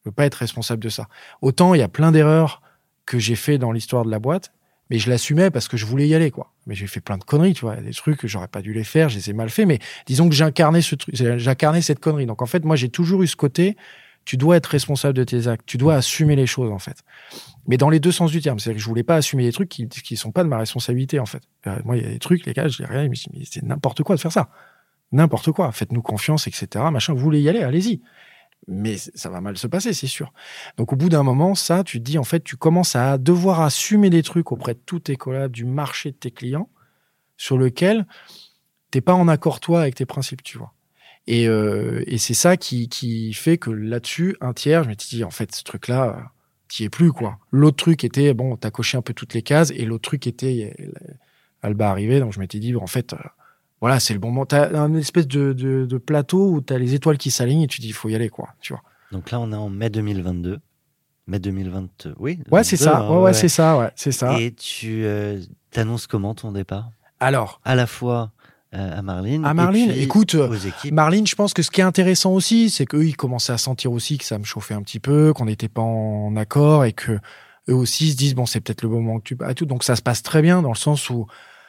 [0.00, 1.06] Je veux pas être responsable de ça.
[1.42, 2.60] Autant il y a plein d'erreurs
[3.06, 4.52] que j'ai fait dans l'histoire de la boîte,
[4.92, 6.52] mais je l'assumais parce que je voulais y aller, quoi.
[6.66, 8.84] Mais j'ai fait plein de conneries, tu vois, des trucs que j'aurais pas dû les
[8.84, 12.26] faire, je les ai mal fait, mais disons que j'incarnais ce truc, j'incarnais cette connerie.
[12.26, 13.78] Donc en fait, moi, j'ai toujours eu ce côté,
[14.26, 16.98] tu dois être responsable de tes actes, tu dois assumer les choses, en fait.
[17.66, 19.70] Mais dans les deux sens du terme, c'est-à-dire que je voulais pas assumer des trucs
[19.70, 21.42] qui, qui sont pas de ma responsabilité, en fait.
[21.66, 24.02] Euh, moi, il y a des trucs, les gars, je les regarde, mais c'est n'importe
[24.02, 24.50] quoi de faire ça.
[25.10, 25.72] N'importe quoi.
[25.72, 26.84] Faites-nous confiance, etc.
[26.92, 28.02] Machin, vous voulez y aller, allez-y.
[28.68, 30.32] Mais ça va mal se passer, c'est sûr.
[30.76, 33.60] Donc au bout d'un moment, ça, tu te dis, en fait, tu commences à devoir
[33.60, 36.68] assumer des trucs auprès de tous tes collabs, du marché de tes clients,
[37.36, 38.06] sur lequel
[38.90, 40.72] t'es pas en accord, toi, avec tes principes, tu vois.
[41.26, 45.30] Et, euh, et c'est ça qui, fait que là-dessus, un tiers, je me dit, en
[45.30, 46.32] fait, ce truc-là,
[46.68, 47.38] t'y es plus, quoi.
[47.50, 50.76] L'autre truc était, bon, t'as coché un peu toutes les cases, et l'autre truc était,
[51.62, 53.18] Alba arrivait, donc je m'étais dit, en fait, euh,
[53.82, 54.46] voilà, c'est le bon moment.
[54.46, 57.80] T'as un espèce de, de, de plateau où t'as les étoiles qui s'alignent et tu
[57.80, 58.82] dis, il faut y aller, quoi, tu vois.
[59.10, 60.60] Donc là, on est en mai 2022.
[61.26, 62.38] Mai 2022, oui.
[62.52, 64.40] Ouais, c'est 22, ça, hein, ouais, ouais, c'est ça, ouais, c'est ça.
[64.40, 65.40] Et tu euh,
[65.72, 66.90] t'annonces comment ton départ?
[67.18, 68.30] Alors, À la fois
[68.72, 69.44] euh, à Marline.
[69.44, 70.92] à et puis écoute, aux équipes.
[70.92, 73.90] Marline, je pense que ce qui est intéressant aussi, c'est qu'eux, ils commençaient à sentir
[73.90, 77.18] aussi que ça me chauffait un petit peu, qu'on n'était pas en accord et que
[77.68, 79.66] eux aussi se disent, bon, c'est peut-être le moment que tu bats et tout.
[79.66, 81.26] Donc ça se passe très bien dans le sens où,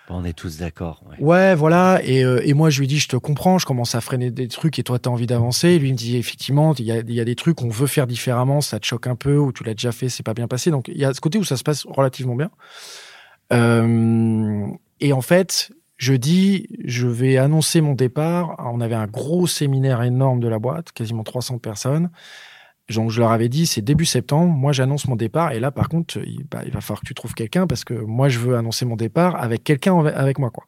[0.10, 1.04] on est tous d'accord.
[1.20, 1.56] ouais.
[1.56, 2.02] voilà.
[2.04, 4.48] Et, euh, et moi, je lui dis, je te comprends, je commence à freiner des
[4.48, 5.80] trucs et toi, tu as envie d'avancer.
[5.80, 7.88] Lui il me dit, effectivement, il y a, il y a des trucs qu'on veut
[7.88, 10.48] faire différemment, ça te choque un peu, ou tu l'as déjà fait, c'est pas bien
[10.48, 10.72] passé.
[10.72, 12.52] Donc il y a ce côté où ça se passe relativement bien.
[13.54, 14.68] Euh,
[15.00, 18.56] et en fait, je dis, je vais annoncer mon départ.
[18.60, 22.10] On avait un gros séminaire énorme de la boîte, quasiment 300 personnes.
[22.90, 24.52] Donc, je leur avais dit, c'est début septembre.
[24.54, 25.52] Moi, j'annonce mon départ.
[25.54, 27.94] Et là, par contre, il, bah, il va falloir que tu trouves quelqu'un parce que
[27.94, 30.66] moi, je veux annoncer mon départ avec quelqu'un avec moi, quoi.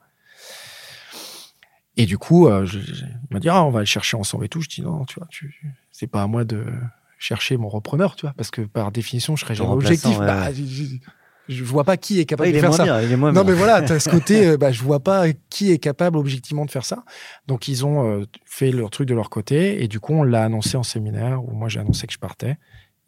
[1.97, 4.45] Et du coup, euh, je- je- il m'a dit, ah, on va le chercher ensemble
[4.45, 4.61] et tout.
[4.61, 5.61] Je dis, non, tu vois, tu,
[5.91, 6.65] c'est pas à moi de
[7.17, 10.19] chercher mon repreneur, tu vois, parce que par définition, je serais remplaçant, objectif.
[10.19, 10.45] ouais, Bah.
[11.47, 12.83] Je, vois pas qui est capable Ouais, de faire ça.
[12.83, 13.43] bien, Non, bien.
[13.43, 16.71] mais voilà, t'as ce côté, euh, bah, je vois pas qui est capable objectivement de
[16.71, 17.03] faire ça.
[17.47, 19.83] Donc, ils ont euh, fait leur truc de leur côté.
[19.83, 22.57] Et du coup, on l'a annoncé en séminaire où moi, j'ai annoncé que je partais.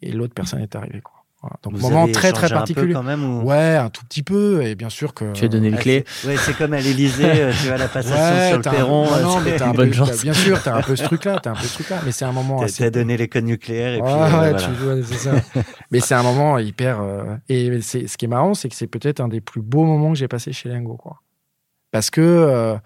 [0.02, 1.17] Et l'autre personne est arrivée, quoi.
[1.40, 1.56] Voilà.
[1.62, 2.92] Donc, Vous moment avez très, très échangé un peu particulier.
[2.94, 3.42] quand même ou...
[3.44, 4.62] Ouais, un tout petit peu.
[4.64, 5.32] Et bien sûr que.
[5.34, 6.04] Tu as donné les Ah, clés.
[6.06, 9.04] c'est- Ouais, c'est comme à l'Élysée, tu vois la passation Ouais, sur le un- perron.
[9.04, 10.22] non, non, euh, mais t'as un Bonne peu- chance.
[10.24, 12.32] Bien sûr, t'as un peu ce truc-là, t'as un peu ce truc-là, mais c'est un
[12.32, 12.90] moment T'as assez.
[12.90, 14.54] donné les codes nucléaires et Ouais, puis euh, ouais, voilà.
[14.58, 15.62] tu vois, c'est ça.
[15.92, 17.00] mais c'est un moment hyper.
[17.00, 19.84] euh, Et c'est ce qui est marrant, c'est que c'est peut-être un des plus beaux
[19.84, 21.22] moments que j'ai passé chez Lengo, quoi.
[21.92, 22.76] Parce que euh,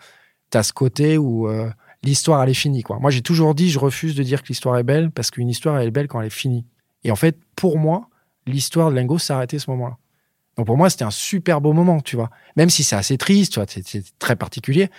[0.51, 1.71] t'as ce côté où euh,
[2.03, 2.99] l'histoire elle est finie, quoi.
[3.01, 5.79] Moi, j'ai toujours dit, je refuse de dire que l'histoire est belle parce qu'une histoire
[5.79, 6.67] elle est belle quand elle est finie.
[7.03, 8.09] Et en fait, pour moi,
[8.47, 9.97] l'histoire de Lengo s'est arrêtée à ce moment-là.
[10.57, 12.31] Donc pour moi, c'était un super beau moment, tu vois.
[12.57, 14.91] Même si c'est assez triste, tu vois, c'est- très particulier.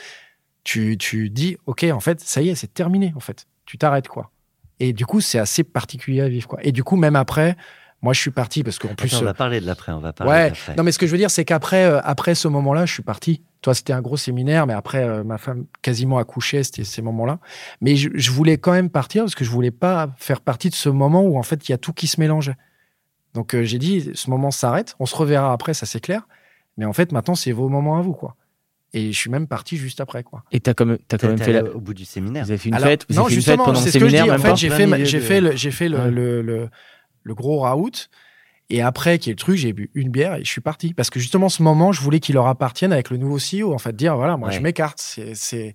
[0.64, 3.45] Tu, tu dis, ok, en fait, ça y est, c'est terminé, en fait.
[3.65, 4.32] Tu t'arrêtes, quoi.
[4.80, 6.60] Et du coup, c'est assez particulier à vivre, quoi.
[6.64, 7.56] Et du coup, même après,
[8.02, 10.11] moi, je suis parti parce qu'en plus, on euh, va parler de l'après, on va
[10.14, 10.76] parler Ouais, de l'après.
[10.76, 13.03] non, mais ce que je veux dire, c'est qu'après euh, après ce moment-là, je suis
[13.03, 13.44] parti.
[13.61, 17.40] Toi, c'était un gros séminaire, mais après, euh, ma femme quasiment accouchait, c'était ces moments-là.
[17.80, 20.76] Mais je, je voulais quand même partir parce que je voulais pas faire partie de
[20.76, 22.56] ce moment où, en fait, il y a tout qui se mélangeait.
[23.34, 26.27] Donc, euh, j'ai dit, ce moment s'arrête, on se reverra après, ça c'est clair.
[26.77, 28.35] Mais en fait, maintenant, c'est vos moments à vous, quoi.
[28.95, 30.43] Et je suis même parti juste après, quoi.
[30.51, 31.64] Et t'as quand même, t'as quand même fait la...
[31.64, 32.45] au bout du séminaire.
[32.45, 33.84] Vous avez fait une Alors, fête, vous non, avez fait une fête justement, pendant le
[33.85, 34.18] c'est ce que je dis.
[34.18, 36.11] séminaire, En fait, j'ai fait, j'ai fait, le, j'ai fait le, Ouais.
[36.11, 36.69] le, le,
[37.23, 38.10] le gros raout.
[38.69, 40.93] Et après, qui est le truc, j'ai bu une bière et je suis parti.
[40.93, 43.73] Parce que justement, ce moment, je voulais qu'il leur appartienne avec le nouveau CEO.
[43.73, 44.53] En fait, dire, voilà, moi, Ouais.
[44.55, 44.99] je m'écarte.
[45.01, 45.73] C'est, c'est,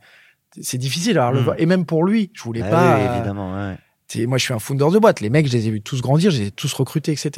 [0.61, 1.19] c'est difficile.
[1.19, 1.45] Alors, le Mm.
[1.45, 1.57] voir.
[1.59, 2.97] Et même pour lui, je voulais Ah pas.
[2.97, 3.55] oui, euh, évidemment.
[3.55, 3.77] ouais.
[4.09, 5.21] C'est- moi, je suis un founder de boîte.
[5.21, 7.31] Les mecs, je les ai vus tous grandir, je les ai tous recrutés, etc.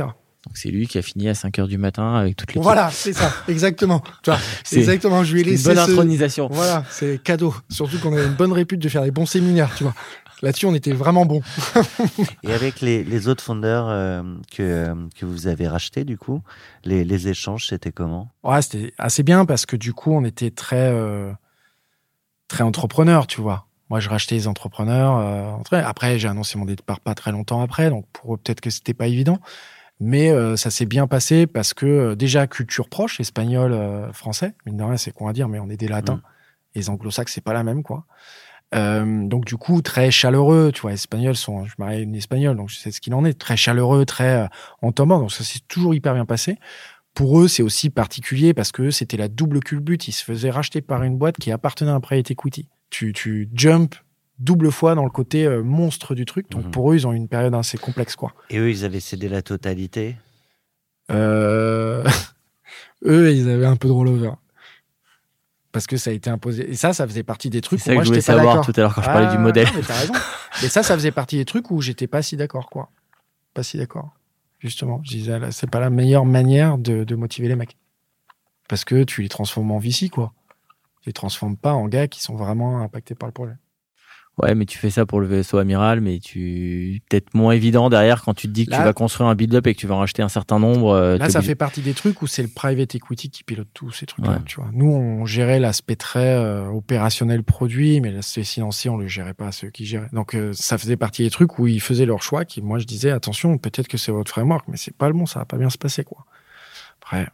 [0.46, 2.90] Donc c'est lui qui a fini à 5 heures du matin avec toutes les Voilà,
[2.90, 3.30] c'est ça.
[3.46, 4.02] Exactement.
[4.22, 5.22] Tu vois, C'est- exactement.
[5.22, 6.48] Je lui ai une laissé bonne ce- intronisation.
[6.50, 7.54] Voilà, c'est cadeau.
[7.68, 9.94] Surtout qu'on avait une bonne répute de faire des bons séminaires, tu vois.
[10.42, 11.42] Là-dessus, on était vraiment bons.
[12.44, 16.40] Et avec les, les autres fondeurs euh, que, euh, que vous avez rachetés, du coup,
[16.84, 18.30] les, les échanges, c'était comment?
[18.42, 21.30] Ouais, c'était assez bien parce que du coup, on était très, euh,
[22.48, 23.66] très entrepreneurs, tu vois.
[23.90, 25.18] Moi, je rachetais les entrepreneurs.
[25.18, 28.70] euh, Après, j'ai annoncé mon départ pas très longtemps après, donc pour eux, peut-être que
[28.70, 29.38] c'était pas évident.
[29.98, 34.54] Mais euh, ça s'est bien passé parce que euh, déjà culture proche, espagnol, euh, français,
[34.64, 36.16] mine de rien, c'est con à dire, mais on est des latins.
[36.16, 36.22] Mm.
[36.76, 38.06] Les anglo-saxons, c'est pas la même, quoi.
[38.74, 42.56] Euh, donc du coup, très chaleureux, tu vois, les Espagnols sont, je marie une espagnole,
[42.56, 44.46] donc je sais ce qu'il en est, très chaleureux, très euh,
[44.80, 46.56] en temps mort, donc ça s'est toujours hyper bien passé.
[47.12, 50.06] Pour eux, c'est aussi particulier parce que c'était la double culbute.
[50.06, 52.68] Ils se faisaient racheter par une boîte qui appartenait à un private equity.
[52.90, 53.94] Tu, tu jump
[54.38, 56.50] double fois dans le côté euh, monstre du truc.
[56.50, 56.70] Donc Mhm.
[56.70, 58.32] pour eux, ils ont eu une période assez complexe, quoi.
[58.50, 60.16] Et eux, ils avaient cédé la totalité?
[61.10, 62.04] Euh...
[63.04, 64.30] eux, ils avaient un peu de rollover.
[65.72, 66.68] Parce que ça a été imposé.
[66.68, 68.38] Et ça, ça faisait partie des trucs ça où que moi, je voulais j'étais pas
[68.38, 68.66] savoir d'accord.
[68.74, 69.66] tout à l'heure quand je parlais Ah, du modèle.
[69.68, 70.14] non, mais t'as raison.
[70.64, 72.90] Et ça, ça faisait partie des trucs où j'étais pas si d'accord, quoi.
[73.54, 74.10] Pas si d'accord.
[74.58, 77.76] Justement, je disais, c'est pas la meilleure manière de, de motiver les mecs.
[78.68, 80.32] Parce que tu les transformes en VC, quoi.
[81.02, 83.54] Tu les transformes pas en gars qui sont vraiment impactés par le projet.
[84.38, 88.22] Ouais, mais tu fais ça pour le vaisseau amiral, mais tu peut-être moins évident derrière
[88.22, 89.96] quand tu te dis que Là- tu vas construire un build-up et que tu vas
[89.96, 90.92] en racheter un certain nombre.
[90.92, 93.90] euh, Là, ça fait partie des trucs où c'est le private equity qui pilote tous
[93.90, 94.30] ces trucs-là.
[94.34, 94.38] Ouais.
[94.46, 94.70] Tu vois.
[94.72, 99.52] Nous, on gérait l'aspect très euh, opérationnel produit, mais l'aspect financier, on le gérait pas,
[99.52, 100.08] ceux qui géraient.
[100.12, 102.46] Donc, euh, ça faisait partie des trucs où ils faisaient leur choix.
[102.46, 105.26] Qui, moi, je disais, attention, peut-être que c'est votre framework, mais c'est pas le bon,
[105.26, 106.24] ça va pas bien se passer, quoi.
[107.02, 107.28] Après,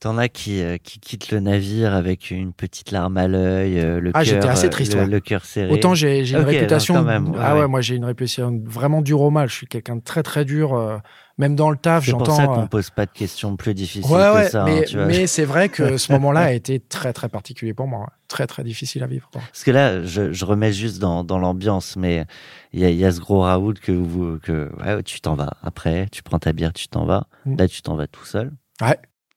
[0.00, 3.98] T'en as qui, euh, qui quittent le navire avec une petite larme à l'œil, euh,
[3.98, 5.06] le Ah, cœur, assez euh, triste, le, ouais.
[5.08, 5.72] le cœur serré.
[5.72, 7.02] autant j'ai une réputation.
[7.02, 7.66] même, ouais, ah ouais, ouais.
[7.66, 9.48] moi j'ai une réputation vraiment dure au mal.
[9.48, 10.98] Je suis quelqu'un de très très dur, euh,
[11.36, 12.04] même dans le taf.
[12.06, 14.64] C'est pour ça qu'on euh, pose pas de questions plus difficiles que ça.
[14.66, 18.06] hein, mais, c'est vrai que ce moment-là a été très très particulier pour moi, ouais.
[18.28, 19.28] très très difficile à vivre.
[19.32, 19.40] quoi.
[19.50, 22.24] Parce que là, je, je remets juste dans, dans l'ambiance, mais
[22.72, 25.34] il y a, il y a ce gros Raoul que, vous, que ouais, tu t'en
[25.34, 27.26] vas après, tu prends ta bière, tu t'en vas.
[27.46, 27.56] Mm.
[27.56, 28.52] Là, tu t'en vas tout seul.
[28.80, 28.96] Ouais.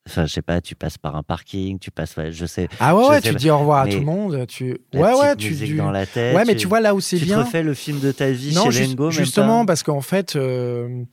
[0.10, 2.68] Enfin, je sais pas, tu passes par un parking, tu passes, je sais.
[2.80, 3.38] Ah ouais, ouais, tu pas.
[3.40, 4.48] dis au revoir à tout le monde.
[4.48, 4.72] Tu...
[4.94, 5.56] Ouais, ouais, tu.
[5.56, 6.36] tu- dans la tête.
[6.36, 7.40] Ouais, mais tu vois là où c'est tu bien.
[7.40, 10.36] te refais le film de ta vie non, chez Lengo, justement, parce qu'en fait.
[10.36, 11.08] euh, Tu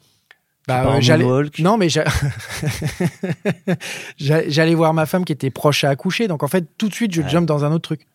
[0.66, 1.26] bah, j'allais.
[1.58, 2.04] Non, mais j'a-
[4.16, 6.28] J'a- j'allais voir ma femme qui était proche à accoucher.
[6.28, 7.28] Donc, en fait, tout de suite, je Ouais.
[7.28, 8.06] jump dans un autre truc.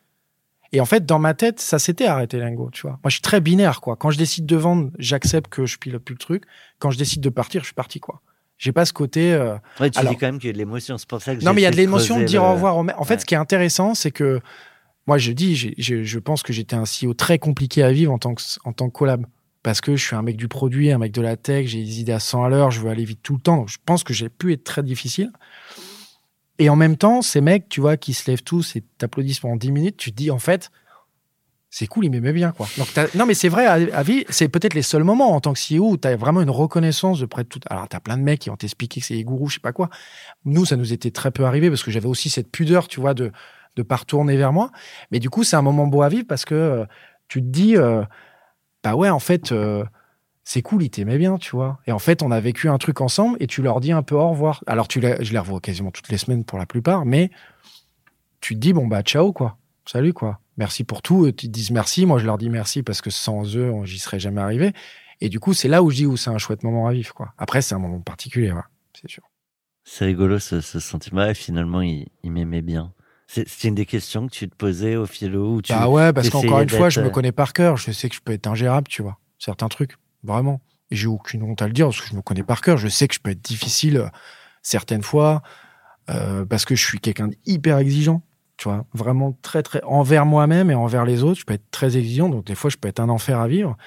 [0.71, 2.91] Et en fait, dans ma tête, ça s'était arrêté, Lingo, tu vois.
[3.03, 3.95] Moi, je suis très binaire, quoi.
[3.95, 6.43] Quand je décide de vendre, j'accepte que je pilote plus le truc.
[6.79, 8.21] Quand je décide de partir, je suis parti, quoi.
[8.63, 9.33] J'ai pas ce côté.
[9.33, 11.35] euh, Ouais, tu Alors- dis quand même qu'il y a de l'émotion, c'est pour ça
[11.35, 12.87] que Non, mais il y a de l'émotion de dire le- au revoir au.
[12.97, 14.39] En fait, ce qui est intéressant, c'est que
[15.05, 18.13] moi, je dis, j'ai- j'ai- je pense que j'étais un CEO très compliqué à vivre
[18.13, 19.25] en tant que, en tant que collab.
[19.63, 21.99] Parce que je suis un mec du produit, un mec de la tech, j'ai des
[21.99, 23.57] idées à 100 à l'heure, je veux aller vite tout le temps.
[23.57, 25.29] Donc, je pense que j'ai pu être très difficile.
[26.59, 29.55] Et en même temps, ces mecs, tu vois, qui se lèvent tous et t'applaudissent pendant
[29.55, 30.69] 10 minutes, tu te dis, en fait,
[31.75, 32.67] c'est cool, ils m'aimaient bien, quoi.
[32.77, 35.53] Donc, non, mais c'est vrai, à, à vie, c'est peut-être les seuls moments en tant
[35.53, 37.59] que CEO où tu as vraiment une reconnaissance de près de tout.
[37.67, 39.59] Alors, tu as plein de mecs qui vont t'expliquer que c'est des gourous, je sais
[39.59, 39.89] pas quoi.
[40.45, 43.15] Nous, ça nous était très peu arrivé parce que j'avais aussi cette pudeur, tu vois,
[43.15, 43.31] de
[43.75, 44.69] de pas retourner vers moi.
[45.09, 46.85] Mais du coup, c'est un moment beau à vivre parce que euh,
[47.27, 48.03] tu te dis, euh,
[48.83, 49.83] bah ouais, en fait, euh,
[50.43, 51.79] c'est cool, ils t'aimaient bien, tu vois.
[51.87, 54.13] Et en fait, on a vécu un truc ensemble et tu leur dis un peu
[54.13, 54.63] au revoir.
[54.67, 57.31] Alors, tu les, je les revois quasiment toutes les semaines pour la plupart, mais
[58.41, 59.57] tu te dis, bon, bah, ciao, quoi.
[59.85, 60.39] Salut, quoi.
[60.57, 61.25] Merci pour tout.
[61.27, 62.05] Ils te disent merci.
[62.05, 64.73] Moi, je leur dis merci parce que sans eux, j'y serais jamais arrivé.
[65.21, 67.13] Et du coup, c'est là où je dis où c'est un chouette moment à vivre,
[67.13, 67.33] quoi.
[67.37, 68.61] Après, c'est un moment particulier, ouais,
[68.99, 69.23] c'est sûr.
[69.85, 72.93] C'est rigolo ce, ce sentiment et finalement il, il m'aimait bien.
[73.27, 76.29] C'est une des questions que tu te posais au philo où tu Bah ouais, parce
[76.29, 77.77] qu'encore une fois, je me euh, connais par cœur.
[77.77, 79.17] Je sais que je peux être ingérable, tu vois.
[79.39, 80.61] Certains trucs, vraiment.
[80.91, 82.77] Et j'ai aucune honte à le dire parce que je me connais par cœur.
[82.77, 84.07] Je sais que je peux être difficile euh,
[84.61, 85.41] certaines fois
[86.09, 88.21] euh, parce que je suis quelqu'un d'hyper exigeant,
[88.57, 88.85] tu vois.
[88.93, 91.39] Vraiment très, très envers moi-même et envers les autres.
[91.39, 93.77] Je peux être très exigeant, donc des fois, je peux être un enfer à vivre.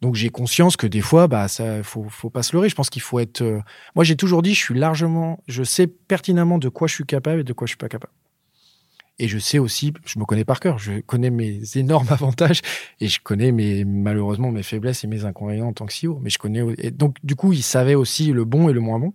[0.00, 2.68] Donc j'ai conscience que des fois, bah ça, faut, faut pas se leurrer.
[2.70, 3.42] Je pense qu'il faut être.
[3.42, 3.60] euh,
[3.94, 7.40] Moi, j'ai toujours dit, je suis largement, je sais pertinemment de quoi je suis capable
[7.40, 8.12] et de quoi je suis pas capable.
[9.18, 12.62] Et je sais aussi, je me connais par cœur, je connais mes énormes avantages
[13.00, 16.18] et je connais mes, malheureusement mes faiblesses et mes inconvénients en tant que CEO.
[16.22, 18.98] Mais je connais, et donc du coup, il savait aussi le bon et le moins
[18.98, 19.12] bon.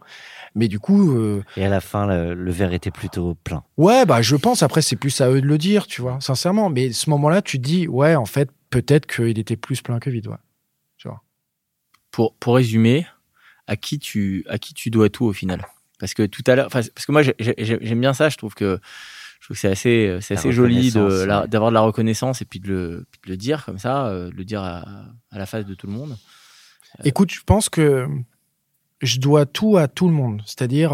[0.53, 3.63] Mais du coup, euh, Et à la fin, le, le verre était plutôt plein.
[3.77, 4.61] ouais, bah je pense.
[4.63, 6.69] Après, c'est plus à eux de le dire, tu vois, sincèrement.
[6.69, 10.09] Mais ce moment-là, tu te dis, ouais, en fait, peut-être qu'il était plus plein que
[10.09, 10.27] vide.
[10.27, 10.37] Ouais.
[12.11, 13.05] pour, pour résumer,
[13.67, 15.65] à qui tu à qui tu dois tout au final?
[15.99, 18.37] Parce que tout à l'heure, enfin, parce que moi j'ai- j'ai- j'aime bien ça, je
[18.37, 18.79] trouve que
[19.45, 22.41] je trouve que c'est assez c'est La assez joli de la- d'avoir de la reconnaissance
[22.41, 24.79] et puis de le, puis de le dire comme ça, euh, de le dire à,
[25.29, 26.17] à la face de tout le monde.
[27.03, 28.07] Écoute, je pense que
[29.01, 30.41] je dois tout à tout le monde.
[30.47, 30.91] C'est-à-dire,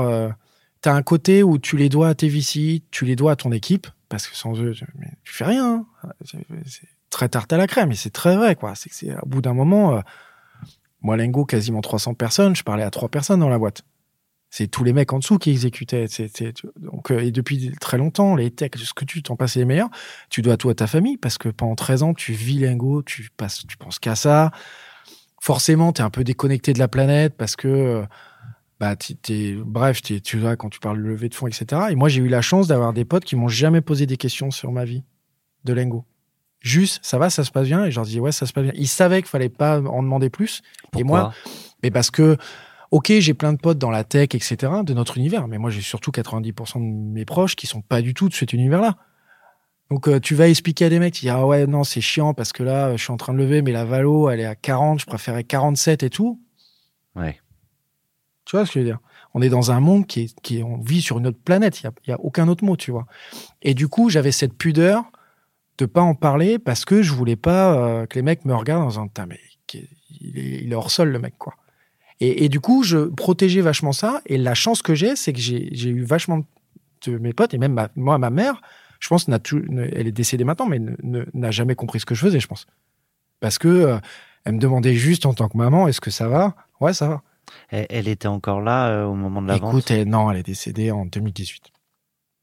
[0.82, 3.36] tu as un côté où tu les dois à tes VC, tu les dois à
[3.38, 5.86] ton équipe, parce que sans eux, tu, mais tu fais rien.
[6.04, 6.10] hein.
[6.26, 8.56] C'est c'est très tarte à la crème, mais c'est très vrai.
[8.58, 8.74] quoi.
[8.76, 10.02] C'est que c'est au bout d'un moment, euh,
[11.02, 13.84] moi, Lengo, quasiment 300 personnes, je parlais à trois personnes dans la boîte.
[14.54, 16.06] C'est tous les mecs en dessous qui exécutaient.
[16.10, 19.56] C'est- tu- donc, euh, et depuis très longtemps, les techs, ce que tu t'en passes
[19.56, 19.90] les meilleurs,
[20.30, 23.30] tu dois tout à ta famille, parce que pendant 13 ans, tu vis Lengo, tu,
[23.38, 24.52] passes, tu penses qu'à ça
[25.40, 28.04] forcément, tu es un peu déconnecté de la planète parce que, euh,
[28.80, 31.82] bah, t'es- t'es- bref, t'es- tu vois, quand tu parles de levée de fonds, etc.
[31.90, 34.52] Et moi, j'ai eu la chance d'avoir des potes qui m'ont jamais posé des questions
[34.52, 35.04] sur ma vie
[35.64, 36.06] de Lengo.
[36.60, 37.86] Juste, ça va, ça se passe bien.
[37.86, 38.74] Et je leur dis, ouais, ça se passe bien.
[38.76, 40.62] Ils savaient qu'il fallait pas en demander plus.
[41.00, 41.34] et moi,
[41.82, 42.38] mais parce que,
[42.92, 45.48] ok, j'ai plein de potes dans la tech, etc., de notre univers.
[45.48, 48.54] Mais moi, j'ai surtout 90% de mes proches qui sont pas du tout de cet
[48.54, 48.98] univers-là.
[49.90, 52.34] Donc, euh, tu vas expliquer à des mecs, tu dis, ah ouais, non, c'est chiant
[52.34, 54.56] parce que là, je suis en train de lever, mais la valo, elle est à
[54.56, 56.40] 40, je préférais 47 et tout.
[57.16, 57.40] Ouais.
[58.46, 59.00] Tu vois ce que je veux dire?
[59.34, 61.82] On est dans un monde qui est, qui on vit sur une autre planète.
[61.82, 63.06] Il y a, a aucun autre mot, tu vois.
[63.62, 65.04] Et du coup, j'avais cette pudeur
[65.78, 68.84] de pas en parler parce que je voulais pas euh, que les mecs me regardent
[68.84, 69.90] en disant, mais qui-
[70.22, 71.54] il est, il est hors sol, le mec, quoi.
[72.22, 74.22] Et, et du coup, je protégeais vachement ça.
[74.28, 76.46] Et la chance que j'ai, c'est que j'ai j'ai eu vachement
[77.06, 78.62] de mes potes et même ma- moi, ma mère,
[79.00, 82.00] je pense, n'a tout- ne- elle est décédée maintenant, mais ne- ne- n'a jamais compris
[82.00, 82.68] ce que je faisais, je pense.
[83.40, 83.98] Parce que euh,
[84.46, 86.56] elle me demandait juste en tant que maman, est-ce que ça va?
[86.80, 87.22] Ouais, ça va.
[87.70, 89.74] Elle, elle était encore là euh, au moment de la vente?
[89.74, 91.64] Écoute, elle- non, elle est décédée en 2018.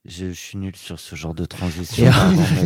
[0.05, 2.05] Je, je suis nul sur ce genre de transition.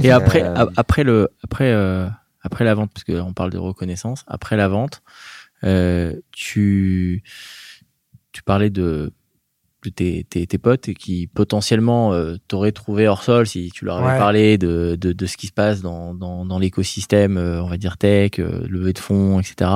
[0.02, 2.08] Et, après, euh, après le, après, euh,
[2.40, 5.02] après la vente, parce qu'on parle de reconnaissance, après la vente,
[5.64, 7.22] euh, tu,
[8.32, 9.12] tu parlais de,
[9.84, 13.84] de tes, tes, tes potes et qui potentiellement euh, t'auraient trouvé hors sol si tu
[13.84, 14.18] leur avais Ouais.
[14.18, 17.76] parlé de, de, de ce qui se passe dans, dans, dans l'écosystème, euh, on va
[17.78, 19.70] dire tech, euh, levée de fonds, etc.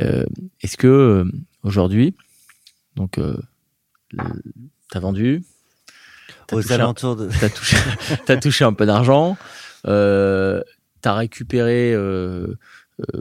[0.00, 0.24] Euh,
[0.62, 1.24] Est-ce que euh,
[1.64, 2.14] aujourd'hui,
[2.96, 3.36] donc, euh,
[4.90, 5.42] t'as vendu,
[6.46, 7.28] t'as aux touché alentours de.
[7.40, 7.76] t'as touché,
[8.26, 9.36] t'as touché un peu d'argent,
[9.86, 10.62] euh,
[11.00, 12.54] t'as récupéré euh,
[13.00, 13.20] euh,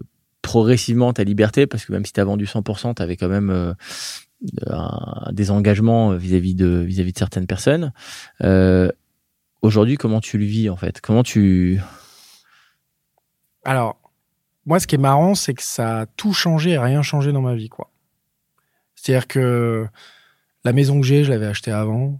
[0.53, 3.73] progressivement ta liberté parce que même si t'as vendu 100%, t'avais quand même euh,
[4.67, 7.93] un- des engagements vis-à-vis de vis-à-vis de certaines personnes.
[8.43, 8.89] Euh,
[9.61, 11.01] Aujourd'hui, comment tu le vis en fait?
[11.01, 11.79] Comment tu
[13.65, 13.97] Alors,
[14.65, 17.41] moi, ce qui est marrant, c'est que ça a tout changé et rien changé dans
[17.41, 17.91] ma vie, quoi.
[18.95, 19.85] C'est-à-dire que
[20.63, 22.19] la maison que j'ai, je l'avais achetée avant.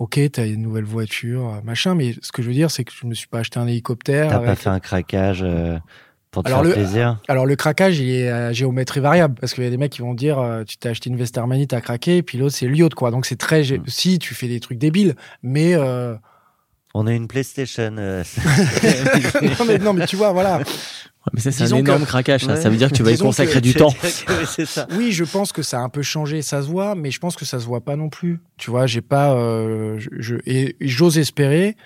[0.00, 3.06] Ok, t'as une nouvelle voiture, machin, mais ce que je veux dire, c'est que je
[3.06, 4.28] me suis pas acheté un hélicoptère.
[4.28, 5.78] T'as pas avec- fait un craquage euh,
[6.34, 9.54] pour te Alors, faire le- plaisir Alors le craquage, il est à géométrie variable parce
[9.54, 11.66] qu'il y a des mecs qui vont dire euh, tu t'es acheté une veste Armani,
[11.66, 13.10] t'as craqué, et puis l'autre c'est Lyot quoi.
[13.10, 13.82] Donc c'est très Mm.
[13.86, 16.14] si tu fais des trucs débiles, mais euh,
[16.94, 17.94] On a une PlayStation.
[17.98, 18.22] euh,
[19.42, 20.58] non, mais non mais tu vois voilà.
[20.58, 20.64] Ouais,
[21.32, 22.44] mais ça, c'est un Disons que- énorme craquage.
[22.44, 22.52] Ça.
[22.54, 22.60] Ouais.
[22.60, 23.94] ça veut dire que tu vas y consacrer que- du temps.
[24.66, 24.86] ça.
[24.96, 27.34] Oui, je pense que ça a un peu changé, ça se voit, mais je pense
[27.36, 28.40] que ça se voit pas non plus.
[28.58, 31.76] Tu vois, j'ai pas, euh, je, je- et j'ose espérer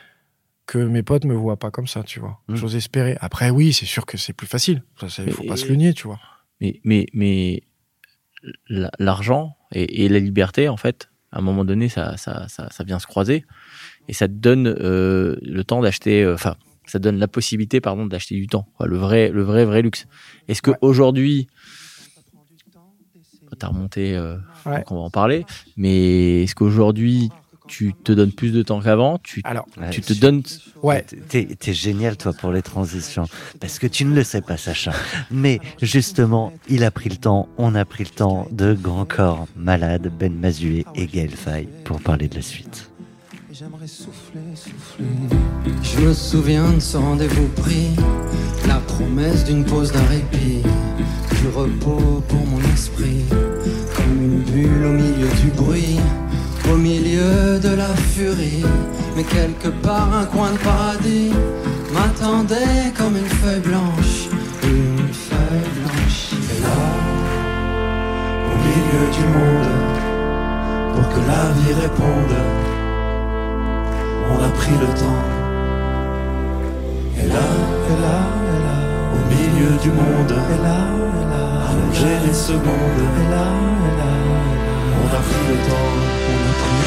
[0.69, 2.41] que mes potes me voient pas comme ça, tu vois.
[2.47, 2.55] Mm.
[2.55, 3.17] J'ose espérer.
[3.21, 4.83] Après, oui, c'est sûr que c'est plus facile.
[5.09, 6.21] Ça, il faut pas se le nier, tu vois.
[6.61, 7.63] Mais, mais, mais
[8.69, 12.69] la- l'argent et, et la liberté, en fait, à un moment donné, ça, ça, ça,
[12.71, 13.45] ça vient se croiser
[14.09, 16.55] et ça te donne euh, le temps d'acheter, euh, enfin,
[16.87, 18.69] ça donne la possibilité, pardon, d'acheter du temps.
[18.77, 20.07] Quoi, le vrai, le vrai, vrai luxe.
[20.49, 20.79] Est-ce que Ouais.
[20.83, 21.49] aujourd'hui,
[23.59, 24.37] t'as remonté, euh,
[24.67, 24.85] Ouais.
[24.91, 25.45] on va en parler,
[25.77, 27.31] mais est-ce qu'aujourd'hui,
[27.69, 30.43] tu te donnes plus de temps qu'avant tu, Alors, tu te donnes
[30.83, 33.27] ouais, T'es t'es génial, toi, pour les transitions.
[33.61, 34.93] Parce que tu ne le sais pas, Sacha.
[35.31, 39.47] Mais justement, il a pris le temps, on a pris le temps de Grand Corps
[39.57, 42.91] Malade, Ben Mazué et Gaël Faye pour parler de la suite.
[43.59, 45.05] J'aimerais souffler, souffler.
[45.83, 47.89] Je me souviens de ce rendez-vous pris,
[48.69, 50.63] la promesse d'une pause d'un répit,
[51.41, 53.25] du repos pour mon esprit,
[53.97, 55.99] comme une bulle au milieu du bruit,
[56.73, 58.65] au milieu de la furie.
[59.17, 61.33] Mais quelque part, un coin de paradis
[61.93, 64.29] m'attendait comme une feuille blanche,
[64.63, 66.21] une feuille blanche.
[66.55, 66.81] Et là,
[68.53, 69.89] au milieu du monde,
[70.95, 72.37] pour que la vie réponde.
[74.31, 75.25] On a pris le temps.
[77.21, 77.49] Et là,
[77.91, 78.19] et là,
[78.55, 78.79] et là,
[79.17, 80.81] au milieu du monde, et là,
[81.21, 83.47] et là, allongé les secondes, et là,
[83.87, 84.13] et là,
[85.01, 86.08] on a pris le temps,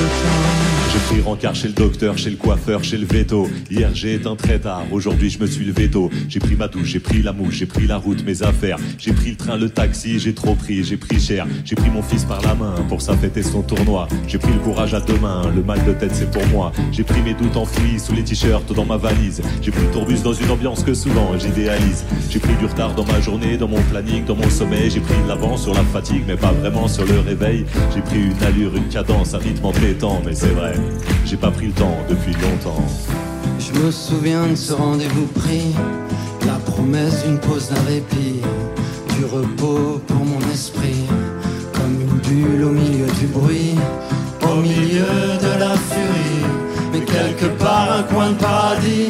[0.01, 0.70] on a pris le temps.
[0.91, 3.49] J'ai pris rencard chez le docteur, chez le coiffeur, chez le veto.
[3.69, 6.09] Hier j'ai éteint très tard, aujourd'hui je me suis levé tôt.
[6.27, 8.77] J'ai pris ma douche, j'ai pris la mouche, j'ai pris la route, mes affaires.
[8.97, 11.47] J'ai pris le train, le taxi, j'ai trop pris, j'ai pris cher.
[11.63, 14.09] J'ai pris mon fils par la main pour sa fête et son tournoi.
[14.27, 16.73] J'ai pris le courage à deux mains, le mal de tête c'est pour moi.
[16.91, 19.41] J'ai pris mes doutes enfouis sous les t-shirts dans ma valise.
[19.61, 22.03] J'ai pris le tourbus dans une ambiance que souvent j'idéalise.
[22.29, 24.89] J'ai pris du retard dans ma journée, dans mon planning, dans mon sommeil.
[24.89, 27.65] J'ai pris de l'avance sur la fatigue, mais pas vraiment sur le réveil.
[27.95, 30.80] J'ai pris une allure, une cadence, un rythme entêtant, mais c'est vrai.
[31.25, 32.85] J'ai pas pris le temps depuis longtemps.
[33.59, 35.73] Je me souviens de ce rendez-vous pris,
[36.45, 38.41] la promesse d'une pause d'un répit,
[39.15, 41.05] du repos pour mon esprit,
[41.73, 43.75] comme une bulle au milieu du bruit,
[44.41, 46.45] au milieu de la furie.
[46.91, 49.09] Mais quelque part, un coin de paradis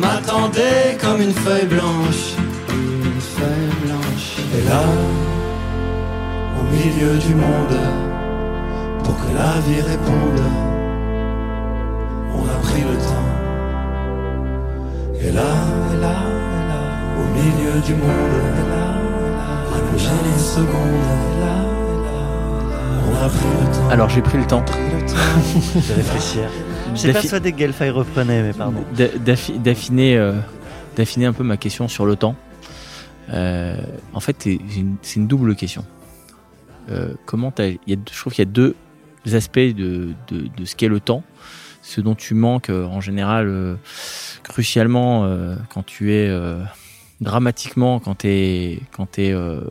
[0.00, 2.36] m'attendait comme une feuille blanche,
[2.70, 4.36] une feuille blanche.
[4.56, 4.82] Et là,
[6.60, 7.78] au milieu du monde,
[9.02, 10.42] pour que la vie réponde,
[12.34, 13.28] on a pris le temps.
[15.20, 15.42] Et là,
[15.92, 16.80] et là, et là,
[17.18, 18.86] au milieu du monde, et là,
[19.26, 21.56] et là, allongé les secondes, et là,
[21.90, 22.18] et là,
[23.10, 23.88] on a pris le temps.
[23.90, 24.64] Alors j'ai pris le temps
[25.06, 26.48] de réfléchir.
[26.94, 28.82] J'ai D'affi- persuadé que Gelfay reprenait, mais pardon.
[28.96, 30.32] d'a- d'affi- d'affiner euh,
[30.96, 32.34] d'affiner un peu ma question sur le temps.
[33.30, 33.76] Euh,
[34.14, 34.58] en fait, c'est
[35.16, 35.84] une, double question.
[36.90, 38.74] Euh, comment t'as- il y a, je trouve qu'il y a deux
[39.34, 41.22] aspects de, de, de ce qu'est le temps.
[41.88, 43.74] Ce dont tu manques euh, en général euh,
[44.42, 46.30] crucialement euh, quand tu es
[47.22, 49.62] dramatiquement quand tu es quand euh,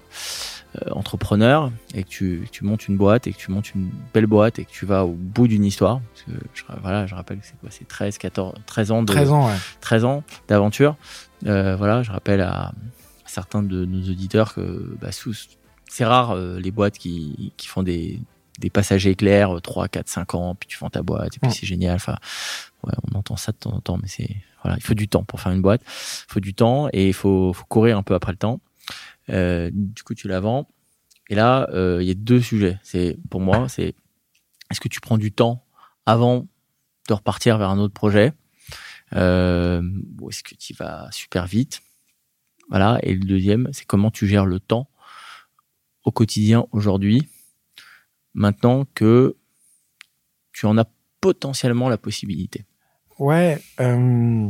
[0.75, 4.57] euh, entrepreneur et que tu, montes une boîte et que tu montes une belle boîte
[4.57, 6.01] et que tu vas au bout d'une histoire.
[6.13, 9.13] Parce que je, voilà, je rappelle que c'est quoi C'est 13, 14, 13 ans de,
[9.13, 9.55] 13 ans, ouais.
[9.79, 10.95] 13 ans d'aventure.
[11.45, 12.73] Euh, voilà, je rappelle à
[13.25, 15.09] certains de nos auditeurs que bah,
[15.89, 18.19] c'est rare les boîtes qui, qui font des,
[18.57, 21.65] des passagers éclairs, 3, 4, 5 ans, puis tu vends ta boîte, et puis c'est
[21.65, 21.95] génial.
[21.95, 22.15] Enfin,
[22.83, 25.23] ouais, on entend ça de temps en temps, mais c'est voilà, il faut du temps
[25.23, 25.81] pour faire une boîte.
[25.85, 28.59] Il faut du temps et il faut, faut courir un peu après le temps.
[29.29, 30.67] Euh, du coup, tu la vends.
[31.29, 32.79] Et là, euh, il y a deux sujets.
[32.83, 33.95] C'est pour moi, c'est
[34.71, 35.63] est-ce que tu prends du temps
[36.05, 36.47] avant
[37.07, 38.33] de repartir vers un autre projet
[39.13, 39.81] euh,
[40.19, 41.81] ou est-ce que tu vas super vite?
[42.69, 42.99] Voilà.
[43.03, 44.89] Et le deuxième, c'est comment tu gères le temps
[46.03, 47.27] au quotidien aujourd'hui,
[48.37, 49.35] maintenant que
[50.53, 50.85] tu en as
[51.19, 52.65] potentiellement la possibilité.
[53.19, 54.49] Ouais, euh,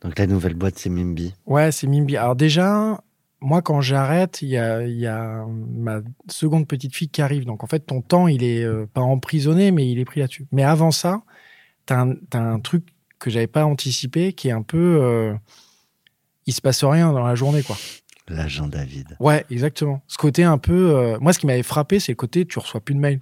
[0.00, 1.34] Donc la nouvelle boîte, c'est Mimbi.
[1.46, 2.16] ouais, c'est Mimbi.
[2.16, 3.02] Alors déjà,
[3.40, 7.44] moi, quand j'arrête, il y a, il y a ma seconde petite fille qui arrive.
[7.44, 10.46] Donc en fait, ton temps, il est euh, pas emprisonné, mais il est pris là-dessus.
[10.52, 11.22] Mais avant ça,
[11.86, 12.86] t'as un, t'as un truc
[13.18, 15.34] que j'avais pas anticipé, qui est un peu, euh,
[16.46, 17.76] il se passe rien dans la journée, quoi.
[18.28, 19.16] L'agent David.
[19.20, 20.02] Ouais, exactement.
[20.06, 20.96] Ce côté un peu.
[20.96, 23.20] euh, Moi, ce qui m'avait frappé, c'est le côté tu reçois plus de mails.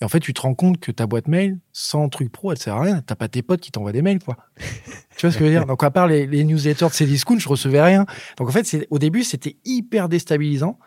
[0.00, 2.58] Et en fait, tu te rends compte que ta boîte mail, sans truc pro, elle
[2.58, 3.02] sert à rien.
[3.02, 4.36] T'as pas tes potes qui t'envoient des mails, quoi.
[5.16, 5.66] tu vois ce que je veux dire?
[5.66, 8.04] Donc, à part les, les newsletters de Cdiscount, je recevais rien.
[8.36, 10.78] Donc, en fait, c'est- au début, c'était hyper déstabilisant.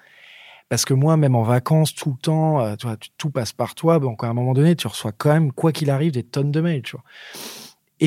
[0.68, 3.54] Parce que moi, même en vacances, tout le temps, euh, tu vois, tu- tout passe
[3.54, 4.00] par toi.
[4.00, 6.60] Donc, à un moment donné, tu reçois quand même, quoi qu'il arrive, des tonnes de
[6.60, 7.04] mails, tu vois.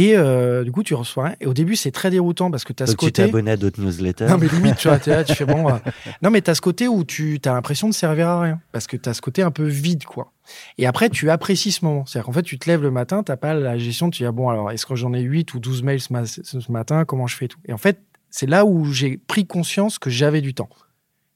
[0.00, 1.36] Et euh, du coup, tu reçois rien.
[1.40, 3.22] Et au début, c'est très déroutant parce que tu as ce Donc tu côté.
[3.24, 4.26] abonné à d'autres newsletters.
[4.26, 5.68] Non, mais limite, tu vois, là, tu fais bon.
[5.68, 5.78] euh,
[6.22, 8.60] Non, mais t'as ce côté où tu as l'impression de servir à rien.
[8.70, 10.32] Parce que t'as ce côté un peu vide, quoi.
[10.78, 12.06] Et après, tu apprécies ce moment.
[12.06, 14.32] C'est-à-dire qu'en fait, tu te lèves le matin, t'as pas la gestion, tu dis, ah
[14.32, 17.26] bon, alors, est-ce que j'en ai 8 ou 12 mails ce, ma- ce matin Comment
[17.26, 18.00] je fais et tout Et en fait,
[18.30, 20.68] c'est là où j'ai pris conscience que j'avais du temps.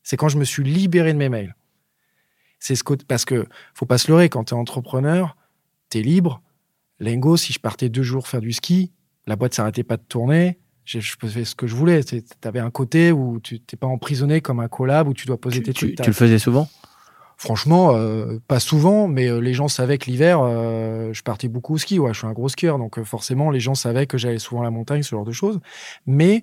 [0.02, 1.54] C'est quand je me suis libéré de mes mails.
[2.60, 5.36] C'est ce côté, parce que faut pas se leurrer, quand t'es entrepreneur,
[5.88, 6.42] t'es libre.
[7.02, 8.92] Lingo, si je partais deux jours faire du ski,
[9.26, 10.58] la boîte s'arrêtait pas de tourner.
[10.84, 12.02] Je, je faisais ce que je voulais.
[12.02, 15.40] Tu avais un côté où tu t'es pas emprisonné comme un collab où tu dois
[15.40, 15.96] poser Tu, tes trucs.
[16.00, 16.68] tu le faisais souvent?
[17.36, 21.74] Franchement, euh, pas souvent, mais euh, les gens savaient que l'hiver, euh, je partais beaucoup
[21.74, 21.98] au ski.
[21.98, 24.64] Ouais, je suis un gros skieur, donc forcément, les gens savaient que j'allais souvent à
[24.64, 25.58] la montagne, ce genre de choses.
[26.06, 26.42] Mais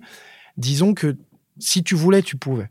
[0.58, 1.16] disons que
[1.58, 2.68] si tu voulais, tu pouvais.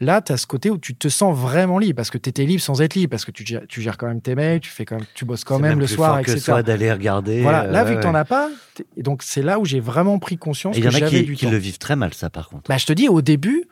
[0.00, 2.44] Là, tu as ce côté où tu te sens vraiment libre, parce que tu étais
[2.44, 4.70] libre sans être libre, parce que tu gères, tu gères quand même tes mails, tu,
[4.70, 6.40] fais quand même, tu bosses quand C'est même, le plus soir, fort que etc.
[6.40, 7.42] soi d'aller regarder.
[7.42, 8.48] Voilà, euh, là, vu ouais, que t'en as pas,
[8.96, 11.08] et donc c'est là où j'ai vraiment pris conscience Et Il y que en a
[11.08, 12.68] qui, qui le vivent très mal, ça, par contre.
[12.68, 13.64] Bah, je te dis, au début,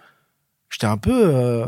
[0.69, 1.12] j'étais un peu.
[1.35, 1.66] euh,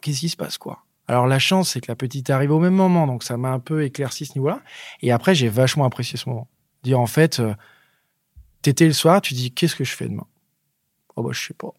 [0.00, 0.84] Qu'est-ce qui se passe, quoi?
[1.06, 3.60] Alors, la chance, c'est que la petite arrive au même moment, donc ça m'a un
[3.60, 4.60] peu éclairci ce niveau-là.
[5.02, 6.48] Et après, j'ai vachement apprécié ce moment.
[6.82, 7.54] Dire, en fait, euh,
[8.62, 10.26] t'étais le soir, tu dis, qu'est-ce que je fais demain?
[11.16, 11.72] Oh, bah, je sais pas.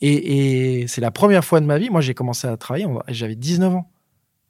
[0.00, 3.36] Et, et c'est la première fois de ma vie, moi, j'ai commencé à travailler, j'avais
[3.36, 3.90] 19 ans,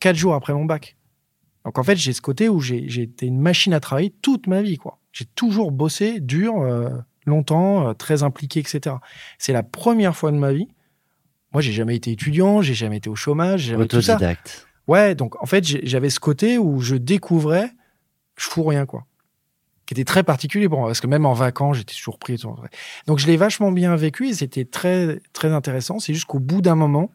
[0.01, 0.97] 4 jours après mon bac.
[1.64, 4.62] Donc, en fait, j'ai ce côté où j'ai été une machine à travailler toute ma
[4.62, 4.98] vie, quoi.
[5.12, 6.90] J'ai toujours bossé dur, euh,
[7.27, 8.97] longtemps, euh, très impliqué, etc.
[9.39, 10.68] C'est la première fois de ma vie.
[11.52, 14.14] Moi, j'ai jamais été étudiant, j'ai jamais été au chômage, j'ai jamais tout ça.
[14.14, 14.68] Autodidacte.
[14.86, 17.73] Ouais, donc en fait, j'avais ce côté où je découvrais,
[18.39, 19.06] je fous rien, quoi.
[19.87, 22.35] Qui était très particulier pour moi, parce que même en vacances, j'étais toujours pris.
[22.35, 22.53] et tout.
[23.07, 26.01] Donc je l'ai vachement bien vécu et c'était très, très intéressant.
[26.01, 27.11] C'est juste qu'au bout d'un moment,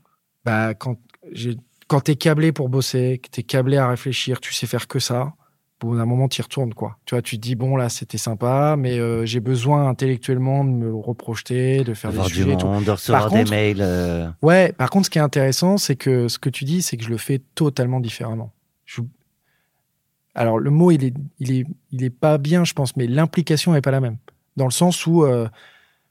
[0.46, 0.96] bah, quand,
[1.34, 1.58] j'ai-
[1.88, 5.34] quand t'es câblé pour bosser, que t'es câblé à réfléchir, tu sais faire que ça,
[5.82, 6.98] bout d'un moment, t'y retournes, quoi.
[7.06, 10.70] Tu vois, tu te dis, bon, là, c'était sympa, mais euh, j'ai besoin intellectuellement de
[10.70, 13.82] me reprojeter, de faire des sujets monde, de recevoir Par des contre- mails.
[13.82, 16.98] euh, Ouais, par contre, ce qui est intéressant, c'est que ce que tu dis, c'est
[16.98, 18.54] que je le fais totalement différemment.
[18.86, 19.02] Je-
[20.34, 23.76] Alors, le mot, il est, il est, il est pas bien, je pense, mais l'implication
[23.76, 24.18] est pas la même.
[24.56, 25.48] Dans le sens où euh,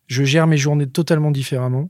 [0.07, 1.89] je gère mes journées totalement différemment.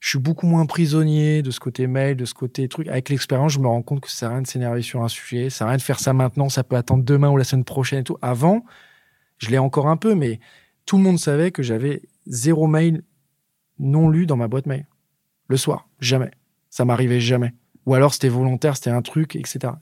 [0.00, 2.88] Je suis beaucoup moins prisonnier de ce côté mail, de ce côté truc.
[2.88, 5.08] Avec l'expérience, je me rends compte que ça sert à rien de s'énerver sur un
[5.08, 7.44] sujet, ça sert à rien de faire ça maintenant, ça peut attendre demain ou la
[7.44, 8.16] semaine prochaine et tout.
[8.22, 8.64] Avant,
[9.36, 10.40] je l'ai encore un peu, mais
[10.86, 13.02] tout le monde savait que j'avais zéro mail
[13.78, 14.86] non lu dans ma boîte mail
[15.48, 15.86] le soir.
[16.00, 16.30] Jamais.
[16.70, 17.52] Ça m'arrivait jamais.
[17.84, 19.74] Ou alors c'était volontaire, c'était un truc, etc.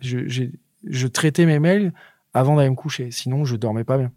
[0.87, 1.93] je traitais mes mails
[2.35, 3.11] avant d'aller me coucher.
[3.11, 4.13] Sinon, je dormais pas bien.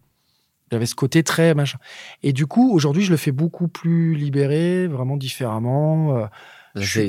[0.71, 1.79] J'avais ce côté très machin.
[2.23, 6.17] Et du coup, aujourd'hui, je le fais beaucoup plus libéré, vraiment différemment.
[6.17, 6.25] Euh,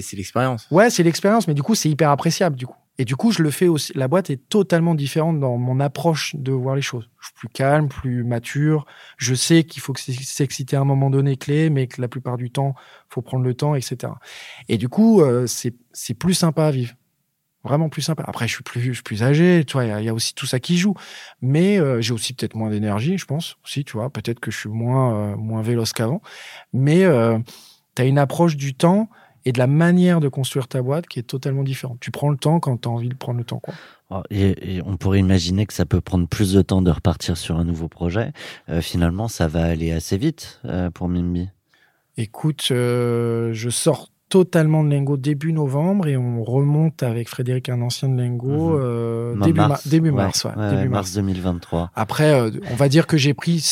[0.01, 0.67] C'est l'expérience.
[0.71, 2.77] Ouais, c'est l'expérience, mais du coup, c'est hyper appréciable, du coup.
[2.99, 3.93] Et du coup, je le fais aussi.
[3.95, 7.09] La boîte est totalement différente dans mon approche de voir les choses.
[7.21, 8.85] Je suis plus calme, plus mature.
[9.17, 12.51] Je sais qu'il faut s'exciter à un moment donné clé, mais que la plupart du
[12.51, 12.75] temps,
[13.09, 14.13] faut prendre le temps, etc.
[14.69, 16.95] Et du coup, euh, c'est c'est plus sympa à vivre.
[17.65, 18.25] Vraiment plus sympa.
[18.27, 20.09] Après, je suis plus, je suis plus âgé, tu vois, il y a- il y,
[20.09, 20.95] a aussi tout ça qui joue.
[21.43, 24.11] Mais euh, j'ai aussi peut-être moins d'énergie, je pense, aussi, tu vois.
[24.11, 26.23] Peut-être que je suis moins, euh, moins véloce qu'avant.
[26.73, 27.39] Mais euh,
[27.95, 29.09] tu as une approche du temps
[29.45, 31.99] et de la manière de construire ta boîte qui est totalement différente.
[32.01, 33.59] Tu prends le temps quand tu as envie de prendre le temps.
[33.61, 33.75] Quoi.
[34.11, 37.37] Oh, Et, et on pourrait imaginer que ça peut prendre plus de temps de repartir
[37.37, 38.33] sur un nouveau projet.
[38.69, 41.49] Euh, finalement, ça va aller assez vite euh, pour Mimbi.
[42.17, 47.83] Écoute, euh, je sors totalement de Lengo début novembre et on remonte avec Frédéric, un
[47.83, 48.81] ancien de Lengo, Mhm.
[48.83, 50.45] euh, début, mars, mar- début ouais, mars.
[50.47, 51.09] ouais, ouais, début mars.
[51.09, 51.91] mars 2023.
[51.95, 53.63] Après, euh, on va dire que j'ai pris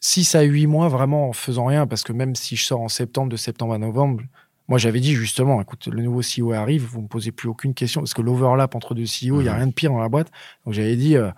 [0.00, 2.88] 6 à 8 mois vraiment en faisant rien, parce que même si je sors en
[2.88, 4.24] septembre, de septembre à novembre,
[4.66, 8.00] moi j'avais dit justement, écoute, le nouveau CEO arrive, vous me posez plus aucune question,
[8.00, 9.56] parce que l'overlap entre deux CEO, il y a Mhm.
[9.58, 10.32] rien de pire dans la boîte.
[10.64, 11.30] Donc j'avais dit, euh,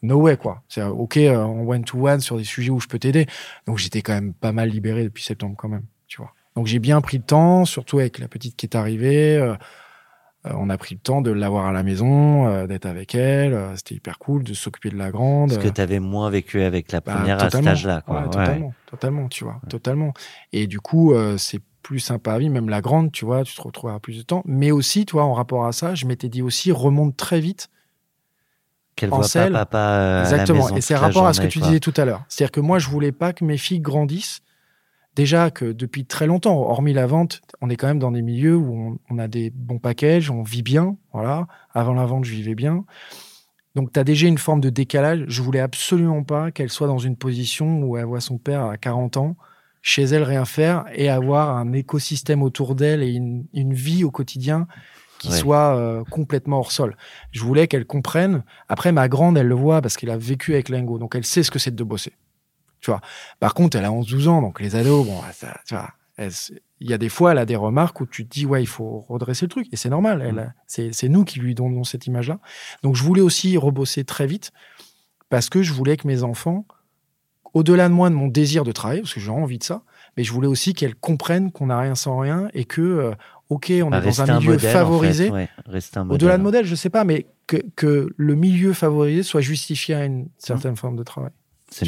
[0.00, 0.62] no way, quoi.
[0.70, 3.26] C'est OK euh, en one-to-one sur des sujets où je peux t'aider.
[3.66, 5.82] Donc j'étais quand même pas mal libéré depuis septembre quand même.
[6.56, 9.36] Donc j'ai bien pris le temps, surtout avec la petite qui est arrivée.
[9.36, 9.54] euh,
[10.44, 13.54] euh, on a pris le temps de l'avoir à la maison, euh, d'être avec elle.
[13.54, 15.50] euh, C'était hyper cool de s'occuper de la grande.
[15.50, 18.02] Parce que tu avais moins vécu avec la Bah, première à cet âge-là.
[18.08, 18.30] Ouais, Ouais.
[18.30, 20.12] totalement, totalement, tu vois, totalement.
[20.52, 23.62] Et du coup, c'est plus sympa à vivre, même la grande, tu vois, tu te
[23.62, 24.42] retrouveras plus de temps.
[24.44, 27.68] Mais aussi, tu vois, en rapport à ça, je m'étais dit aussi, remonte très vite.
[28.94, 30.64] Qu'elle voit pas papa à la Exactement.
[30.64, 32.24] maison Et c'est rapport à ce que tu disais tout à l'heure.
[32.28, 34.42] C'est-à-dire que moi, je voulais pas que mes filles grandissent.
[35.14, 38.56] Déjà que depuis très longtemps, hormis la vente, on est quand même dans des milieux
[38.56, 40.96] où on, on a des bons packages, on vit bien.
[41.12, 41.46] Voilà.
[41.74, 42.84] Avant la vente, je vivais bien.
[43.74, 45.24] Donc, tu as déjà une forme de décalage.
[45.28, 48.76] Je voulais absolument pas qu'elle soit dans une position où elle voit son père à
[48.78, 49.36] 40 ans,
[49.82, 54.10] chez elle rien faire et avoir un écosystème autour d'elle et une, une vie au
[54.10, 54.66] quotidien
[55.18, 55.36] qui Ouais.
[55.38, 56.96] soit euh, complètement hors sol.
[57.30, 58.42] Je voulais qu'elle comprenne.
[58.68, 61.42] Après, ma grande, elle le voit parce qu'elle a vécu avec Lingo, donc elle sait
[61.44, 62.12] ce que c'est de bosser.
[62.82, 63.00] Tu vois.
[63.40, 65.88] Par contre, elle a 11-12 ans, donc les ados, bon, ça, tu vois,
[66.18, 68.66] il y a des fois, elle a des remarques où tu te dis, ouais, il
[68.66, 69.66] faut redresser le truc.
[69.72, 70.20] Et c'est normal.
[70.20, 72.38] A- c'est, nous qui lui donnons cette image-là.
[72.82, 74.50] Donc, je voulais aussi rebosser très vite
[75.30, 76.66] parce que je voulais que mes enfants,
[77.54, 79.82] au-delà de moi, de mon désir de travailler, parce que j'ai envie de ça,
[80.16, 83.14] mais je voulais aussi qu'elles comprennent qu'on n'a rien sans rien et que, euh,
[83.48, 85.24] OK, on Bah, est dans un milieu modèle, en favorisé.
[85.26, 85.48] fait, ouais.
[86.10, 90.04] Au-delà de modèle, je sais pas, mais que, que le milieu favorisé soit justifié à
[90.04, 91.32] une certaine forme de travail.
[91.70, 91.86] C'est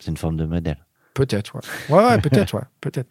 [0.00, 0.78] une, c'est une forme de modèle.
[1.14, 1.60] Peut-être, ouais.
[1.96, 3.08] Ouais, ouais, peut-être, ouais, peut-être.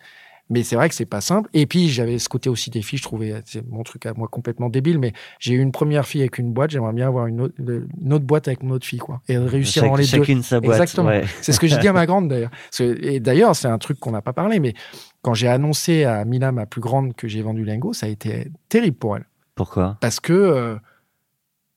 [0.51, 1.47] Mais c'est vrai que c'est pas simple.
[1.53, 4.27] Et puis, j'avais ce côté aussi des filles, je trouvais, c'est mon truc à moi
[4.27, 7.39] complètement débile, mais j'ai eu une première fille avec une boîte, j'aimerais bien avoir une
[7.41, 9.21] autre, une autre boîte avec mon autre fille, quoi.
[9.27, 10.09] Et réussir Chaque- dans les deux.
[10.09, 10.77] chacune sa boîte.
[10.77, 11.09] Exactement.
[11.09, 11.23] ouais.
[11.41, 12.49] C'est ce que j'ai dit à ma grande d'ailleurs.
[12.79, 14.73] Et d'ailleurs, c'est un truc qu'on n'a pas parlé, mais
[15.21, 18.47] quand j'ai annoncé à Mila, ma plus grande, que j'ai vendu Lingo, ça a été
[18.69, 19.25] terrible pour elle.
[19.53, 19.97] Pourquoi?
[20.01, 20.77] Parce que euh,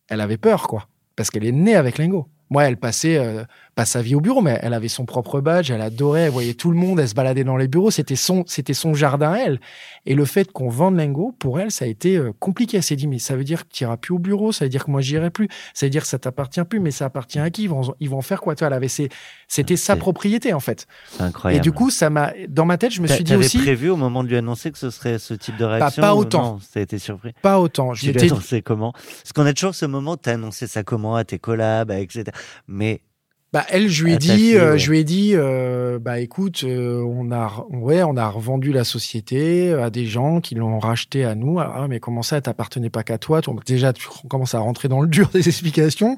[0.09, 0.89] elle avait peur, quoi.
[1.15, 2.27] Parce qu'elle est née avec Lingo.
[2.49, 5.71] Moi, elle passait euh, pas sa vie au bureau, mais elle avait son propre badge,
[5.71, 8.45] elle adorait, elle voyait tout le monde, elle se baladait dans les bureaux, c'était son,
[8.47, 9.61] c'était son jardin elle.
[10.05, 12.77] Et le fait qu'on vende Lingo, pour elle, ça a été euh, compliqué.
[12.77, 14.69] Elle s'est dit, mais ça veut dire que tu iras plus au bureau, ça veut
[14.69, 17.39] dire que moi, j'irai plus, ça veut dire que ça t'appartient plus, mais ça appartient
[17.39, 17.63] à qui?
[17.63, 18.55] Ils vont, ils vont en faire quoi?
[18.55, 19.09] Tu vois, elle avait ses-
[19.49, 20.87] c'était sa propriété, en fait.
[21.11, 21.61] C'est incroyable.
[21.61, 23.97] Et du coup, ça m'a, dans ma tête, je me suis dit aussi, prévu au
[23.97, 26.59] moment de lui annoncer que ce serait ce type de réaction pas autant.
[26.61, 27.33] Ça a été surpris.
[27.41, 27.95] pas autant.
[27.95, 28.93] J'y lui annoncé comment?
[28.93, 31.91] Parce qu'on a toujours ce moment où tu as annoncé ça comment à tes collabs,
[31.91, 32.25] etc.
[32.67, 33.01] Mais
[33.53, 36.65] Bah elle, je lui ai ta dit, euh, je lui ai dit, euh, bah écoute,
[36.65, 41.25] euh, on a, ouais, on a revendu la société à des gens qui l'ont racheté
[41.27, 41.61] à nous.
[41.61, 43.43] Ah, mais comment ça, t'appartenait pas qu'à toi?
[43.43, 46.17] Donc déjà, tu commences à rentrer dans le dur des explications.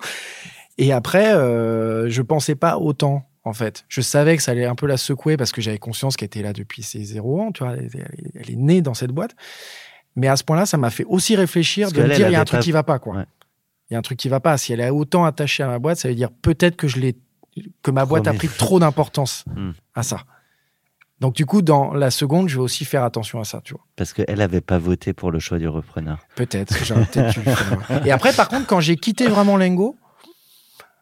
[0.78, 3.24] Et après, euh, je pensais pas autant.
[3.46, 6.16] En fait, je savais que ça allait un peu la secouer parce que j'avais conscience
[6.16, 7.50] qu'elle était là depuis ses zéro ans.
[7.52, 9.34] Tu vois, elle, elle- elle est née dans cette boîte.
[10.16, 12.36] Mais à ce point-là, ça m'a fait aussi réfléchir Parce de me dire il y
[12.36, 13.16] a un truc pas- qui va pas, quoi.
[13.16, 13.24] Ouais.
[13.94, 14.58] Il y a un truc qui va pas.
[14.58, 17.16] Si elle est autant attachée à ma boîte, ça veut dire peut-être que je l'ai,
[17.82, 19.70] que ma boîte a pris trop d'importance Hmm.
[19.94, 20.24] à ça.
[21.20, 23.84] Donc du coup, dans la seconde, je vais aussi faire attention à ça, tu vois.
[23.94, 26.18] Parce qu'elle n'avait pas voté pour le choix du repreneur.
[26.34, 26.74] Peut-être.
[28.04, 29.96] Et après, par contre, quand j'ai quitté vraiment Lengo,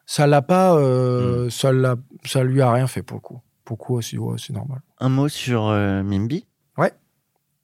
[0.05, 1.95] ça l'a pas, euh, ça l'a,
[2.25, 3.41] ça lui a rien fait pour le coup.
[3.65, 4.81] Pour le coup, c'est ouais, c'est normal.
[4.99, 6.45] Un mot sur euh, Mimbi,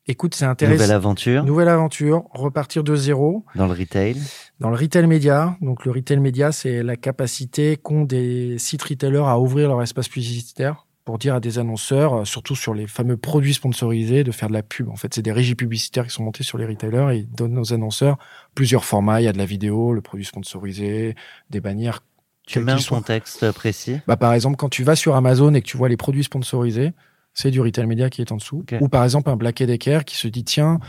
[0.10, 0.82] Écoute, c'est intéressant.
[0.82, 4.18] nouvelle aventure Nouvelle aventure, repartir de zéro dans le retail.
[4.60, 5.56] dans le retail média.
[5.62, 10.10] Donc le retail média, c'est la capacité qu'ont des sites retailers à ouvrir leur espace
[10.10, 14.48] publicitaire pour dire à des annonceurs, euh, surtout sur les fameux produits sponsorisés, de faire
[14.48, 14.90] de la pub.
[14.90, 17.60] En fait, c'est des régies publicitaires qui sont montées sur les retailers et ils donnent
[17.60, 18.18] aux annonceurs
[18.56, 19.22] plusieurs formats.
[19.22, 21.14] Il y a de la vidéo, le produit sponsorisé,
[21.52, 22.02] des bannières.
[22.48, 25.68] Tu mets un contexte précis Bah, par exemple, quand tu vas sur Amazon et que
[25.68, 26.94] tu vois les produits sponsorisés,
[27.34, 28.64] c'est du retail média qui est en dessous.
[28.82, 30.80] Ou par exemple, un Black Decker qui se dit tiens,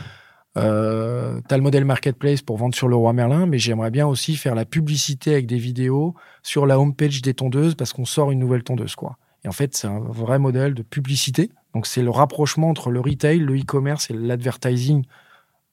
[0.57, 4.35] euh, t'as le modèle marketplace pour vendre sur le roi Merlin, mais j'aimerais bien aussi
[4.35, 6.13] faire la publicité avec des vidéos
[6.43, 9.17] sur la homepage des tondeuses parce qu'on sort une nouvelle tondeuse, quoi.
[9.43, 11.49] Et en fait, c'est un vrai modèle de publicité.
[11.73, 15.03] Donc, c'est le rapprochement entre le retail, le e-commerce et l'advertising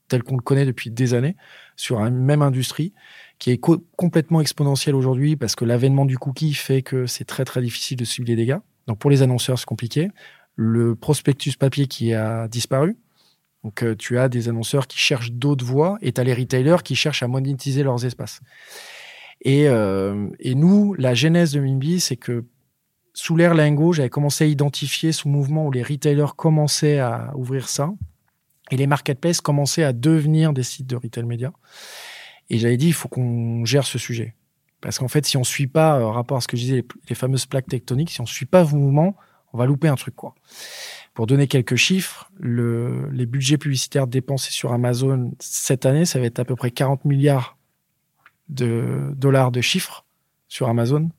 [0.09, 1.37] tel qu'on le connaît depuis des années
[1.77, 2.95] sur une même industrie
[3.39, 7.45] qui est co- complètement exponentielle aujourd'hui parce que l'avènement du cookie fait que c'est très
[7.45, 8.59] très difficile de cibler des dégâts.
[8.87, 10.09] Donc pour les annonceurs, c'est compliqué.
[10.61, 12.97] Le prospectus papier qui a disparu.
[13.63, 16.83] Donc euh, tu as des annonceurs qui cherchent d'autres voies et tu as les retailers
[16.83, 18.41] qui cherchent à monétiser leurs espaces.
[19.43, 22.45] Et, euh, et nous, la genèse de Mimbi, c'est que
[23.15, 27.69] sous l'ère Lingo, j'avais commencé à identifier ce mouvement où les retailers commençaient à ouvrir
[27.69, 27.93] ça
[28.71, 31.53] et les marketplaces commençaient à devenir des sites de retail média.
[32.51, 34.35] Et j'avais dit, il faut qu'on gère ce sujet.
[34.81, 37.15] Parce qu'en fait, si on suit pas, euh, rapport à ce que je disais, les,
[37.15, 39.17] fameuses plaques tectoniques, si on suit pas ce mouvement,
[39.53, 40.35] on va louper un truc, quoi.
[41.15, 46.27] Pour donner quelques chiffres, le, les budgets publicitaires dépensés sur Amazon cette année, ça va
[46.27, 47.59] être à peu près 40 milliards
[48.49, 50.05] de dollars de chiffres
[50.47, 51.11] sur Amazon.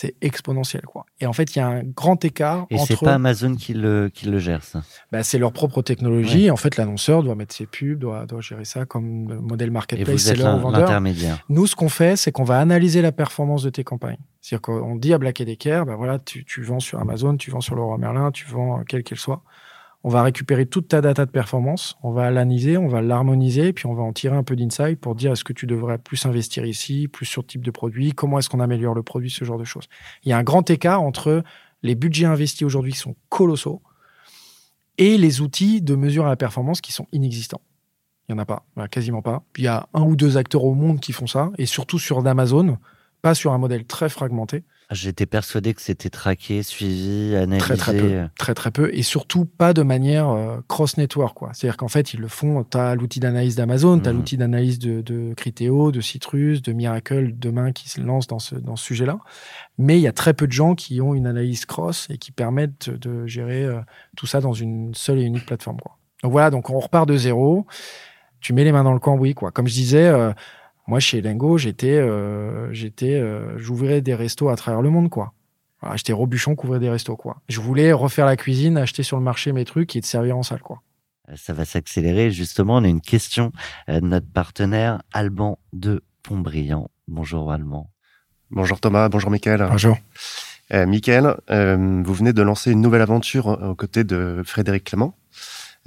[0.00, 1.06] C'est exponentiel, quoi.
[1.18, 3.06] Et en fait, il y a un grand écart Et c'est entre.
[3.06, 4.84] pas Amazon qui le, qui le gère, ça.
[5.10, 6.52] Bah, c'est leur propre technologie.
[6.52, 9.72] En fait, l'annonceur doit mettre ses pubs, doit, doit gérer ça comme le modèle Et
[9.72, 10.20] marketplace.
[10.20, 11.02] C'est leur vendeur.
[11.48, 14.20] Nous, ce qu'on fait, c'est qu'on va analyser la performance de tes campagnes.
[14.40, 17.60] C'est-à-dire qu'on dit à Black Decker, bah voilà, tu, tu vends sur Amazon, tu vends
[17.60, 19.42] sur Leroy Merlin, tu vends quelle qu'elle soit.
[20.04, 23.86] On va récupérer toute ta data de performance, on va l'analyser, on va l'harmoniser, puis
[23.86, 26.64] on va en tirer un peu d'insight pour dire est-ce que tu devrais plus investir
[26.64, 29.64] ici, plus sur type de produit, comment est-ce qu'on améliore le produit, ce genre de
[29.64, 29.88] choses.
[30.22, 31.42] Il y a un grand écart entre
[31.82, 33.82] les budgets investis aujourd'hui qui sont colossaux
[34.98, 37.62] et les outils de mesure à la performance qui sont inexistants.
[38.28, 39.42] Il n'y en a pas, quasiment pas.
[39.56, 42.26] Il y a un ou deux acteurs au monde qui font ça, et surtout sur
[42.26, 42.78] Amazon,
[43.22, 47.58] pas sur un modèle très fragmenté, J'étais persuadé que c'était traqué, suivi, analysé.
[47.58, 51.36] très très peu, très très peu, et surtout pas de manière euh, cross-network.
[51.36, 51.50] quoi.
[51.52, 54.18] C'est-à-dire qu'en fait, ils le font, tu as l'outil d'analyse d'Amazon, tu as Mhm.
[54.18, 58.54] l'outil d'analyse de, de Criteo, de Citrus, de Miracle demain qui se lance dans ce,
[58.54, 59.18] dans ce sujet-là.
[59.76, 62.32] Mais il y a très peu de gens qui ont une analyse cross et qui
[62.32, 63.80] permettent de gérer euh,
[64.16, 65.76] tout ça dans une seule et unique plateforme.
[65.80, 65.98] Quoi.
[66.22, 67.66] Donc voilà, donc on repart de zéro.
[68.40, 69.34] Tu mets les mains dans le cambouis.
[69.34, 69.50] Quoi.
[69.50, 70.32] Comme je disais, euh,
[70.88, 75.08] moi chez Lingo, j'étais, euh, j'étais, euh, j'ouvrais des restos à travers le monde.
[75.10, 75.32] quoi.
[75.80, 77.14] Voilà, j'étais Robuchon qui ouvrait des restos.
[77.16, 77.36] quoi.
[77.48, 80.42] Je voulais refaire la cuisine, acheter sur le marché mes trucs et te servir en
[80.42, 80.60] salle.
[80.62, 80.82] quoi.
[81.28, 82.30] Euh, Ça va s'accélérer.
[82.32, 83.52] Justement, on a une question
[83.86, 86.90] de notre partenaire Alban de Pontbriand.
[87.06, 87.90] Bonjour Alban.
[88.50, 89.66] Bonjour Thomas, bonjour Mickaël.
[89.70, 89.96] Bonjour.
[90.72, 95.14] Euh, Mickaël, euh, vous venez de lancer une nouvelle aventure aux côtés de Frédéric Clément.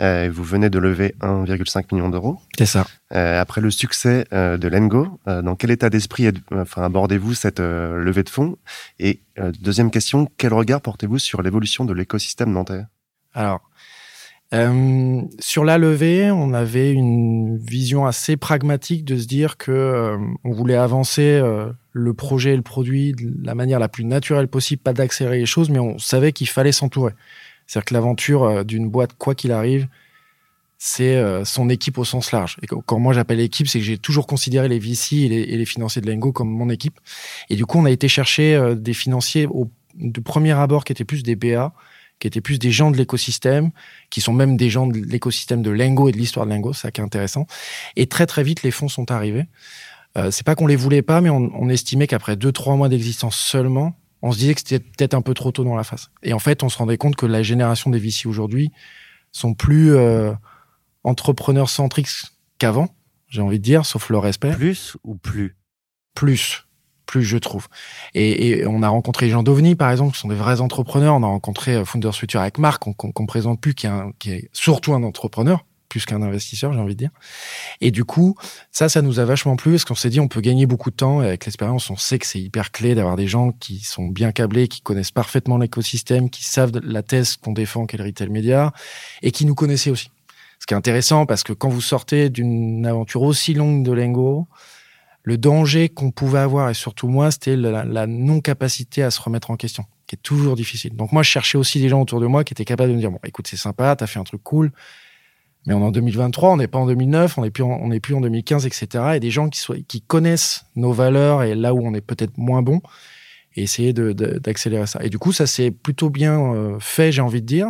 [0.02, 2.40] Euh, vous venez de lever 1,5 million d'euros.
[2.58, 2.88] C'est ça.
[3.14, 8.24] Euh, après le succès euh, de Lengo, dans quel état d'esprit enfin, abordez-vous cette levée
[8.24, 8.58] de fonds?
[9.00, 9.22] Et
[9.60, 12.84] deuxième question, quel regard portez-vous sur l'évolution de l'écosystème nantais?
[13.34, 13.62] Alors,
[15.40, 20.76] sur la levée, on avait une vision assez pragmatique de se dire que on voulait
[20.76, 21.42] avancer
[21.92, 25.46] le projet et le produit de la manière la plus naturelle possible, pas d'accélérer les
[25.46, 27.14] choses, mais on savait qu'il fallait s'entourer.
[27.72, 29.88] C'est-à-dire que l'aventure euh, d'une boîte, quoi qu'il arrive,
[30.78, 32.58] c'est euh, son équipe au sens large.
[32.62, 35.56] Et quand moi j'appelle équipe, c'est que j'ai toujours considéré les VC et les, et
[35.56, 37.00] les financiers de Lengo comme mon équipe.
[37.50, 40.92] Et du coup, on a été chercher euh, des financiers au, de premier abord qui
[40.92, 41.74] étaient plus des BA,
[42.20, 43.72] qui étaient plus des gens de l'écosystème,
[44.10, 46.82] qui sont même des gens de l'écosystème de Lengo et de l'histoire de Lengo, c'est
[46.82, 47.48] ça qui est intéressant.
[47.96, 49.46] Et très très vite, les fonds sont arrivés.
[50.18, 52.90] Euh, c'est pas qu'on les voulait pas, mais on, on estimait qu'après deux trois mois
[52.90, 56.10] d'existence seulement, on se disait que c'était peut-être un peu trop tôt dans la phase.
[56.24, 58.72] Et en fait, on se rendait compte que la génération des VC aujourd'hui
[59.32, 60.34] sont plus euh,
[61.04, 62.10] entrepreneurs centriques
[62.60, 62.90] qu'avant,
[63.28, 64.52] j'ai envie de dire, sauf le respect.
[64.52, 65.56] Plus ou plus?
[66.14, 66.66] Plus.
[67.08, 67.68] Plus, je trouve.
[68.14, 71.16] Et, et on a rencontré les gens d'OVNI, par exemple, qui sont des vrais entrepreneurs.
[71.16, 73.90] On a rencontré euh, Founders Future avec Marc, qu'on qu'on qu'on présente plus, qui est,
[73.90, 77.12] un- qui est surtout un entrepreneur, plus qu'un investisseur, j'ai envie de dire.
[77.82, 78.38] Et du coup,
[78.72, 80.96] ça, ça nous a vachement plu, parce qu'on s'est dit, on peut gagner beaucoup de
[80.96, 81.22] temps.
[81.22, 84.32] Et avec l'expérience, on sait que c'est hyper clé d'avoir des gens qui sont bien
[84.32, 88.72] câblés, qui connaissent parfaitement l'écosystème, qui savent la thèse qu'on défend, qu'est le retail média,
[89.22, 90.10] et qui nous connaissaient aussi.
[90.60, 94.48] Ce qui est intéressant, parce que quand vous sortez d'une aventure aussi longue de Lengo,
[95.24, 99.52] le danger qu'on pouvait avoir, et surtout moi, c'était la, la non-capacité à se remettre
[99.52, 100.96] en question, qui est toujours difficile.
[100.96, 103.02] Donc moi, je cherchais aussi des gens autour de moi qui étaient capables de me
[103.02, 104.72] dire, bon, écoute, c'est sympa, t'as fait un truc cool,
[105.66, 107.90] mais on est en 2023, on n'est pas en 2009, on n'est plus en, on
[107.90, 108.88] n'est plus en 2015, etc.
[109.16, 112.38] Et des gens qui, soient, qui connaissent nos valeurs et là où on est peut-être
[112.38, 112.82] moins bon,
[113.56, 115.04] et essayer de- de- d'accélérer ça.
[115.04, 117.68] Et du coup, ça s'est plutôt bien euh, fait, j'ai envie de dire.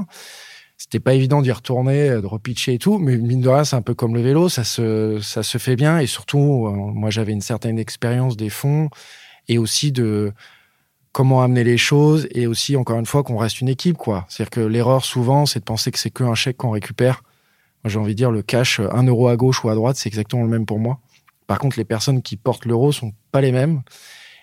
[0.77, 3.76] C'était pas évident d'y retourner, euh, de repitcher et tout, mais mine de rien, c'est
[3.76, 5.99] un peu comme le vélo, ça se, ça se fait bien.
[5.99, 8.89] Et surtout, euh, moi, j'avais une certaine expérience des fonds
[9.47, 10.31] et aussi de
[11.11, 14.26] comment amener les choses et aussi, encore une fois, qu'on reste une équipe, quoi.
[14.30, 17.22] C'est-à-dire que l'erreur, souvent, c'est de penser que c'est qu'un chèque qu'on récupère.
[17.85, 20.07] J'ai envie de dire, le cash, euh, un euro à gauche ou à droite, c'est
[20.07, 20.99] exactement le même pour moi.
[21.47, 23.81] Par contre, les personnes qui portent l'euro sont pas les mêmes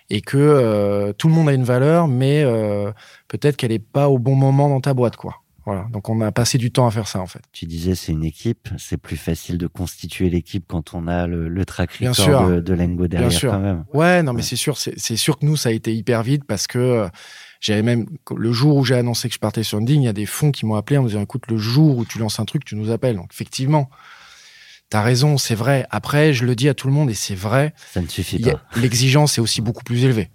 [0.09, 2.91] et que euh, tout le monde a une valeur, mais euh,
[3.27, 5.35] peut-être qu'elle est pas au bon moment dans ta boîte, quoi.
[5.65, 5.85] Voilà.
[5.91, 7.41] Donc, on a passé du temps à faire ça, en fait.
[7.51, 11.47] Tu disais c'est une équipe, c'est plus facile de constituer l'équipe quand on a le,
[11.47, 12.49] le track Bien record sûr.
[12.49, 13.51] de, de Lengo derrière sûr.
[13.51, 13.85] quand même.
[13.93, 14.43] Ouais, non, mais Ouais.
[14.43, 17.07] c'est sûr, c'est sûr que nous, ça a été hyper vite parce que
[17.59, 20.13] j'avais même le jour où j'ai annoncé que je partais sur Ending, il y a
[20.13, 22.45] des fonds qui m'ont appelé en me disant écoute, le jour où tu lances un
[22.45, 23.15] truc, tu nous appelles.
[23.15, 23.89] Donc effectivement,
[24.89, 25.85] t'as raison, c'est vrai.
[25.89, 27.73] Après, je le dis à tout le monde et c'est vrai.
[27.91, 28.61] Ça ne suffit pas.
[28.77, 30.29] L'exigence est aussi beaucoup plus élevée.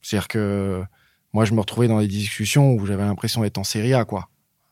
[0.00, 0.82] C'est-à-dire que
[1.32, 4.28] moi, je me retrouvais dans des discussions où j'avais l'impression d'être en série A, quoi.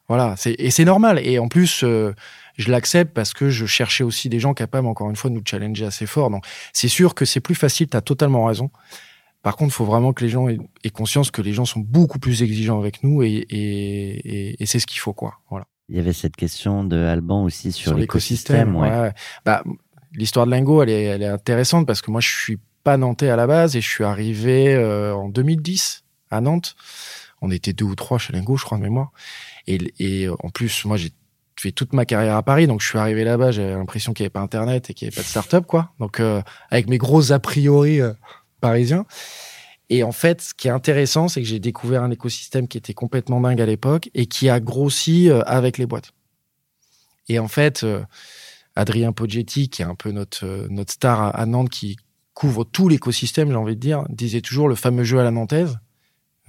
[0.09, 1.19] Voilà, et c'est normal.
[1.19, 2.15] Et en plus, euh,
[2.57, 5.43] je l'accepte parce que je cherchais aussi des gens capables, encore une fois, de nous
[5.45, 6.31] challenger assez fort.
[6.31, 7.89] Donc, c'est sûr que c'est plus facile.
[7.89, 8.71] T'as totalement raison.
[9.47, 11.79] Par contre, il faut vraiment que les gens aient, aient conscience que les gens sont
[11.79, 15.35] beaucoup plus exigeants avec nous et, et, et, et c'est ce qu'il faut, quoi.
[15.51, 15.69] Voilà.
[15.89, 18.75] Il y avait cette question de Alban aussi sur, Sur l'écosystème.
[18.75, 18.91] Ouais.
[18.91, 19.13] ouais.
[19.45, 19.63] Bah,
[20.13, 23.29] l'histoire de Lingo, elle est, elle est intéressante parce que moi, je suis pas nantais
[23.29, 26.03] à la base et je suis arrivé euh, en 2010
[26.33, 26.75] à Nantes.
[27.41, 29.13] On était deux ou trois chez Lingo, je crois de mémoire.
[29.69, 31.13] Et, et euh, en plus, moi, j'ai
[31.61, 34.27] fait toute ma carrière à Paris, donc je suis arrivé là-bas, j'avais l'impression qu'il n'y
[34.27, 35.93] avait pas Internet et qu'il n'y avait pas de start-up, quoi.
[36.01, 38.13] Donc, euh, avec mes gros a priori euh,
[38.61, 39.07] parisiens.
[39.89, 42.95] Et en fait, ce qui est intéressant, c'est que j'ai découvert un écosystème qui était
[42.95, 46.13] complètement dingue à l'époque et qui a grossi euh, avec les boîtes.
[47.29, 48.03] Et en fait, euh,
[48.75, 51.97] Adrien Poggetti, qui est un peu notre, euh, notre star à, Nantes, qui
[52.35, 55.79] couvre tout l'écosystème, j'ai envie de dire, disait toujours le fameux jeu à la nantaise,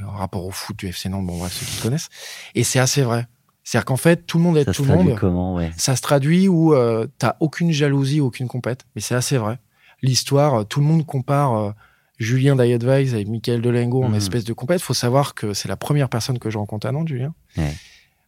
[0.03, 2.09] en rapport au foot du FC Nantes, bon bref, ceux qui connaissent.
[2.55, 3.27] Et c'est assez vrai.
[3.63, 5.15] C'est-à-dire qu'en fait, tout le monde aide Ça se tout le monde.
[5.19, 5.71] comment ouais.
[5.75, 8.85] Ça se traduit où euh, t'as aucune jalousie, aucune compète.
[8.95, 9.59] Mais c'est assez vrai.
[10.01, 11.71] L'histoire, tout le monde compare euh,
[12.17, 14.15] Julien d'Iadvise avec Michael Delengo en Mhm.
[14.15, 14.81] espèce de compète.
[14.81, 17.33] faut savoir que c'est la première personne que je rencontre à Nantes, Julien.
[17.57, 17.73] Ouais.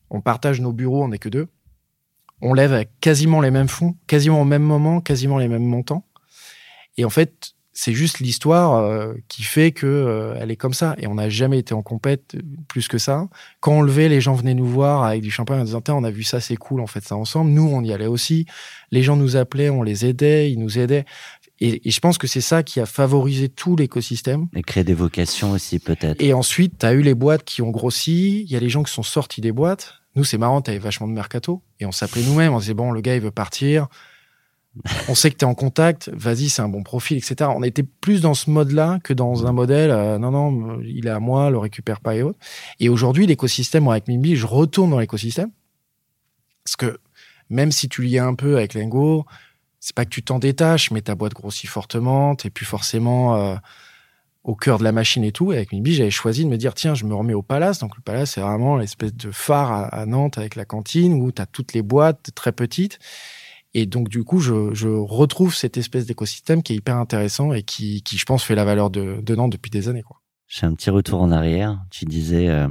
[0.10, 1.48] On partage nos bureaux, on n'est que deux.
[2.41, 6.06] On lève avec quasiment les mêmes fonds, quasiment au même moment, quasiment les mêmes montants.
[6.98, 10.95] Et en fait, c'est juste l'histoire euh, qui fait que euh, elle est comme ça.
[10.99, 13.28] Et on n'a jamais été en compète euh, plus que ça.
[13.61, 16.03] Quand on levait, les gens venaient nous voir avec du champagne en disant Tiens, on
[16.03, 17.52] a vu ça, c'est cool, on fait ça ensemble.
[17.52, 18.45] Nous, on y allait aussi.
[18.91, 21.06] Les gens nous appelaient, on les aidait, ils nous aidaient.
[21.61, 24.48] Et, et je pense que c'est ça qui a favorisé tout l'écosystème.
[24.56, 26.22] Et créer des vocations aussi peut-être.
[26.22, 28.44] Et ensuite, tu as eu les boîtes qui ont grossi.
[28.44, 29.95] Il y a les gens qui sont sortis des boîtes.
[30.15, 31.61] Nous, c'est marrant, tu avais vachement de mercato.
[31.80, 32.53] Et on s'appelait nous-mêmes.
[32.53, 33.88] On disait, bon, le gars, il veut partir.
[35.07, 36.10] On sait que tu es en contact.
[36.14, 37.49] Vas-y, c'est un bon profil, etc.
[37.53, 41.11] On était plus dans ce mode-là que dans un modèle, euh, non, non, il est
[41.11, 42.40] à moi, le récupère pas et autres.
[42.80, 45.52] Et aujourd'hui, l'écosystème, avec Mimbi, je retourne dans l'écosystème.
[46.64, 46.99] Parce que
[47.49, 49.26] même si tu liais un peu avec Lengo,
[49.80, 53.56] c'est pas que tu t'en détaches, mais ta boîte grossit fortement, t'es plus forcément euh,
[54.43, 55.53] au cœur de la machine et tout.
[55.53, 57.80] Et avec Mibi, j'avais choisi de me dire, tiens, je me remets au Palace.
[57.80, 61.31] Donc le Palace, c'est vraiment l'espèce de phare à, à Nantes avec la cantine où
[61.31, 62.99] tu as toutes les boîtes très petites.
[63.73, 67.64] Et donc du coup, je, je retrouve cette espèce d'écosystème qui est hyper intéressant et
[67.64, 70.01] qui, qui je pense, fait la valeur de, de Nantes depuis des années.
[70.01, 70.19] Quoi.
[70.47, 71.80] J'ai un petit retour en arrière.
[71.91, 72.68] Tu disais, euh,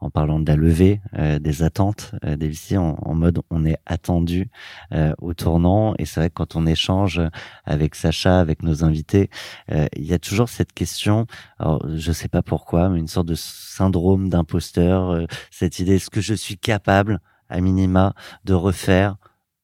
[0.00, 3.64] en parlant de la levée, euh, des attentes euh, des VC, en, en mode on
[3.64, 4.50] est attendu
[4.92, 5.94] euh, au tournant.
[5.98, 7.20] Et c'est vrai que quand on échange
[7.64, 9.30] avec Sacha, avec nos invités,
[9.70, 11.26] euh, il y a toujours cette question.
[11.58, 15.10] Alors, je sais pas pourquoi, mais une sorte de syndrome d'imposteur.
[15.10, 18.14] euh, cette idée, est-ce que je suis capable, à minima,
[18.44, 19.16] de refaire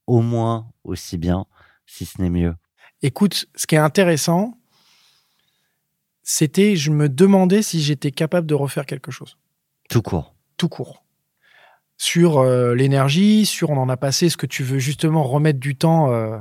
[0.07, 1.47] au moins aussi bien,
[1.87, 2.55] si ce n'est mieux?
[3.03, 4.59] Écoute, ce qui est intéressant,
[6.23, 9.37] c'était, je me demandais si j'étais capable de refaire quelque chose,
[9.89, 10.35] Tout court.
[10.57, 11.05] tout court.
[11.99, 15.77] Sur euh, l'énergie, sur on en a passé, ce que tu veux justement remettre du
[15.77, 16.37] temps euh,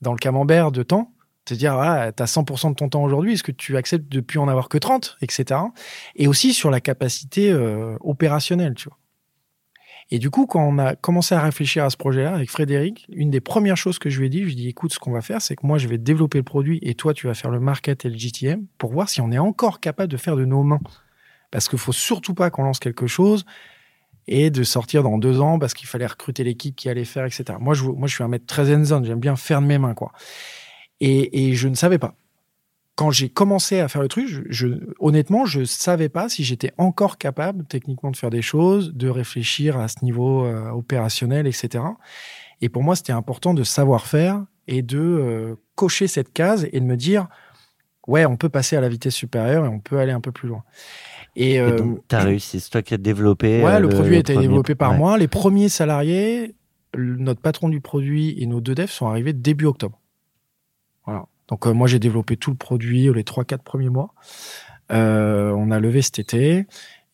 [0.00, 1.12] dans le camembert de temps?
[1.44, 4.20] Te dire, ah, tu as 100% de ton temps aujourd'hui, est-ce que tu acceptes de
[4.20, 5.60] plus en avoir que 30, etc.
[6.14, 8.98] Et aussi sur la capacité euh, opérationnelle, tu vois.
[10.10, 13.30] Et du coup, quand on a commencé à réfléchir à ce projet-là avec Frédéric, une
[13.30, 15.10] des premières choses que je lui ai dit, je lui ai dit, écoute, ce qu'on
[15.10, 17.50] va faire, c'est que moi, je vais développer le produit et toi, tu vas faire
[17.50, 20.44] le market et le GTM pour voir si on est encore capable de faire de
[20.44, 20.80] nos mains.
[21.52, 23.44] Parce qu'il faut surtout pas qu'on lance quelque chose
[24.26, 27.44] et de sortir dans deux ans parce qu'il fallait recruter l'équipe qui allait faire, etc.
[27.60, 29.94] Moi, je, moi, je suis un maître très hands-on, j'aime bien faire de mes mains,
[29.94, 30.12] quoi.
[31.00, 32.14] Et, et je ne savais pas.
[32.94, 34.28] Quand j'ai commencé à faire le truc,
[35.00, 39.78] honnêtement, je savais pas si j'étais encore capable techniquement de faire des choses, de réfléchir
[39.78, 41.84] à ce niveau euh, opérationnel, etc.
[42.60, 46.80] Et pour moi, c'était important de savoir faire et de euh, cocher cette case et
[46.80, 47.28] de me dire,
[48.06, 50.48] ouais, on peut passer à la vitesse supérieure et on peut aller un peu plus
[50.48, 50.62] loin.
[51.34, 52.60] Et, Et euh, donc, tu as réussi.
[52.60, 53.62] C'est toi qui as développé.
[53.62, 54.98] Ouais, euh, le, produit a été premier- développé par ouais.
[54.98, 55.16] moi.
[55.18, 56.54] Les premiers salariés,
[56.94, 59.98] le- notre patron du produit et nos deux devs sont arrivés début octobre.
[61.06, 61.26] Voilà.
[61.48, 64.14] Donc euh, moi j'ai développé tout le produit euh, les 3-4 premiers mois.
[64.90, 66.66] Euh, on a levé cet été.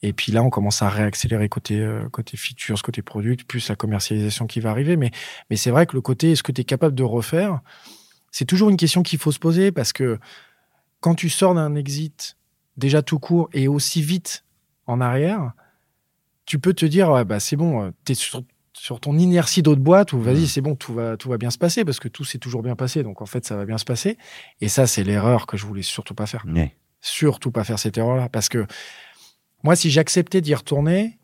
[0.03, 3.75] Et puis là, on commence à réaccélérer côté euh, côté features, côté produit, plus la
[3.77, 4.97] commercialisation qui va arriver.
[4.97, 5.11] Mais
[5.51, 7.61] mais c'est vrai que le côté est-ce que tu es capable de refaire,
[8.31, 10.19] c'est toujours une question qu'il faut se poser parce que
[11.01, 12.37] quand tu sors d'un exit
[12.79, 14.45] déjà tout court et aussi vite
[14.87, 15.53] en arrière,
[16.47, 18.43] tu peux te dire ouais, bah c'est bon, tu es sur,
[18.73, 21.59] sur ton inertie d'autre boîte où vas-y, c'est bon, tout va tout va bien se
[21.59, 23.03] passer parce que tout s'est toujours bien passé.
[23.03, 24.17] Donc en fait, ça va bien se passer.
[24.61, 26.75] Et ça, c'est l'erreur que je voulais surtout pas faire Ouais.
[27.01, 28.29] surtout pas faire cette erreur-là.
[28.29, 28.67] Parce que
[29.65, 31.19] moi, si j'acceptais d'y retourner,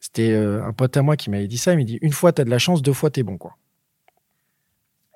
[0.00, 1.72] c'était euh, un pote à moi qui m'avait dit ça.
[1.72, 3.56] Il m'a dit une fois, t'as de la chance, deux fois, t'es bon, quoi.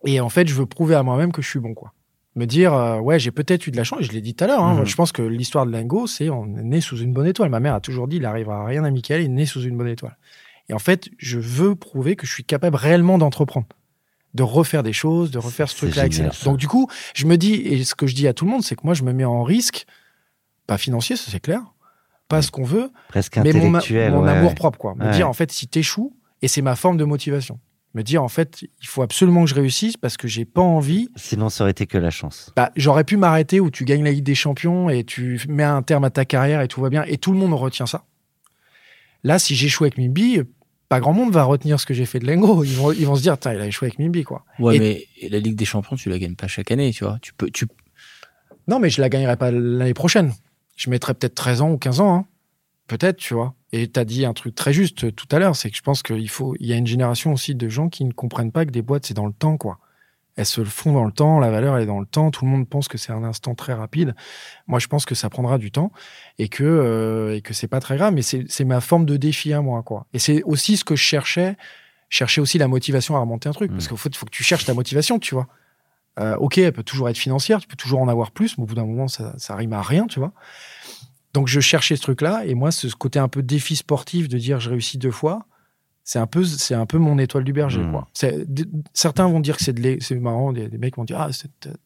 [0.06, 1.93] Et en fait, je veux prouver à moi-même que je suis bon, quoi.
[2.36, 4.00] Me dire, euh, ouais, j'ai peut-être eu de la chance.
[4.02, 4.62] Je l'ai dit tout à l'heure.
[4.62, 4.74] hein.
[4.80, 4.84] Mhm.
[4.86, 7.48] Je pense que l'histoire de Lingo, c'est on est né sous une bonne étoile.
[7.48, 9.76] Ma mère a toujours dit, il arrivera rien à Michael, il est né sous une
[9.76, 10.16] bonne étoile.
[10.68, 13.66] Et en fait, je veux prouver que je suis capable réellement d'entreprendre,
[14.34, 16.44] de refaire des choses, de refaire ce C'est truc-là, génial, etc.
[16.46, 18.62] Donc du coup, je me dis, et ce que je dis à tout le monde,
[18.64, 19.84] c'est que moi, je me mets en risque,
[20.66, 21.60] pas financier, ça c'est clair,
[22.28, 24.12] pas ce qu'on veut, Presque mais mon, intellectuel.
[24.12, 24.94] mon ouais, amour propre, quoi.
[24.96, 25.10] Me Ouais.
[25.12, 27.60] dire, en fait, si t'échoues, et c'est ma forme de motivation.
[27.94, 31.08] Me dire, en fait, il faut absolument que je réussisse parce que j'ai pas envie.
[31.14, 32.50] Sinon, ça aurait été que la chance.
[32.56, 35.82] Bah, j'aurais pu m'arrêter où tu gagnes la Ligue des Champions et tu mets un
[35.82, 38.04] terme à ta carrière et tout va bien et tout le monde retient ça.
[39.22, 40.40] Là, si j'échoue avec Mimbi,
[40.88, 42.64] pas grand monde va retenir ce que j'ai fait de Lengo.
[42.64, 44.44] Ils vont, ils vont se dire, il a échoué avec Mimbi, quoi.
[44.58, 44.80] Ouais, Et-
[45.20, 47.18] mais la Ligue des Champions, tu la gagnes pas chaque année, tu vois.
[47.22, 47.66] Tu peux, tu,
[48.66, 50.32] Non, mais je la gagnerai pas l'année prochaine.
[50.76, 52.12] Je mettrai peut-être 13 ans ou 15 ans.
[52.14, 52.26] hein.
[52.86, 53.54] Peut-être, tu vois.
[53.72, 55.82] Et tu as dit un truc très juste euh, tout à l'heure, c'est que je
[55.82, 58.66] pense qu'il faut, il y a une génération aussi de gens qui ne comprennent pas
[58.66, 59.78] que des boîtes, c'est dans le temps, quoi.
[60.36, 62.50] Elles se font dans le temps, la valeur elle est dans le temps, tout le
[62.50, 64.16] monde pense que c'est un instant très rapide.
[64.66, 65.92] Moi, je pense que ça prendra du temps
[66.38, 69.16] et que, euh, et que c'est pas très grave, mais c'est c'est ma forme de
[69.16, 70.06] défi à moi, quoi.
[70.12, 71.56] Et c'est aussi ce que je cherchais,
[72.08, 73.88] chercher aussi la motivation à remonter un truc, parce Mm.
[73.88, 75.46] qu'il faut, faut que tu cherches ta motivation, tu vois.
[76.18, 78.66] Euh, ok, elle peut toujours être financière, tu peux toujours en avoir plus, mais au
[78.66, 80.32] bout d'un moment, ça, ça rime à rien, tu vois.
[81.34, 84.38] Donc, je cherchais ce truc-là, et moi, ce ce côté un peu défi sportif de
[84.38, 85.46] dire je réussis deux fois,
[86.06, 87.90] c'est un peu, c'est un peu mon étoile du berger, Mm.
[87.92, 88.08] quoi.
[88.92, 91.30] Certains vont dire que c'est de l'é- c'est marrant, des, des mecs vont dire ah,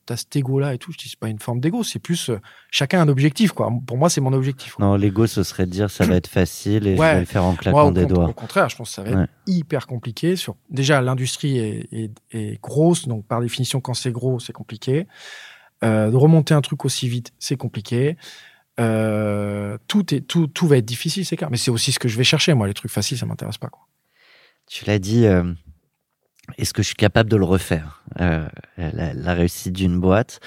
[0.07, 0.91] t'as- cet ego-là et tout.
[0.93, 3.71] Je dis c'est pas une forme d'ego, c'est plus euh, chacun un objectif, quoi.
[3.87, 4.75] Pour moi, c'est mon objectif.
[4.75, 4.85] quoi.
[4.85, 7.09] Non, l'ego, ce serait de dire ça va être facile et Ouais.
[7.11, 8.29] je vais le faire en claquant des doigts.
[8.29, 9.23] au contraire, je pense que ça va Ouais.
[9.25, 10.35] être hyper compliqué.
[10.35, 10.57] Sur...
[10.69, 15.07] Déjà, l'industrie est, est- est grosse, donc par définition, quand c'est gros, c'est compliqué.
[15.85, 18.17] Euh, de remonter un truc aussi vite, c'est compliqué.
[18.79, 21.51] Euh, tout, est, tout, tout va être difficile, c'est clair.
[21.51, 22.55] Mais c'est aussi ce que je vais chercher.
[22.55, 23.69] Moi, les trucs faciles, ça m'intéresse pas.
[23.69, 23.87] Quoi.
[24.67, 25.53] Tu l'as dit, euh,
[26.57, 30.41] est-ce que je suis capable de le refaire Euh, la, la réussite d'une boîte,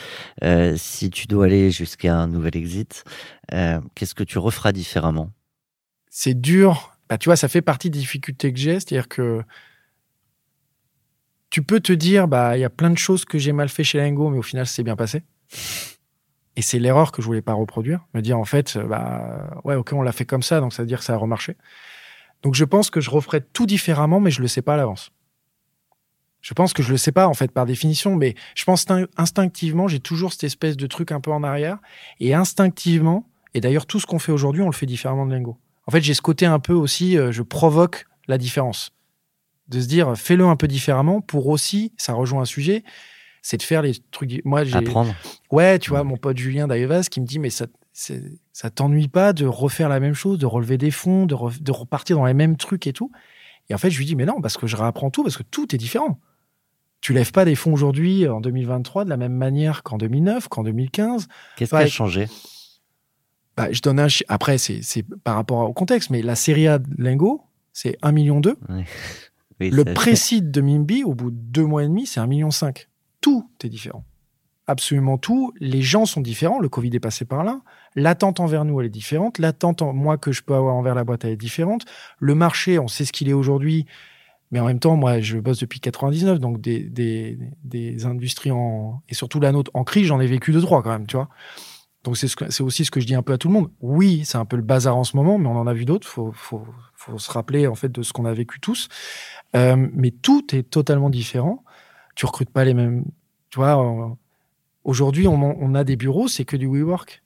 [0.43, 3.03] euh, si tu dois aller jusqu'à un nouvel exit,
[3.53, 5.31] euh, qu'est-ce que tu referas différemment?
[6.09, 6.95] C'est dur.
[7.09, 8.79] Bah, tu vois, ça fait partie des difficultés que j'ai.
[8.79, 9.43] C'est-à-dire que
[11.49, 13.83] tu peux te dire, bah, il y a plein de choses que j'ai mal fait
[13.83, 15.23] chez Lingo, mais au final, c'est bien passé.
[16.55, 18.05] Et c'est l'erreur que je voulais pas reproduire.
[18.13, 20.83] Me dire, en fait, euh, bah, ouais, ok, on l'a fait comme ça, donc ça
[20.83, 21.55] veut dire que ça a remarché.
[22.43, 25.11] Donc, je pense que je referais tout différemment, mais je le sais pas à l'avance.
[26.41, 29.07] Je pense que je le sais pas, en fait, par définition, mais je pense instin-
[29.15, 31.77] instinctivement, j'ai toujours cette espèce de truc un peu en arrière.
[32.19, 35.57] Et instinctivement, et d'ailleurs, tout ce qu'on fait aujourd'hui, on le fait différemment de Lingo.
[35.85, 38.91] En fait, j'ai ce côté un peu aussi, euh, je provoque la différence.
[39.67, 42.83] De se dire, fais-le un peu différemment pour aussi, ça rejoint un sujet,
[43.41, 44.41] c'est de faire les trucs.
[44.45, 44.75] Moi, j'ai.
[44.75, 45.13] Apprendre
[45.51, 49.33] Ouais, tu vois, mon pote Julien Daevas qui me dit, mais ça, ça t'ennuie pas
[49.33, 52.33] de refaire la même chose, de relever des fonds, de, re- de repartir dans les
[52.33, 53.11] mêmes trucs et tout?
[53.69, 55.43] Et en fait, je lui dis, mais non, parce que je réapprends tout, parce que
[55.43, 56.19] tout est différent.
[57.01, 60.61] Tu lèves pas des fonds aujourd'hui, en 2023, de la même manière qu'en 2009, qu'en
[60.63, 61.27] 2015.
[61.57, 62.27] Qu'est-ce qui a changé?
[63.57, 64.81] Bah, je donne un Après, c'est
[65.23, 67.41] par rapport au contexte, mais la Serie A de Lingo,
[67.73, 68.41] c'est 1,2 million.
[69.59, 72.49] Oui, Le précide de Mimbi, au bout de deux mois et demi, c'est 1,5 million.
[73.21, 74.03] Tout est différent.
[74.67, 75.53] Absolument tout.
[75.59, 76.59] Les gens sont différents.
[76.59, 77.61] Le Covid est passé par là.
[77.95, 79.39] L'attente envers nous, elle est différente.
[79.39, 81.85] L'attente, en- moi, que je peux avoir envers la boîte, elle est différente.
[82.19, 83.85] Le marché, on sait ce qu'il est aujourd'hui.
[84.51, 86.83] Mais en même temps, moi, je bosse depuis 99, donc des,
[87.63, 90.89] des, industries en, et surtout la nôtre en crise, j'en ai vécu deux, trois quand
[90.91, 91.29] même, tu vois.
[92.03, 93.69] Donc c'est ce aussi ce que je dis un peu à tout le monde.
[93.79, 96.07] Oui, c'est un peu le bazar en ce moment, mais on en a vu d'autres.
[96.07, 96.65] Faut, faut,
[96.95, 98.89] faut se rappeler en fait de ce qu'on a vécu tous.
[99.55, 101.63] Euh, mais tout est totalement différent.
[102.15, 103.05] Tu recrutes pas les mêmes.
[103.49, 104.15] Tu vois,
[104.83, 107.21] aujourd'hui, on, on a des bureaux, c'est que du WeWork.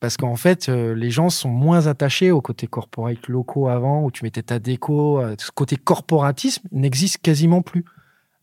[0.00, 4.10] Parce qu'en fait, euh, les gens sont moins attachés au côté corporate locaux avant, où
[4.10, 5.20] tu mettais ta déco.
[5.20, 7.84] euh, ce côté corporatisme n'existe quasiment plus.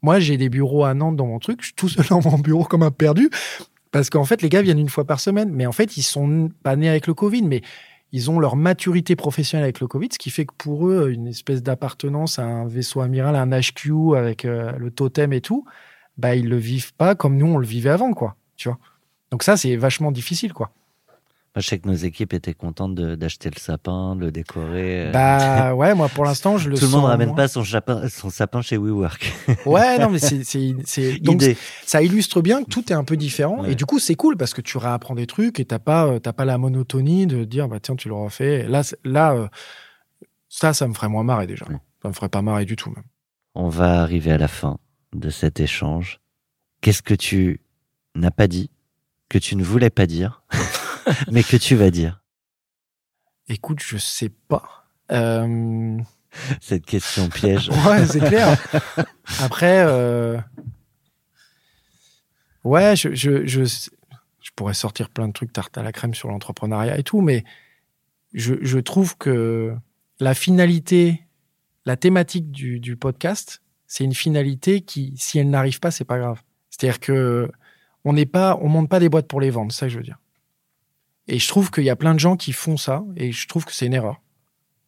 [0.01, 1.61] Moi, j'ai des bureaux à Nantes dans mon truc.
[1.61, 3.29] Je suis tout seul dans mon bureau comme un perdu.
[3.91, 5.49] Parce qu'en fait, les gars viennent une fois par semaine.
[5.51, 7.61] Mais en fait, ils sont pas nés avec le Covid, mais
[8.15, 11.27] ils ont leur maturité professionnelle avec le Covid, ce qui fait que pour eux, une
[11.27, 15.65] espèce d'appartenance à un vaisseau amiral, à un HQ avec euh, le totem et tout,
[16.17, 18.37] bah, ils le vivent pas comme nous, on le vivait avant, quoi.
[18.55, 18.79] Tu vois.
[19.31, 20.71] Donc ça, c'est vachement difficile, quoi.
[21.55, 25.07] Moi, je sais que nos équipes étaient contentes d'acheter le sapin, de le décorer.
[25.07, 25.11] euh.
[25.13, 27.35] Bah ouais, moi pour l'instant, je le Tout le monde ramène moins.
[27.37, 29.31] pas son, chapin- son sapin chez WeWork.
[29.65, 30.39] Ouais, non, mais c'est,
[31.21, 31.57] donc Idée.
[31.85, 33.61] ça illustre bien que tout est un peu différent.
[33.63, 33.71] Ouais.
[33.71, 36.19] Et du coup, c'est cool parce que tu réapprends des trucs et t'as pas, euh,
[36.19, 38.67] t'as pas la monotonie de dire, bah tiens, tu l'auras fait.
[38.67, 39.47] Là, là, euh,
[40.49, 41.65] ça, ça me ferait moins marrer déjà.
[41.69, 41.77] Ouais.
[42.01, 43.05] Ça me ferait pas marrer du tout même.
[43.55, 44.77] On va arriver à la fin
[45.13, 46.19] de cet échange.
[46.81, 47.61] Qu'est-ce que tu
[48.13, 48.69] n'as pas dit,
[49.29, 50.43] que tu ne voulais pas dire,
[51.31, 52.21] mais que tu vas dire?
[53.47, 54.87] Écoute, je sais pas.
[55.11, 55.97] Euh,
[56.61, 57.69] Cette question piège.
[57.87, 58.57] Ouais, c'est clair.
[59.39, 60.39] Après, euh,
[62.63, 66.29] ouais, je, je, je, je pourrais sortir plein de trucs tarte à la crème sur
[66.29, 67.43] l'entrepreneuriat et tout, mais
[68.33, 69.75] je, je trouve que
[70.19, 71.21] la finalité,
[71.85, 76.17] la thématique du, du podcast, c'est une finalité qui, si elle n'arrive pas, c'est pas
[76.17, 76.41] grave.
[76.69, 77.49] C'est-à-dire que
[78.03, 79.97] on n'est pas, on monte pas des boîtes pour les vendre, c'est ça que je
[79.97, 80.19] veux dire.
[81.27, 83.65] Et je trouve qu'il y a plein de gens qui font ça, et je trouve
[83.65, 84.21] que c'est une erreur.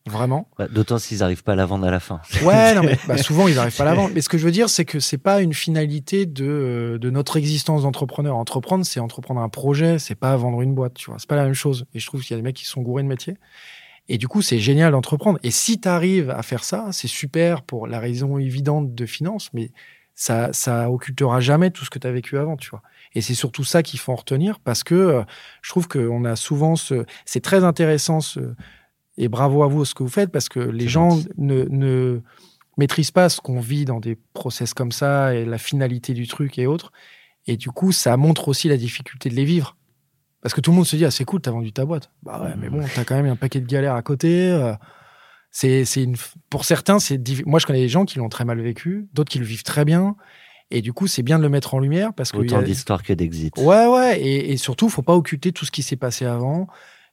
[0.07, 0.49] Vraiment.
[0.57, 2.21] Bah, D'autant s'ils n'arrivent pas à la vendre à la fin.
[2.43, 4.11] Ouais, non, mais bah, souvent ils n'arrivent pas à la vendre.
[4.13, 7.09] Mais ce que je veux dire, c'est que c'est pas une finalité de, euh, de
[7.09, 8.37] notre existence d'entrepreneur.
[8.37, 11.19] Entreprendre, c'est entreprendre un projet, c'est pas vendre une boîte, tu vois.
[11.19, 11.85] C'est pas la même chose.
[11.93, 13.35] Et je trouve qu'il y a des mecs qui sont gourés de métier.
[14.09, 15.39] Et du coup, c'est génial d'entreprendre.
[15.43, 19.49] Et si tu arrives à faire ça, c'est super pour la raison évidente de finance,
[19.53, 19.71] mais
[20.15, 22.81] ça, ça occultera jamais tout ce que tu as vécu avant, tu vois.
[23.17, 25.23] Et c'est surtout ça qu'il faut en retenir parce que euh,
[25.63, 27.03] je trouve qu'on a souvent ce.
[27.25, 28.53] C'est très intéressant ce.
[29.17, 31.29] Et bravo à vous ce que vous faites parce que les gens gentil.
[31.39, 32.21] ne, ne
[32.77, 36.59] maîtrisent pas ce qu'on vit dans des process comme ça et la finalité du truc
[36.59, 36.91] et autres.
[37.47, 39.77] Et du coup, ça montre aussi la difficulté de les vivre.
[40.43, 42.11] Parce que tout le monde se dit, ah, c'est cool, t'as vendu ta boîte.
[42.21, 44.51] Bah ouais, mais bon, t'as quand même un paquet de galères à côté.
[44.51, 44.75] euh,
[45.49, 46.17] C'est, une...
[46.51, 49.39] Pour certains, c'est moi, je connais des gens qui l'ont très mal vécu, d'autres qui
[49.39, 50.15] le vivent très bien.
[50.71, 52.37] Et du coup, c'est bien de le mettre en lumière parce que.
[52.37, 53.55] Autant a- d'histoires que d'exit.
[53.57, 54.19] Ouais, ouais.
[54.21, 56.67] Et, et surtout, faut pas occulter tout ce qui s'est passé avant.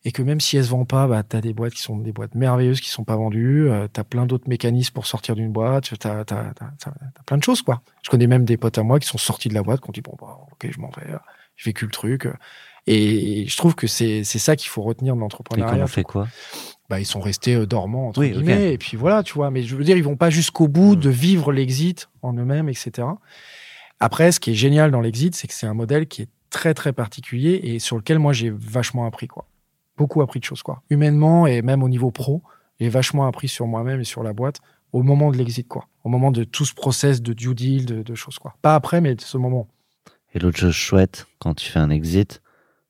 [0.06, 2.12] Et que même si elles se vendent pas, bah, t'as des boîtes qui sont des
[2.12, 3.70] boîtes merveilleuses qui sont pas vendues.
[3.70, 5.94] Euh, t'as plein d'autres mécanismes pour sortir d'une boîte.
[5.98, 7.80] T'as, t'as, t'as- t'as plein de choses, quoi.
[8.02, 9.92] Je connais même des potes à moi qui sont sortis de la boîte, qui ont
[9.92, 11.12] dit, bon, bah, ok, je m'en vais.
[11.14, 11.18] euh,
[11.56, 12.28] J'ai vécu le truc.
[12.86, 15.80] Et je trouve que c'est, ça qu'il faut retenir de Et l'entrepreneuriat.
[15.80, 16.28] qu'on fait quoi?
[16.90, 18.74] Bah, ils sont restés euh, dormants, entre Oui, guillemets.
[18.74, 19.50] Et puis voilà, tu vois.
[19.50, 21.00] Mais je veux dire, ils vont pas jusqu'au bout Mm.
[21.00, 23.08] de vivre l'exit en eux-mêmes, etc.
[24.00, 26.74] Après, ce qui est génial dans l'exit, c'est que c'est un modèle qui est très,
[26.74, 29.46] très particulier et sur lequel moi, j'ai vachement appris, quoi.
[29.96, 30.82] Beaucoup appris de choses, quoi.
[30.90, 32.42] Humainement et même au niveau pro,
[32.80, 34.60] j'ai vachement appris sur moi-même et sur la boîte
[34.92, 35.88] au moment de l'exit, quoi.
[36.04, 38.56] Au moment de tout ce process de due deal, de, de choses, quoi.
[38.62, 39.68] Pas après, mais de ce moment.
[40.34, 42.42] Et l'autre chose chouette, quand tu fais un exit,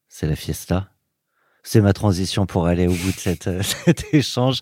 [0.09, 0.89] c'est la fiesta.
[1.66, 4.61] C'est ma transition pour aller au bout de cette, euh, cet échange.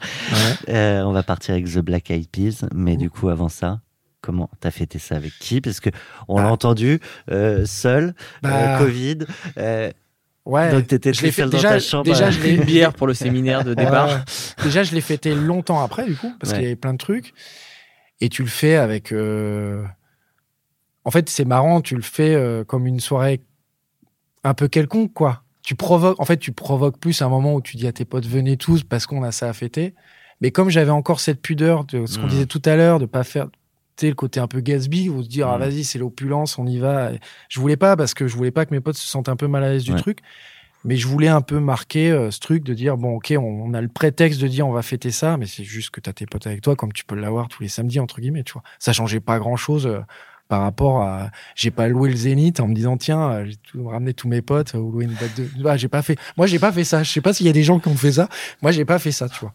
[0.69, 3.81] Euh, on va partir avec The Black Eyed Peas, mais du coup, avant ça,
[4.20, 5.61] comment t'as fêté ça avec qui?
[5.61, 5.91] Parce que
[6.29, 6.51] on l'a Bah.
[6.53, 7.01] entendu
[7.31, 8.79] euh, seul, Bah.
[8.79, 9.19] Covid.
[10.45, 10.73] Ouais.
[10.73, 12.05] donc t'étais Je fait dans déjà- ta chambre.
[12.05, 14.09] déjà, je l'ai- Une bière pour le séminaire de départ.
[14.09, 14.65] Ouais.
[14.65, 16.59] Déjà, je l'ai fêté longtemps après, du coup, parce Ouais.
[16.59, 17.33] qu'il y avait plein de trucs.
[18.20, 19.12] Et tu le fais avec.
[21.05, 23.41] En fait, c'est marrant, tu le fais comme une soirée
[24.45, 25.43] un peu quelconque, quoi.
[25.62, 26.20] Tu provoques.
[26.20, 28.82] En fait, tu provoques plus un moment où tu dis à tes potes, venez tous
[28.82, 29.94] parce qu'on a ça à fêter.
[30.40, 33.24] Mais comme j'avais encore cette pudeur de ce qu'on disait tout à l'heure, de pas
[33.24, 33.48] faire.
[33.97, 36.78] Tu le côté un peu Gatsby, où se dire, ah, vas-y, c'est l'opulence, on y
[36.78, 37.10] va.
[37.51, 39.47] Je voulais pas parce que je voulais pas que mes potes se sentent un peu
[39.47, 40.20] mal à l'aise du truc.
[40.84, 43.74] Mais je voulais un peu marquer euh, ce truc de dire, bon, ok, on, on
[43.74, 46.12] a le prétexte de dire on va fêter ça, mais c'est juste que tu as
[46.12, 48.64] tes potes avec toi, comme tu peux l'avoir tous les samedis, entre guillemets, tu vois.
[48.80, 49.89] Ça changeait pas grand chose
[50.53, 53.89] par rapport à j'ai pas loué le Zénith en me disant tiens euh, j'ai tout
[53.89, 56.59] ramené tous mes potes ou loué une boîte de bah, j'ai pas fait moi j'ai
[56.59, 58.29] pas fait ça je sais pas s'il y a des gens qui ont fait ça
[58.61, 59.55] moi j'ai pas fait ça tu vois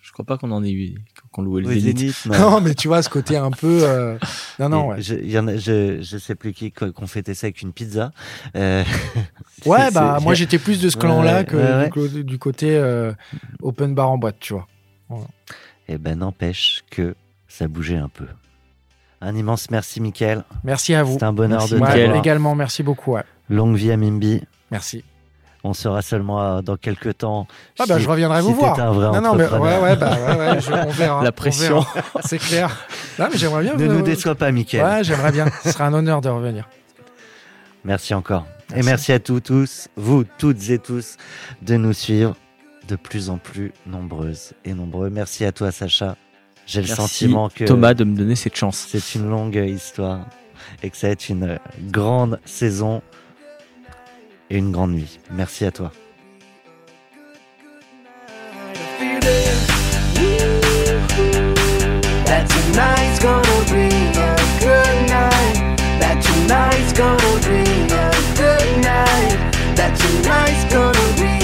[0.00, 0.94] Je crois pas qu'on en ait eu,
[1.32, 1.98] qu'on louait le Oui, Zénith.
[1.98, 2.38] Zénith, non.
[2.38, 4.16] non mais tu vois ce côté un peu euh,
[4.60, 7.34] non non Et ouais je, y en a, je, je sais plus qui qu'on fêtait
[7.34, 8.12] ça avec une pizza.
[8.54, 8.84] Euh,
[9.66, 11.44] ouais bah moi j'étais plus de ce clan là ouais,
[11.90, 13.12] que ouais, du côté euh,
[13.60, 14.68] open bar en boîte tu vois
[15.88, 17.16] Eh ben, n'empêche que
[17.48, 18.26] ça bougeait un peu.
[19.20, 20.44] Un immense merci, Mickaël.
[20.64, 22.16] merci à vous C'est un bonheur Merci, de t'avoir.
[22.16, 23.22] également merci beaucoup ouais.
[23.50, 24.42] Longue vie à Mimbi.
[24.70, 25.04] merci
[25.62, 27.46] On sera seulement euh, dans quelques temps.
[27.78, 29.82] ah bah si- je reviendrai si vous voir un vrai non non mais ouais entrepreneur.
[29.82, 31.84] ouais bah ouais, ouais je- on verra La on pression.
[32.24, 32.74] c'est clair
[33.18, 34.84] non mais j'aimerais bien Ne vous- nous déçois pas, Mickaël.
[34.84, 35.46] Ouais, j'aimerais bien.
[35.64, 36.66] Ce serait un honneur de revenir.
[37.84, 38.46] Merci encore.
[38.70, 38.86] Et Merci.
[38.88, 41.16] merci à tous, tous, vous toutes et tous,
[41.60, 42.34] de nous suivre
[42.88, 45.10] de plus en plus nombreuses et nombreux.
[45.10, 46.16] Merci à toi, Sacha.
[46.70, 48.86] J'ai le sentiment que Thomas de me donner cette chance.
[48.88, 50.20] c'est une longue histoire
[50.84, 51.58] et que ça va être une
[51.90, 53.02] grande saison
[54.50, 55.18] et une grande nuit.
[55.32, 55.90] Merci à toi.
[62.24, 65.10] That tonight's gonna be a good
[68.84, 69.74] night.
[69.74, 71.39] That tonight's gonna be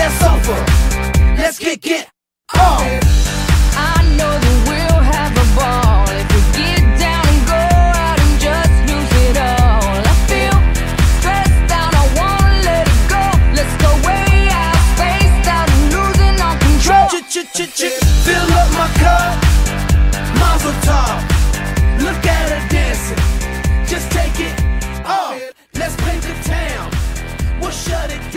[0.00, 0.56] that sofa.
[1.36, 2.08] Let's kick it
[2.56, 2.80] off.
[3.76, 7.62] I know that we'll have a ball if we get down and go
[8.06, 10.00] out and just lose it all.
[10.00, 10.56] I feel
[11.20, 13.24] stressed out, I wanna let it go.
[13.52, 17.06] Let's go way out, spaced out, and losing all control.
[18.24, 19.36] Fill up my cup.
[20.40, 21.20] Mazel tov.
[22.00, 23.20] Look at her dancing.
[23.84, 24.56] Just take it
[25.04, 25.36] off.
[25.76, 26.88] Let's paint the town.
[27.60, 28.29] We'll shut it